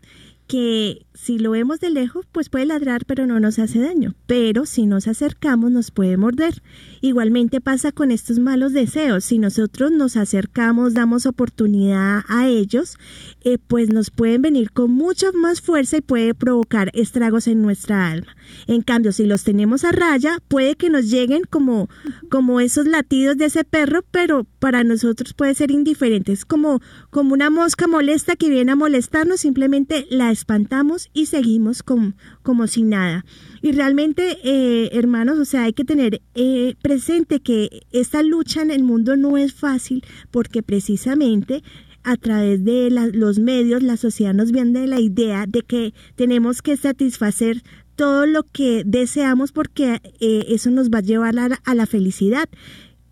que 0.51 1.05
si 1.13 1.39
lo 1.39 1.51
vemos 1.51 1.79
de 1.79 1.89
lejos, 1.89 2.25
pues 2.29 2.49
puede 2.49 2.65
ladrar, 2.65 3.05
pero 3.05 3.25
no 3.25 3.39
nos 3.39 3.57
hace 3.57 3.79
daño. 3.79 4.15
Pero 4.27 4.65
si 4.65 4.85
nos 4.85 5.07
acercamos, 5.07 5.71
nos 5.71 5.91
puede 5.91 6.17
morder. 6.17 6.61
Igualmente 6.99 7.61
pasa 7.61 7.93
con 7.93 8.11
estos 8.11 8.37
malos 8.37 8.73
deseos. 8.73 9.23
Si 9.23 9.39
nosotros 9.39 9.91
nos 9.91 10.17
acercamos, 10.17 10.93
damos 10.93 11.25
oportunidad 11.25 12.23
a 12.27 12.49
ellos, 12.49 12.97
eh, 13.45 13.59
pues 13.65 13.93
nos 13.93 14.09
pueden 14.09 14.41
venir 14.41 14.71
con 14.71 14.91
mucha 14.91 15.31
más 15.31 15.61
fuerza 15.61 15.97
y 15.97 16.01
puede 16.01 16.33
provocar 16.33 16.91
estragos 16.95 17.47
en 17.47 17.61
nuestra 17.61 18.11
alma. 18.11 18.35
En 18.67 18.81
cambio, 18.81 19.13
si 19.13 19.25
los 19.25 19.45
tenemos 19.45 19.85
a 19.85 19.93
raya, 19.93 20.39
puede 20.49 20.75
que 20.75 20.89
nos 20.89 21.09
lleguen 21.09 21.43
como, 21.49 21.87
como 22.29 22.59
esos 22.59 22.87
latidos 22.87 23.37
de 23.37 23.45
ese 23.45 23.63
perro, 23.63 24.03
pero 24.11 24.45
para 24.59 24.83
nosotros 24.83 25.33
puede 25.33 25.55
ser 25.55 25.71
indiferente. 25.71 26.33
Es 26.33 26.43
como, 26.43 26.81
como 27.09 27.33
una 27.33 27.49
mosca 27.49 27.87
molesta 27.87 28.35
que 28.35 28.49
viene 28.49 28.73
a 28.73 28.75
molestarnos, 28.75 29.39
simplemente 29.39 30.07
la 30.09 30.31
espantamos 30.41 31.09
y 31.13 31.27
seguimos 31.27 31.83
como, 31.83 32.67
si 32.67 32.83
nada. 32.83 33.25
Y 33.61 33.71
realmente, 33.71 34.37
eh, 34.43 34.89
hermanos, 34.93 35.37
o 35.39 35.45
sea, 35.45 35.63
hay 35.63 35.73
que 35.73 35.85
tener 35.85 36.21
eh, 36.33 36.75
presente 36.81 37.39
que 37.39 37.83
esta 37.91 38.23
lucha 38.23 38.61
en 38.61 38.71
el 38.71 38.83
mundo 38.83 39.15
no 39.15 39.37
es 39.37 39.53
fácil 39.53 40.03
porque 40.31 40.63
precisamente 40.63 41.63
a 42.03 42.17
través 42.17 42.65
de 42.65 42.89
los 42.89 43.37
medios 43.37 43.83
la 43.83 43.95
sociedad 43.95 44.33
nos 44.33 44.51
vende 44.51 44.87
la 44.87 44.99
idea 44.99 45.45
de 45.47 45.61
que 45.61 45.93
tenemos 46.15 46.63
que 46.63 46.75
satisfacer 46.75 47.61
todo 47.95 48.25
lo 48.25 48.41
que 48.43 48.81
deseamos 48.83 49.51
porque 49.51 50.01
eh, 50.19 50.45
eso 50.49 50.71
nos 50.71 50.89
va 50.89 50.97
a 50.97 51.01
llevar 51.01 51.37
a 51.37 51.59
a 51.63 51.75
la 51.75 51.85
felicidad. 51.85 52.49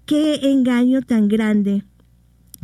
Qué 0.07 0.39
engaño 0.51 1.03
tan 1.03 1.27
grande. 1.27 1.83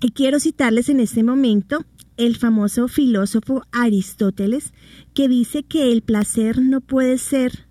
Y 0.01 0.11
quiero 0.11 0.39
citarles 0.39 0.89
en 0.89 0.99
este 0.99 1.23
momento 1.23 1.85
el 2.17 2.37
famoso 2.37 2.87
filósofo 2.87 3.63
Aristóteles, 3.71 4.73
que 5.13 5.27
dice 5.27 5.63
que 5.63 5.91
el 5.91 6.01
placer 6.01 6.59
no 6.61 6.81
puede 6.81 7.17
ser, 7.17 7.67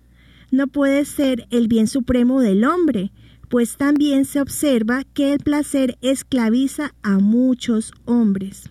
no 0.51 0.67
puede 0.67 1.05
ser 1.05 1.47
el 1.49 1.67
bien 1.67 1.87
supremo 1.87 2.41
del 2.41 2.63
hombre, 2.63 3.11
pues 3.49 3.77
también 3.77 4.25
se 4.25 4.41
observa 4.41 5.03
que 5.03 5.33
el 5.33 5.39
placer 5.39 5.97
esclaviza 6.01 6.93
a 7.03 7.19
muchos 7.19 7.91
hombres. 8.05 8.69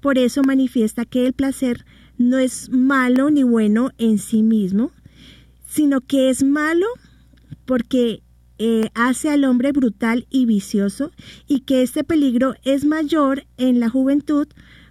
Por 0.00 0.18
eso 0.18 0.42
manifiesta 0.42 1.04
que 1.04 1.26
el 1.26 1.32
placer 1.32 1.84
no 2.18 2.38
es 2.38 2.70
malo 2.70 3.30
ni 3.30 3.42
bueno 3.42 3.90
en 3.98 4.18
sí 4.18 4.42
mismo, 4.42 4.90
sino 5.66 6.00
que 6.00 6.30
es 6.30 6.42
malo 6.42 6.86
porque 7.64 8.22
eh, 8.58 8.90
hace 8.94 9.30
al 9.30 9.44
hombre 9.44 9.72
brutal 9.72 10.26
y 10.30 10.46
vicioso 10.46 11.10
y 11.46 11.60
que 11.60 11.82
este 11.82 12.04
peligro 12.04 12.54
es 12.64 12.84
mayor 12.84 13.44
en 13.56 13.80
la 13.80 13.88
juventud 13.88 14.48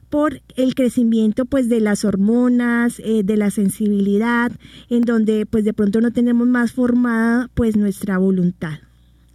por 0.09 0.41
el 0.55 0.76
crecimiento 0.76 1.45
pues 1.45 1.68
de 1.68 1.82
las 1.82 2.05
hormonas, 2.05 2.99
eh, 2.99 3.24
de 3.24 3.38
la 3.38 3.49
sensibilidad, 3.49 4.51
en 4.89 5.01
donde 5.01 5.45
pues 5.45 5.66
de 5.66 5.74
pronto 5.74 5.99
no 5.99 6.11
tenemos 6.11 6.47
más 6.47 6.74
formada 6.74 7.49
pues 7.53 7.76
nuestra 7.76 8.18
voluntad. 8.18 8.84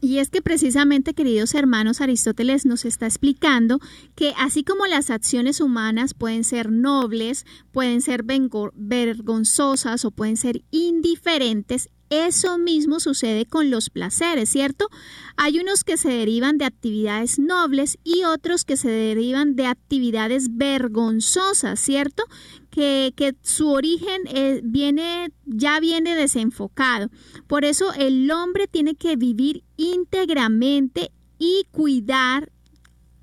Y 0.01 0.18
es 0.18 0.30
que 0.30 0.40
precisamente, 0.40 1.14
queridos 1.14 1.55
hermanos, 1.55 2.01
Aristóteles 2.01 2.64
nos 2.64 2.84
está 2.84 3.07
explicando 3.07 3.80
que 4.14 4.32
así 4.38 4.64
como 4.64 4.86
las 4.86 5.11
acciones 5.11 5.61
humanas 5.61 6.14
pueden 6.14 6.44
ser 6.44 6.70
nobles, 6.70 7.44
pueden 7.72 8.01
ser 8.01 8.24
vergonzosas 8.24 10.05
o 10.05 10.11
pueden 10.11 10.36
ser 10.36 10.62
indiferentes, 10.70 11.90
eso 12.11 12.59
mismo 12.59 12.98
sucede 12.98 13.46
con 13.46 13.70
los 13.70 13.88
placeres, 13.88 14.51
¿cierto? 14.51 14.88
Hay 15.36 15.61
unos 15.61 15.84
que 15.84 15.96
se 15.96 16.09
derivan 16.09 16.59
de 16.59 16.64
actividades 16.64 17.38
nobles 17.38 17.98
y 18.03 18.24
otros 18.24 18.64
que 18.64 18.76
se 18.76 18.90
derivan 18.90 19.55
de 19.55 19.66
actividades 19.66 20.57
vergonzosas, 20.57 21.78
¿cierto? 21.78 22.24
Que, 22.71 23.35
su 23.43 23.68
origen 23.68 24.23
eh, 24.27 24.61
viene, 24.62 25.33
ya 25.45 25.81
viene 25.81 26.14
desenfocado. 26.14 27.11
Por 27.47 27.64
eso 27.64 27.93
el 27.95 28.31
hombre 28.31 28.68
tiene 28.68 28.95
que 28.95 29.16
vivir 29.16 29.64
íntegramente 29.77 31.11
y 31.39 31.64
cuidar 31.73 32.53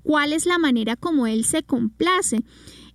cuál 0.02 0.32
es 0.32 0.46
la 0.46 0.58
manera 0.58 0.96
como 0.96 1.26
él 1.26 1.44
se 1.44 1.62
complace 1.62 2.42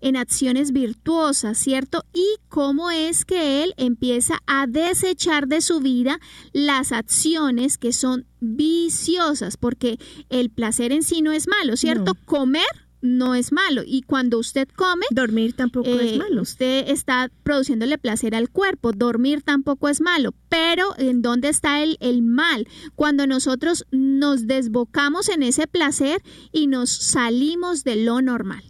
en 0.04 0.18
acciones 0.18 0.74
virtuosas, 0.74 1.58
¿cierto? 1.58 2.04
Y 2.14 2.36
cómo 2.50 2.92
es 2.92 3.24
que 3.24 3.64
él 3.64 3.74
empieza 3.78 4.44
a 4.46 4.68
desechar 4.68 5.48
de 5.48 5.62
su 5.62 5.80
vida 5.80 6.20
las 6.52 6.92
acciones 6.92 7.78
que 7.78 7.94
son 7.94 8.26
viciosas, 8.42 9.56
porque 9.56 9.98
el 10.30 10.50
placer 10.50 10.92
en 10.92 11.04
sí 11.04 11.22
no 11.22 11.32
es 11.32 11.48
malo, 11.48 11.78
¿cierto? 11.78 12.16
Comer 12.26 12.83
no 13.04 13.36
es 13.36 13.52
malo. 13.52 13.84
Y 13.86 14.02
cuando 14.02 14.40
usted 14.40 14.68
come... 14.76 15.06
Dormir 15.12 15.54
tampoco 15.54 15.90
es 15.90 16.14
eh, 16.14 16.18
malo. 16.18 16.42
Usted 16.42 16.90
está 16.90 17.30
produciéndole 17.44 17.98
placer 18.00 18.34
al 18.34 18.50
cuerpo. 18.50 18.94
Dormir 18.94 19.44
tampoco 19.44 19.90
es 19.90 20.02
malo. 20.02 20.34
Pero 20.50 20.98
¿en 20.98 21.22
dónde 21.22 21.50
está 21.50 21.84
el, 21.84 21.98
el 22.00 22.24
mal? 22.24 22.68
Cuando 22.96 23.28
nosotros 23.28 23.86
nos 23.92 24.48
desbocamos 24.48 25.30
en 25.30 25.44
ese 25.44 25.68
placer 25.68 26.24
y 26.52 26.68
nos 26.68 26.90
salimos 26.90 27.84
de 27.84 27.98
lo 27.98 28.22
normal. 28.22 28.64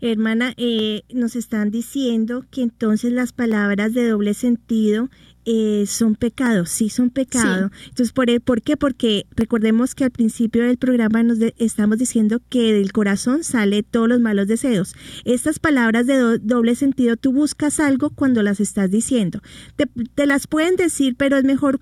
Hermana, 0.00 0.54
eh, 0.56 1.02
nos 1.12 1.34
están 1.34 1.72
diciendo 1.72 2.44
que 2.50 2.62
entonces 2.62 3.12
las 3.12 3.32
palabras 3.32 3.94
de 3.94 4.08
doble 4.08 4.34
sentido 4.34 5.10
eh, 5.50 5.86
son 5.86 6.14
pecados, 6.14 6.68
sí 6.68 6.90
son 6.90 7.08
pecado. 7.08 7.70
Entonces, 7.88 8.12
¿por, 8.12 8.26
¿por 8.42 8.60
qué? 8.60 8.76
Porque 8.76 9.24
recordemos 9.34 9.94
que 9.94 10.04
al 10.04 10.10
principio 10.10 10.62
del 10.62 10.76
programa 10.76 11.22
nos 11.22 11.38
estamos 11.56 11.96
diciendo 11.96 12.42
que 12.50 12.74
del 12.74 12.92
corazón 12.92 13.42
sale 13.44 13.82
todos 13.82 14.10
los 14.10 14.20
malos 14.20 14.46
deseos. 14.46 14.94
Estas 15.24 15.58
palabras 15.58 16.06
de 16.06 16.38
doble 16.40 16.74
sentido, 16.74 17.16
tú 17.16 17.32
buscas 17.32 17.80
algo 17.80 18.10
cuando 18.10 18.42
las 18.42 18.60
estás 18.60 18.90
diciendo. 18.90 19.40
Te, 19.76 19.86
te 20.14 20.26
las 20.26 20.46
pueden 20.46 20.76
decir, 20.76 21.14
pero 21.16 21.38
es 21.38 21.44
mejor 21.44 21.80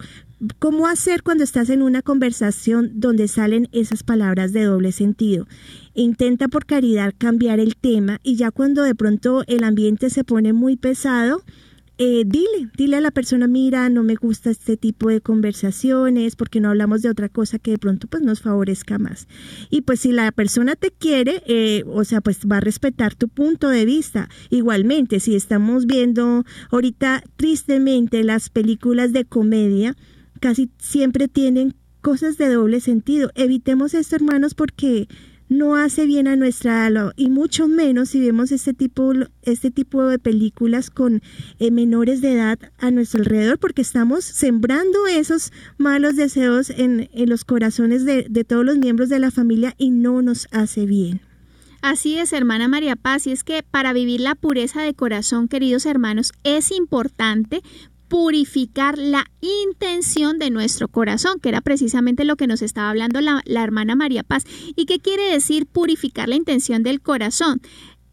cómo 0.60 0.86
hacer 0.86 1.24
cuando 1.24 1.42
estás 1.42 1.68
en 1.68 1.82
una 1.82 2.02
conversación 2.02 2.92
donde 2.94 3.26
salen 3.26 3.68
esas 3.72 4.04
palabras 4.04 4.52
de 4.52 4.62
doble 4.62 4.92
sentido. 4.92 5.48
Intenta 5.92 6.46
por 6.46 6.66
caridad 6.66 7.14
cambiar 7.18 7.58
el 7.58 7.74
tema 7.74 8.20
y 8.22 8.36
ya 8.36 8.52
cuando 8.52 8.84
de 8.84 8.94
pronto 8.94 9.42
el 9.48 9.64
ambiente 9.64 10.08
se 10.08 10.22
pone 10.22 10.52
muy 10.52 10.76
pesado, 10.76 11.42
eh, 11.98 12.24
dile, 12.26 12.70
dile 12.76 12.96
a 12.96 13.00
la 13.00 13.10
persona, 13.10 13.46
mira, 13.46 13.88
no 13.88 14.02
me 14.02 14.16
gusta 14.16 14.50
este 14.50 14.76
tipo 14.76 15.08
de 15.08 15.22
conversaciones 15.22 16.36
porque 16.36 16.60
no 16.60 16.68
hablamos 16.68 17.00
de 17.00 17.08
otra 17.08 17.30
cosa 17.30 17.58
que 17.58 17.70
de 17.70 17.78
pronto 17.78 18.06
pues 18.06 18.22
nos 18.22 18.42
favorezca 18.42 18.98
más. 18.98 19.28
Y 19.70 19.80
pues 19.82 20.00
si 20.00 20.12
la 20.12 20.30
persona 20.32 20.76
te 20.76 20.90
quiere, 20.90 21.42
eh, 21.46 21.84
o 21.86 22.04
sea, 22.04 22.20
pues 22.20 22.40
va 22.40 22.58
a 22.58 22.60
respetar 22.60 23.14
tu 23.14 23.28
punto 23.28 23.70
de 23.70 23.86
vista. 23.86 24.28
Igualmente, 24.50 25.20
si 25.20 25.36
estamos 25.36 25.86
viendo 25.86 26.44
ahorita 26.70 27.22
tristemente 27.36 28.24
las 28.24 28.50
películas 28.50 29.14
de 29.14 29.24
comedia, 29.24 29.96
casi 30.40 30.70
siempre 30.78 31.28
tienen 31.28 31.74
cosas 32.02 32.36
de 32.36 32.52
doble 32.52 32.80
sentido. 32.80 33.30
Evitemos 33.34 33.94
esto, 33.94 34.16
hermanos, 34.16 34.54
porque 34.54 35.08
no 35.48 35.76
hace 35.76 36.06
bien 36.06 36.28
a 36.28 36.36
nuestra 36.36 36.86
alma 36.86 37.12
y 37.16 37.30
mucho 37.30 37.68
menos 37.68 38.10
si 38.10 38.20
vemos 38.20 38.52
este 38.52 38.74
tipo, 38.74 39.12
este 39.42 39.70
tipo 39.70 40.04
de 40.04 40.18
películas 40.18 40.90
con 40.90 41.22
eh, 41.58 41.70
menores 41.70 42.20
de 42.20 42.34
edad 42.34 42.58
a 42.78 42.90
nuestro 42.90 43.20
alrededor 43.20 43.58
porque 43.58 43.82
estamos 43.82 44.24
sembrando 44.24 45.06
esos 45.06 45.52
malos 45.78 46.16
deseos 46.16 46.70
en, 46.70 47.08
en 47.12 47.28
los 47.28 47.44
corazones 47.44 48.04
de, 48.04 48.26
de 48.28 48.44
todos 48.44 48.64
los 48.64 48.78
miembros 48.78 49.08
de 49.08 49.18
la 49.18 49.30
familia 49.30 49.74
y 49.78 49.90
no 49.90 50.22
nos 50.22 50.48
hace 50.52 50.86
bien. 50.86 51.20
Así 51.82 52.18
es, 52.18 52.32
hermana 52.32 52.66
María 52.66 52.96
Paz, 52.96 53.26
y 53.26 53.32
es 53.32 53.44
que 53.44 53.62
para 53.62 53.92
vivir 53.92 54.20
la 54.20 54.34
pureza 54.34 54.82
de 54.82 54.94
corazón, 54.94 55.46
queridos 55.46 55.86
hermanos, 55.86 56.32
es 56.42 56.72
importante 56.72 57.62
purificar 58.08 58.98
la 58.98 59.26
intención 59.40 60.38
de 60.38 60.50
nuestro 60.50 60.88
corazón, 60.88 61.40
que 61.40 61.48
era 61.48 61.60
precisamente 61.60 62.24
lo 62.24 62.36
que 62.36 62.46
nos 62.46 62.62
estaba 62.62 62.90
hablando 62.90 63.20
la, 63.20 63.42
hermana 63.46 63.96
María 63.96 64.22
Paz. 64.22 64.44
¿Y 64.76 64.86
qué 64.86 65.00
quiere 65.00 65.24
decir 65.30 65.66
purificar 65.66 66.28
la 66.28 66.36
intención 66.36 66.82
del 66.82 67.00
corazón? 67.00 67.60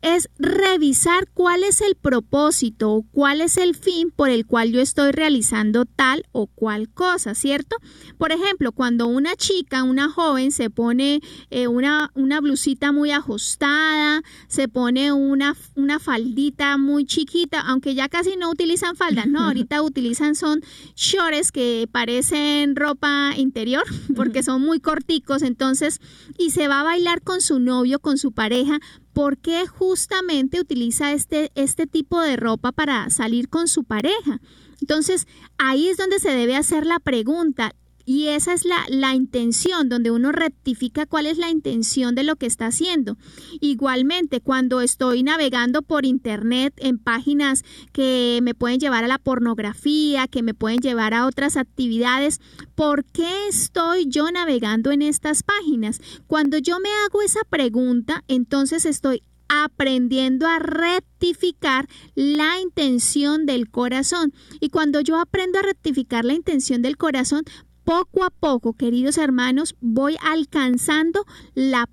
Es 0.04 0.30
revisar 0.38 1.30
cuál 1.34 1.64
es 1.64 1.80
el 1.80 1.96
propósito 1.96 2.92
o 2.92 3.04
cuál 3.04 3.40
es 3.40 3.56
el 3.56 3.74
fin 3.74 4.12
por 4.12 4.30
el 4.30 4.46
cual 4.46 4.70
yo 4.72 4.82
estoy 4.82 5.14
realizando 5.14 5.86
tal 5.86 6.26
o 6.34 6.48
cual 6.48 6.90
cosa, 6.90 7.34
¿cierto? 7.36 7.78
Por 8.18 8.34
ejemplo, 8.34 8.74
cuando 8.74 9.08
una 9.08 9.38
chica, 9.38 9.84
una 9.84 10.10
joven 10.10 10.52
se 10.52 10.70
pone 10.70 11.22
eh, 11.50 11.68
una, 11.68 12.12
una 12.16 12.42
blusita 12.42 12.92
muy 12.92 13.12
ajustada, 13.12 14.22
se 14.50 14.68
pone 14.68 15.14
una, 15.14 15.56
una 15.76 16.00
faldita 16.00 16.78
muy 16.78 17.06
chiquita, 17.06 17.62
aunque 17.62 17.96
ya 17.96 18.10
casi 18.10 18.36
no 18.36 18.50
utilizan 18.52 18.98
faldas, 18.98 19.28
¿no? 19.28 19.40
Ahorita 19.46 19.82
utilizan 19.82 20.36
son 20.36 20.62
shorts 20.96 21.54
que 21.54 21.88
parecen 21.90 22.76
ropa 22.76 23.32
interior 23.38 23.84
porque 24.18 24.44
son 24.44 24.62
muy 24.64 24.82
corticos, 24.82 25.44
entonces, 25.44 26.02
y 26.38 26.50
se 26.50 26.68
va 26.68 26.82
a 26.82 26.84
bailar 26.84 27.22
con 27.22 27.40
su 27.40 27.60
novio, 27.60 28.00
con 28.00 28.18
su 28.18 28.34
pareja, 28.34 28.82
¿por 29.14 29.38
qué 29.38 29.68
justamente 29.68 30.60
utiliza 30.60 31.14
este, 31.14 31.52
este 31.56 31.88
tipo 31.88 32.20
de 32.20 32.36
ropa 32.36 32.72
para 32.72 33.10
salir 33.10 33.50
con 33.50 33.68
su 33.68 33.84
pareja? 33.84 34.42
Entonces, 34.82 35.28
ahí 35.58 35.88
es 35.88 35.98
donde 35.98 36.20
se 36.20 36.32
debe 36.32 36.56
hacer 36.56 36.86
la 36.86 37.00
pregunta, 37.00 37.74
y 38.06 38.28
esa 38.28 38.54
es 38.54 38.66
la, 38.66 38.86
la, 38.90 39.16
intención, 39.16 39.88
donde 39.90 40.12
uno 40.12 40.32
rectifica 40.32 41.06
cuál 41.06 41.26
es 41.26 41.38
la 41.38 41.50
intención 41.50 42.16
de 42.16 42.24
lo 42.24 42.36
que 42.36 42.46
está 42.46 42.68
haciendo. 42.68 43.18
Igualmente, 43.62 44.42
cuando 44.42 44.82
estoy 44.82 45.24
navegando 45.24 45.82
por 45.82 46.06
internet 46.06 46.74
en 46.78 46.98
páginas 46.98 47.64
que 47.94 48.40
me 48.44 48.54
pueden 48.56 48.80
llevar 48.80 49.04
a 49.04 49.08
la 49.08 49.20
pornografía, 49.20 50.28
que 50.28 50.44
me 50.44 50.54
pueden 50.54 50.80
llevar 50.80 51.14
a 51.14 51.26
otras 51.26 51.56
actividades, 51.56 52.42
¿por 52.76 53.06
qué 53.06 53.48
estoy 53.48 54.08
yo 54.08 54.32
navegando 54.32 54.92
en 54.92 55.02
estas 55.02 55.44
páginas? 55.44 56.02
Cuando 56.28 56.58
yo 56.58 56.80
me 56.80 56.90
hago 57.06 57.22
esa 57.22 57.42
pregunta, 57.50 58.24
entonces 58.28 58.86
estoy 58.86 59.24
aprendiendo 59.48 60.48
a 60.48 60.60
rectificar 60.60 61.88
la 62.16 62.60
intención 62.60 63.46
del 63.46 63.70
corazón. 63.70 64.34
Y 64.60 64.70
cuando 64.70 65.02
yo 65.02 65.20
aprendo 65.20 65.60
a 65.60 65.64
rectificar 65.64 66.26
la 66.26 66.34
intención 66.34 66.82
del 66.82 66.98
corazón, 66.98 67.44
poco 67.84 68.24
a 68.24 68.30
poco, 68.30 68.74
queridos 68.74 69.18
hermanos, 69.18 69.76
voy 69.82 70.18
alcanzando 70.22 71.26
la, 71.54 71.90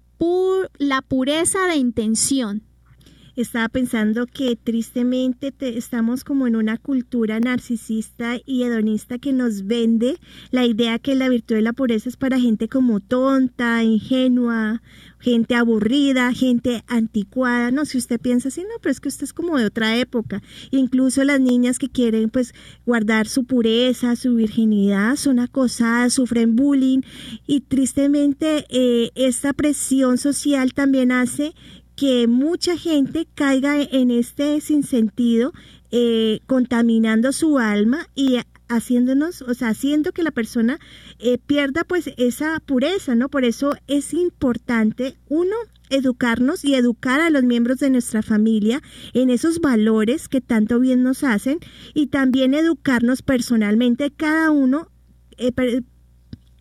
la 0.78 1.02
pureza 1.02 1.66
de 1.66 1.76
intención. 1.76 2.69
Estaba 3.40 3.70
pensando 3.70 4.26
que 4.26 4.54
tristemente 4.54 5.52
estamos 5.60 6.24
como 6.24 6.46
en 6.46 6.56
una 6.56 6.76
cultura 6.76 7.40
narcisista 7.40 8.36
y 8.44 8.64
hedonista 8.64 9.18
que 9.18 9.32
nos 9.32 9.66
vende 9.66 10.18
la 10.50 10.66
idea 10.66 10.98
que 10.98 11.14
la 11.14 11.28
virtud 11.30 11.54
de 11.54 11.62
la 11.62 11.72
pureza 11.72 12.10
es 12.10 12.18
para 12.18 12.38
gente 12.38 12.68
como 12.68 13.00
tonta, 13.00 13.82
ingenua, 13.82 14.82
gente 15.20 15.54
aburrida, 15.54 16.32
gente 16.34 16.82
anticuada. 16.86 17.70
No, 17.70 17.86
si 17.86 17.96
usted 17.96 18.20
piensa 18.20 18.48
así, 18.48 18.60
no, 18.60 18.78
pero 18.82 18.92
es 18.92 19.00
que 19.00 19.08
usted 19.08 19.24
es 19.24 19.32
como 19.32 19.58
de 19.58 19.64
otra 19.66 19.96
época. 19.96 20.42
Incluso 20.70 21.24
las 21.24 21.40
niñas 21.40 21.78
que 21.78 21.88
quieren 21.88 22.28
pues 22.28 22.52
guardar 22.84 23.26
su 23.26 23.44
pureza, 23.44 24.16
su 24.16 24.34
virginidad, 24.34 25.16
son 25.16 25.38
acosadas, 25.38 26.12
sufren 26.12 26.56
bullying 26.56 27.00
y 27.46 27.60
tristemente 27.60 28.66
eh, 28.68 29.10
esta 29.14 29.54
presión 29.54 30.18
social 30.18 30.72
también 30.74 31.12
hace 31.12 31.54
que 32.00 32.26
mucha 32.28 32.78
gente 32.78 33.28
caiga 33.34 33.78
en 33.78 34.10
este 34.10 34.62
sinsentido, 34.62 35.52
eh, 35.90 36.40
contaminando 36.46 37.30
su 37.30 37.58
alma 37.58 38.08
y 38.14 38.38
haciéndonos, 38.70 39.42
o 39.42 39.52
sea, 39.52 39.68
haciendo 39.68 40.12
que 40.12 40.22
la 40.22 40.30
persona 40.30 40.78
eh, 41.18 41.36
pierda 41.36 41.84
pues 41.84 42.10
esa 42.16 42.58
pureza, 42.60 43.14
¿no? 43.16 43.28
Por 43.28 43.44
eso 43.44 43.74
es 43.86 44.14
importante, 44.14 45.18
uno, 45.28 45.54
educarnos 45.90 46.64
y 46.64 46.74
educar 46.74 47.20
a 47.20 47.28
los 47.28 47.42
miembros 47.42 47.80
de 47.80 47.90
nuestra 47.90 48.22
familia 48.22 48.80
en 49.12 49.28
esos 49.28 49.60
valores 49.60 50.28
que 50.28 50.40
tanto 50.40 50.80
bien 50.80 51.02
nos 51.02 51.22
hacen 51.22 51.58
y 51.92 52.06
también 52.06 52.54
educarnos 52.54 53.20
personalmente 53.20 54.10
cada 54.10 54.50
uno 54.50 54.88
eh, 55.36 55.52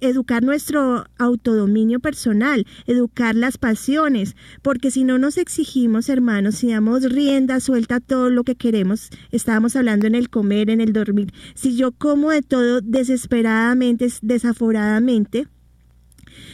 educar 0.02 0.44
nuestro 0.44 1.06
autodominio 1.18 2.00
personal, 2.00 2.66
educar 2.86 3.36
las 3.36 3.58
pasiones, 3.58 4.36
porque 4.62 4.92
si 4.92 5.04
no 5.04 5.18
nos 5.18 5.38
exigimos, 5.38 6.10
hermanos, 6.10 6.56
si 6.56 6.72
damos 6.72 7.04
rienda 7.04 7.60
suelta 7.60 7.96
a 7.96 8.00
todo 8.00 8.30
lo 8.30 8.44
que 8.44 8.56
queremos, 8.56 9.10
estábamos 9.32 9.76
hablando 9.76 10.08
en 10.08 10.16
el 10.16 10.30
comer, 10.30 10.70
en 10.70 10.82
el 10.82 10.94
dormir, 10.94 11.34
si 11.56 11.76
yo 11.76 11.92
como 11.92 12.32
de 12.32 12.42
todo 12.42 12.82
desesperadamente, 12.82 14.08
desaforadamente, 14.22 15.48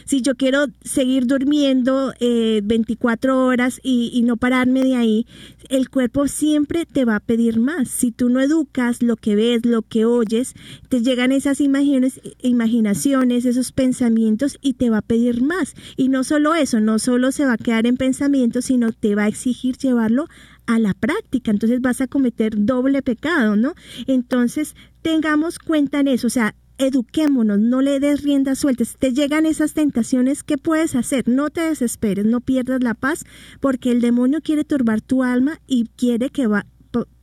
si 0.06 0.22
yo 0.22 0.36
quiero 0.36 0.66
seguir 0.82 1.26
durmiendo 1.26 2.14
24 2.20 3.32
eh, 3.32 3.36
horas 3.36 3.80
y, 3.82 4.22
no 4.24 4.36
pararme 4.36 4.82
de 4.82 4.94
ahí, 4.94 5.26
el 5.68 5.90
cuerpo 5.90 6.28
siempre 6.28 6.86
te 6.86 7.04
va 7.04 7.16
a 7.16 7.20
pedir 7.20 7.58
más. 7.58 7.88
Si 7.88 8.12
tú 8.12 8.28
no 8.28 8.40
educas 8.40 9.02
lo 9.02 9.16
que 9.16 9.36
ves, 9.36 9.66
lo 9.66 9.82
que 9.82 10.04
oyes, 10.04 10.54
te 10.88 11.02
llegan 11.02 11.32
esas 11.32 11.60
imaginaciones, 11.60 13.44
esos 13.44 13.72
pensamientos 13.72 14.58
y 14.62 14.74
te 14.74 14.90
va 14.90 14.98
a 14.98 15.02
pedir 15.02 15.42
más. 15.42 15.74
Y 15.96 16.08
no 16.08 16.24
solo 16.24 16.54
eso, 16.54 16.80
no 16.80 16.98
solo 16.98 17.32
se 17.32 17.44
va 17.44 17.54
a 17.54 17.58
quedar 17.58 17.86
en 17.86 17.96
pensamientos, 17.96 18.66
sino 18.66 18.92
te 18.92 19.16
va 19.16 19.24
a 19.24 19.28
exigir 19.28 19.76
llevarlo 19.76 20.28
a 20.66 20.78
la 20.78 20.94
práctica, 20.94 21.50
entonces 21.50 21.80
vas 21.80 22.00
a 22.00 22.08
cometer 22.08 22.64
doble 22.64 23.02
pecado, 23.02 23.56
¿no? 23.56 23.74
Entonces, 24.06 24.74
tengamos 25.02 25.58
cuenta 25.58 26.00
en 26.00 26.08
eso, 26.08 26.26
o 26.26 26.30
sea, 26.30 26.54
eduquémonos, 26.78 27.58
no 27.58 27.80
le 27.80 28.00
des 28.00 28.22
riendas 28.22 28.58
sueltas. 28.58 28.96
Te 28.98 29.12
llegan 29.12 29.46
esas 29.46 29.72
tentaciones, 29.72 30.42
¿qué 30.42 30.58
puedes 30.58 30.94
hacer? 30.94 31.28
No 31.28 31.50
te 31.50 31.62
desesperes, 31.62 32.24
no 32.24 32.40
pierdas 32.40 32.82
la 32.82 32.94
paz, 32.94 33.24
porque 33.60 33.92
el 33.92 34.00
demonio 34.00 34.40
quiere 34.42 34.64
turbar 34.64 35.00
tu 35.00 35.22
alma 35.22 35.60
y 35.66 35.88
quiere 35.96 36.30
que 36.30 36.46
va, 36.46 36.66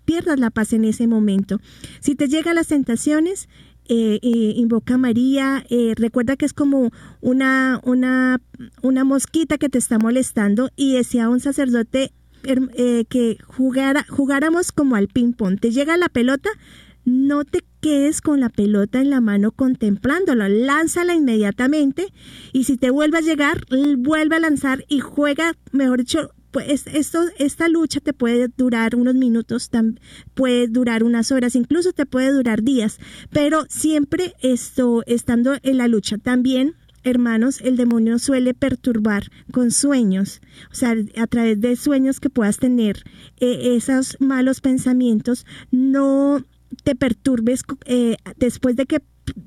pierdas 0.05 0.39
la 0.39 0.49
paz 0.49 0.73
en 0.73 0.85
ese 0.85 1.07
momento. 1.07 1.59
Si 1.99 2.15
te 2.15 2.27
llegan 2.27 2.55
las 2.55 2.67
tentaciones, 2.67 3.47
eh, 3.89 4.19
eh, 4.21 4.53
invoca 4.55 4.93
a 4.93 4.97
María, 4.97 5.65
eh, 5.69 5.93
recuerda 5.95 6.37
que 6.37 6.45
es 6.45 6.53
como 6.53 6.91
una, 7.21 7.81
una, 7.83 8.41
una 8.81 9.03
mosquita 9.03 9.57
que 9.57 9.69
te 9.69 9.77
está 9.77 9.99
molestando 9.99 10.69
y 10.75 10.93
decía 10.93 11.29
un 11.29 11.39
sacerdote 11.39 12.11
que 12.43 13.37
jugara, 13.47 14.05
jugáramos 14.09 14.73
como 14.73 14.97
al 14.97 15.07
ping-pong. 15.07 15.61
Te 15.61 15.71
llega 15.71 15.95
la 15.95 16.09
pelota, 16.09 16.49
no 17.05 17.45
te 17.45 17.63
quedes 17.81 18.21
con 18.21 18.39
la 18.39 18.49
pelota 18.49 19.01
en 19.01 19.09
la 19.09 19.21
mano 19.21 19.51
contemplándola, 19.51 20.49
lánzala 20.49 21.15
inmediatamente 21.15 22.07
y 22.51 22.63
si 22.63 22.77
te 22.77 22.89
vuelve 22.89 23.17
a 23.17 23.21
llegar, 23.21 23.65
vuelve 23.97 24.35
a 24.35 24.39
lanzar 24.39 24.85
y 24.87 24.99
juega, 24.99 25.53
mejor 25.71 25.99
dicho, 25.99 26.29
pues 26.51 26.85
esto, 26.87 27.25
esta 27.39 27.67
lucha 27.67 27.99
te 27.99 28.13
puede 28.13 28.47
durar 28.47 28.95
unos 28.95 29.15
minutos, 29.15 29.69
puede 30.35 30.67
durar 30.67 31.03
unas 31.03 31.31
horas, 31.31 31.55
incluso 31.55 31.93
te 31.93 32.05
puede 32.05 32.31
durar 32.31 32.61
días, 32.61 32.99
pero 33.31 33.65
siempre 33.69 34.33
esto, 34.41 35.03
estando 35.07 35.57
en 35.63 35.77
la 35.77 35.87
lucha 35.87 36.17
también 36.17 36.75
hermanos, 37.03 37.59
el 37.61 37.75
demonio 37.75 38.17
suele 38.17 38.53
perturbar 38.53 39.29
con 39.51 39.71
sueños, 39.71 40.41
o 40.71 40.75
sea, 40.75 40.95
a 41.17 41.27
través 41.27 41.59
de 41.59 41.75
sueños 41.75 42.19
que 42.19 42.29
puedas 42.29 42.57
tener 42.57 43.03
eh, 43.39 43.75
esos 43.75 44.17
malos 44.19 44.61
pensamientos, 44.61 45.45
no 45.69 46.45
te 46.83 46.95
perturbes 46.95 47.63
eh, 47.85 48.17
después 48.37 48.75
de 48.75 48.85
que 48.85 49.01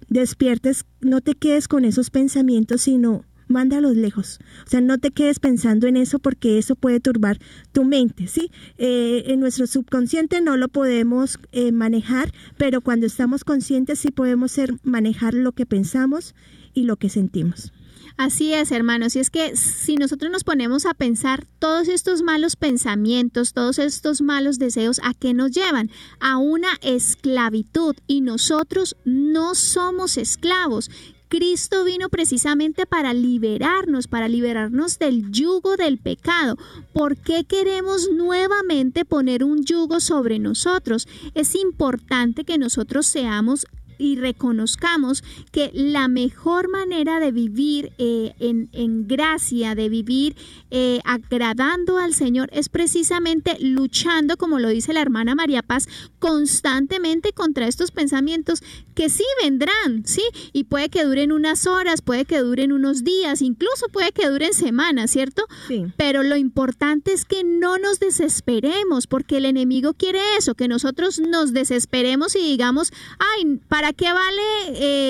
despiertes, 0.09 0.87
no 1.01 1.21
te 1.21 1.35
quedes 1.35 1.69
con 1.69 1.85
esos 1.85 2.11
pensamientos, 2.11 2.83
sino 2.83 3.25
mándalos 3.49 3.97
lejos. 3.97 4.39
O 4.67 4.71
sea, 4.71 4.81
no 4.81 4.99
te 4.99 5.11
quedes 5.11 5.39
pensando 5.39 5.87
en 5.87 5.97
eso 5.97 6.19
porque 6.19 6.59
eso 6.59 6.75
puede 6.75 7.01
turbar 7.01 7.39
tu 7.73 7.85
mente, 7.85 8.27
¿sí? 8.27 8.51
Eh, 8.79 9.25
en 9.27 9.41
nuestro 9.41 9.67
subconsciente 9.67 10.41
no 10.41 10.57
lo 10.57 10.69
podemos 10.69 11.39
eh, 11.53 11.73
manejar, 11.73 12.33
pero 12.57 12.81
cuando 12.81 13.07
estamos 13.07 13.45
conscientes 13.45 13.99
sí 13.99 14.11
podemos 14.11 14.53
ser, 14.53 14.75
manejar 14.83 15.35
lo 15.35 15.53
que 15.53 15.67
pensamos 15.67 16.35
y 16.75 16.85
lo 16.85 16.97
que 16.97 17.09
sentimos. 17.09 17.73
Así 18.17 18.55
es, 18.55 18.73
hermanos. 18.73 19.15
Y 19.15 19.19
es 19.19 19.31
que 19.31 19.57
si 19.57 19.97
nosotros 19.97 20.31
nos 20.31 20.43
ponemos 20.43 20.87
a 20.87 20.95
pensar 20.95 21.45
todos 21.59 21.89
estos 21.89 22.23
malos 22.23 22.57
pensamientos, 22.57 23.53
todos 23.53 23.79
estos 23.79 24.23
malos 24.23 24.59
deseos, 24.59 25.01
¿a 25.05 25.13
qué 25.13 25.35
nos 25.35 25.51
llevan? 25.51 25.91
A 26.19 26.39
una 26.39 26.69
esclavitud. 26.81 27.95
Y 28.07 28.23
nosotros 28.23 28.97
no 29.05 29.55
somos 29.55 30.17
esclavos. 30.17 30.91
Cristo 31.29 31.85
vino 31.85 32.09
precisamente 32.09 32.87
para 32.87 33.13
liberarnos, 33.13 34.07
para 34.07 34.29
liberarnos 34.29 34.99
del 34.99 35.31
yugo 35.31 35.77
del 35.77 35.99
pecado. 35.99 36.57
¿Por 36.93 37.17
qué 37.17 37.45
queremos 37.45 38.09
nuevamente 38.15 39.05
poner 39.05 39.43
un 39.43 39.65
yugo 39.65 40.01
sobre 40.01 40.39
nosotros? 40.39 41.09
Es 41.35 41.55
importante 41.57 42.45
que 42.45 42.59
nosotros 42.59 43.07
seamos 43.07 43.67
y 43.99 44.17
reconozcamos 44.17 45.23
que 45.53 45.71
la 45.73 46.09
mejor 46.09 46.69
manera 46.69 47.21
de 47.21 47.33
vivir 47.33 47.93
eh, 47.99 48.35
en, 48.39 49.07
gracia, 49.09 49.75
de 49.75 49.89
vivir 49.89 50.37
eh, 50.71 51.01
agradando 51.05 51.99
al 51.99 52.15
Señor, 52.15 52.49
es 52.53 52.69
precisamente 52.69 53.57
luchando, 53.61 54.37
como 54.37 54.59
lo 54.59 54.69
dice 54.69 54.93
la 54.93 55.03
hermana 55.03 55.35
María 55.35 55.63
Paz, 55.63 55.89
constantemente 56.19 57.33
contra 57.33 57.67
estos 57.67 57.91
pensamientos 57.91 58.63
que 58.95 59.09
sí 59.09 59.25
vendrán, 59.43 60.05
¿sí? 60.07 60.23
Y 60.53 60.65
puede 60.65 60.89
que 60.89 61.05
duren 61.05 61.33
unas 61.33 61.67
horas, 61.67 62.03
puede 62.03 62.25
que 62.25 62.39
duren 62.39 62.73
unos 62.73 63.05
días, 63.05 63.43
incluso 63.43 63.89
puede 63.93 64.13
que 64.13 64.29
duren 64.29 64.53
semanas, 64.53 65.11
¿cierto? 65.11 65.45
Sí. 65.69 65.87
Pero 65.97 66.23
lo 66.23 66.37
importante 66.37 67.13
es 67.13 67.25
que 67.25 67.45
no 67.45 67.79
nos 67.79 68.01
desesperemos, 68.01 69.07
porque 69.07 69.39
el 69.39 69.45
enemigo 69.45 69.95
quiere 69.95 70.21
eso, 70.39 70.55
que 70.55 70.69
nosotros 70.69 71.21
nos 71.21 71.53
desesperemos 71.53 72.35
y 72.37 72.41
digamos, 72.41 72.93
ay, 73.19 73.61
¿para 73.69 73.86
qué 73.93 74.13
vale 74.13 74.43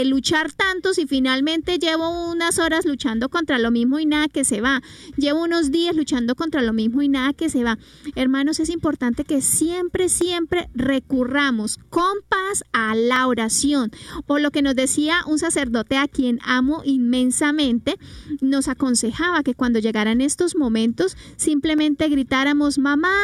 eh, 0.00 0.04
luchar 0.06 0.52
tanto 0.52 0.94
si 0.94 1.06
finalmente 1.06 1.78
llevo 1.78 2.30
unas 2.30 2.58
horas 2.58 2.84
luchando 2.84 3.28
contra 3.28 3.58
lo 3.58 3.70
mismo 3.70 3.98
y 3.98 4.06
nada 4.06 4.28
que 4.28 4.44
se 4.44 4.60
va? 4.60 4.82
Llevo 5.16 5.44
unos 5.44 5.70
días 5.70 5.94
luchando 5.94 6.34
contra 6.34 6.62
lo 6.62 6.72
mismo 6.72 7.02
y 7.02 7.08
nada 7.08 7.32
que 7.32 7.48
se 7.48 7.64
va. 7.64 7.78
Hermanos, 8.14 8.60
es 8.60 8.70
importante 8.70 9.24
que 9.24 9.40
siempre, 9.40 10.08
siempre 10.08 10.68
recurramos 10.74 11.78
con 11.90 12.14
paz 12.28 12.64
a 12.72 12.94
la 12.94 13.26
oración 13.26 13.90
o 14.26 14.38
lo 14.38 14.50
que 14.50 14.62
nos 14.62 14.74
decía 14.74 15.20
un 15.26 15.38
sacerdote 15.38 15.96
a 15.96 16.08
quien 16.08 16.38
amo 16.44 16.82
inmensamente, 16.84 17.96
nos 18.40 18.68
aconsejaba 18.68 19.42
que 19.42 19.54
cuando 19.54 19.78
llegaran 19.78 20.20
estos 20.20 20.56
momentos 20.56 21.16
simplemente 21.36 22.08
gritáramos, 22.08 22.78
mamá, 22.78 23.14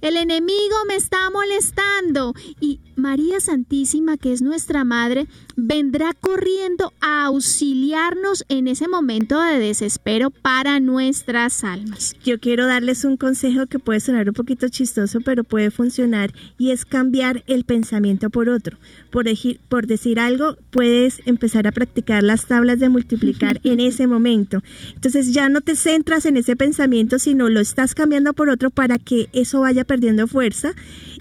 el 0.00 0.16
enemigo 0.16 0.76
me 0.88 0.96
está 0.96 1.30
molestando. 1.30 2.34
Y 2.60 2.80
María 2.96 3.40
Santísima, 3.40 4.16
que 4.16 4.32
es 4.32 4.42
nuestra 4.42 4.84
Madre, 4.84 5.26
vendrá 5.56 6.12
corriendo 6.12 6.92
a 7.00 7.24
auxiliarnos 7.26 8.44
en 8.48 8.68
ese 8.68 8.88
momento 8.88 9.40
de 9.40 9.58
desespero 9.58 10.30
para 10.30 10.80
nuestras 10.80 11.64
almas. 11.64 12.14
Yo 12.24 12.38
quiero 12.38 12.66
darles 12.66 13.04
un 13.04 13.16
consejo 13.16 13.66
que 13.66 13.78
puede 13.78 14.00
sonar 14.00 14.28
un 14.28 14.34
poquito 14.34 14.68
chistoso, 14.68 15.20
pero 15.20 15.44
puede 15.44 15.70
funcionar 15.70 16.32
y 16.58 16.70
es 16.70 16.84
cambiar 16.84 17.44
el 17.46 17.64
pensamiento 17.64 18.30
por 18.30 18.48
otro. 18.48 18.78
Por, 19.10 19.26
por 19.68 19.86
decir 19.86 20.18
algo, 20.18 20.56
puedes 20.70 21.20
empezar 21.26 21.66
a 21.66 21.72
practicar 21.72 22.22
las 22.22 22.46
tablas 22.46 22.78
de 22.78 22.88
multiplicar 22.88 23.60
en 23.64 23.80
ese 23.80 24.06
momento. 24.06 24.62
Entonces 24.94 25.32
ya 25.32 25.48
no 25.48 25.60
te 25.60 25.76
centras 25.76 26.26
en 26.26 26.36
ese 26.36 26.56
pensamiento, 26.56 27.18
sino 27.18 27.48
lo 27.48 27.60
estás 27.60 27.94
cambiando 27.94 28.32
por 28.32 28.48
otro 28.48 28.70
para 28.70 28.98
que 28.98 29.28
eso 29.32 29.60
vaya 29.60 29.84
perdiendo 29.84 30.26
fuerza 30.26 30.74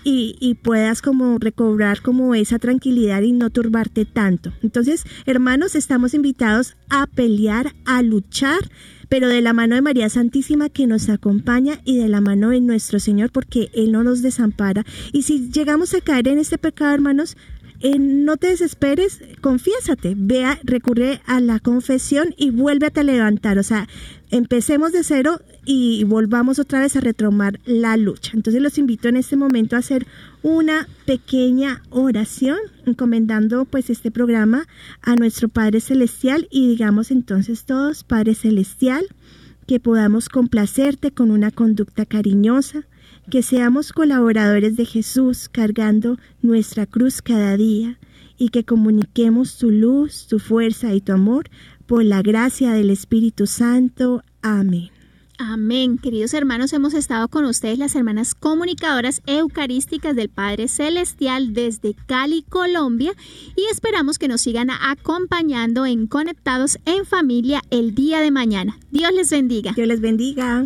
y, 0.04 0.36
y 0.40 0.56
puedas 0.56 1.02
como 1.02 1.38
recobrar 1.38 2.02
como 2.02 2.36
esa 2.36 2.60
tranquilidad 2.60 3.22
y 3.22 3.32
no 3.32 3.50
turbarte 3.50 4.06
tanto. 4.06 4.54
Entonces, 4.62 5.04
hermanos, 5.26 5.76
estamos 5.76 6.14
invitados 6.14 6.76
a 6.90 7.08
pelear, 7.08 7.74
a 7.86 8.02
luchar, 8.02 8.60
pero 9.10 9.28
de 9.28 9.42
la 9.42 9.54
mano 9.54 9.76
de 9.76 9.82
María 9.82 10.10
Santísima 10.10 10.70
que 10.70 10.88
nos 10.88 11.10
acompaña 11.10 11.80
y 11.86 11.98
de 11.98 12.10
la 12.10 12.22
mano 12.22 12.50
de 12.50 12.62
nuestro 12.62 13.00
Señor 13.00 13.32
porque 13.32 13.70
Él 13.74 13.92
no 13.92 14.04
nos 14.04 14.22
desampara. 14.22 14.86
Y 15.12 15.24
si 15.24 15.52
llegamos 15.52 15.94
a 15.94 16.02
caer 16.02 16.28
en 16.30 16.40
este 16.40 16.58
pecado, 16.58 16.94
hermanos, 16.94 17.38
eh, 17.84 18.00
no 18.00 18.38
te 18.38 18.48
desesperes, 18.48 19.20
confiésate, 19.42 20.14
vea, 20.18 20.58
recurre 20.64 21.20
a 21.26 21.42
la 21.42 21.60
confesión 21.60 22.34
y 22.38 22.50
vuélvete 22.50 23.02
a 23.02 23.04
levantar. 23.04 23.58
O 23.60 23.64
sea, 23.64 23.90
empecemos 24.32 24.94
de 24.94 25.04
cero 25.04 25.42
y 25.66 26.06
volvamos 26.06 26.60
otra 26.60 26.80
vez 26.80 26.96
a 26.96 27.02
retomar 27.02 27.60
la 27.66 27.98
lucha. 27.98 28.32
Entonces 28.36 28.62
los 28.62 28.78
invito 28.78 29.10
en 29.10 29.18
este 29.18 29.36
momento 29.36 29.76
a 29.76 29.80
hacer 29.80 30.08
una 30.44 30.88
pequeña 31.06 31.84
oración 31.90 32.58
encomendando 32.86 33.66
pues 33.66 33.90
este 33.90 34.12
programa 34.12 34.66
a 35.02 35.18
nuestro 35.18 35.50
Padre 35.50 35.82
Celestial 35.82 36.48
y 36.50 36.70
digamos 36.70 37.12
entonces 37.12 37.66
todos, 37.66 38.06
Padre 38.06 38.34
Celestial, 38.34 39.06
que 39.68 39.82
podamos 39.82 40.30
complacerte 40.30 41.12
con 41.12 41.32
una 41.32 41.52
conducta 41.52 42.06
cariñosa, 42.06 42.86
que 43.30 43.42
seamos 43.42 43.94
colaboradores 43.94 44.76
de 44.76 44.86
Jesús 44.86 45.50
cargando 45.50 46.18
nuestra 46.42 46.86
cruz 46.86 47.22
cada 47.22 47.58
día 47.58 47.98
y 48.38 48.50
que 48.50 48.64
comuniquemos 48.64 49.58
tu 49.58 49.72
luz, 49.72 50.28
tu 50.28 50.40
fuerza 50.40 50.94
y 50.94 51.02
tu 51.02 51.14
amor 51.14 51.50
por 51.86 52.04
la 52.04 52.22
gracia 52.22 52.74
del 52.74 52.90
Espíritu 52.90 53.48
Santo. 53.48 54.24
Amén. 54.42 54.90
Amén. 55.40 55.98
Queridos 55.98 56.34
hermanos, 56.34 56.74
hemos 56.74 56.94
estado 56.94 57.28
con 57.28 57.46
ustedes 57.46 57.80
las 57.80 57.96
hermanas 57.96 58.36
comunicadoras 58.36 59.22
eucarísticas 59.26 60.16
del 60.16 60.30
Padre 60.30 60.68
Celestial 60.68 61.54
desde 61.54 61.96
Cali, 62.06 62.44
Colombia, 62.48 63.14
y 63.56 63.66
esperamos 63.72 64.20
que 64.20 64.28
nos 64.28 64.42
sigan 64.42 64.70
acompañando 64.70 65.86
en 65.86 66.08
Conectados 66.08 66.78
en 66.86 67.06
Familia 67.06 67.62
el 67.72 67.96
día 67.96 68.22
de 68.22 68.32
mañana. 68.32 68.78
Dios 68.92 69.12
les 69.14 69.32
bendiga. 69.32 69.74
Dios 69.74 69.88
les 69.88 70.02
bendiga. 70.02 70.66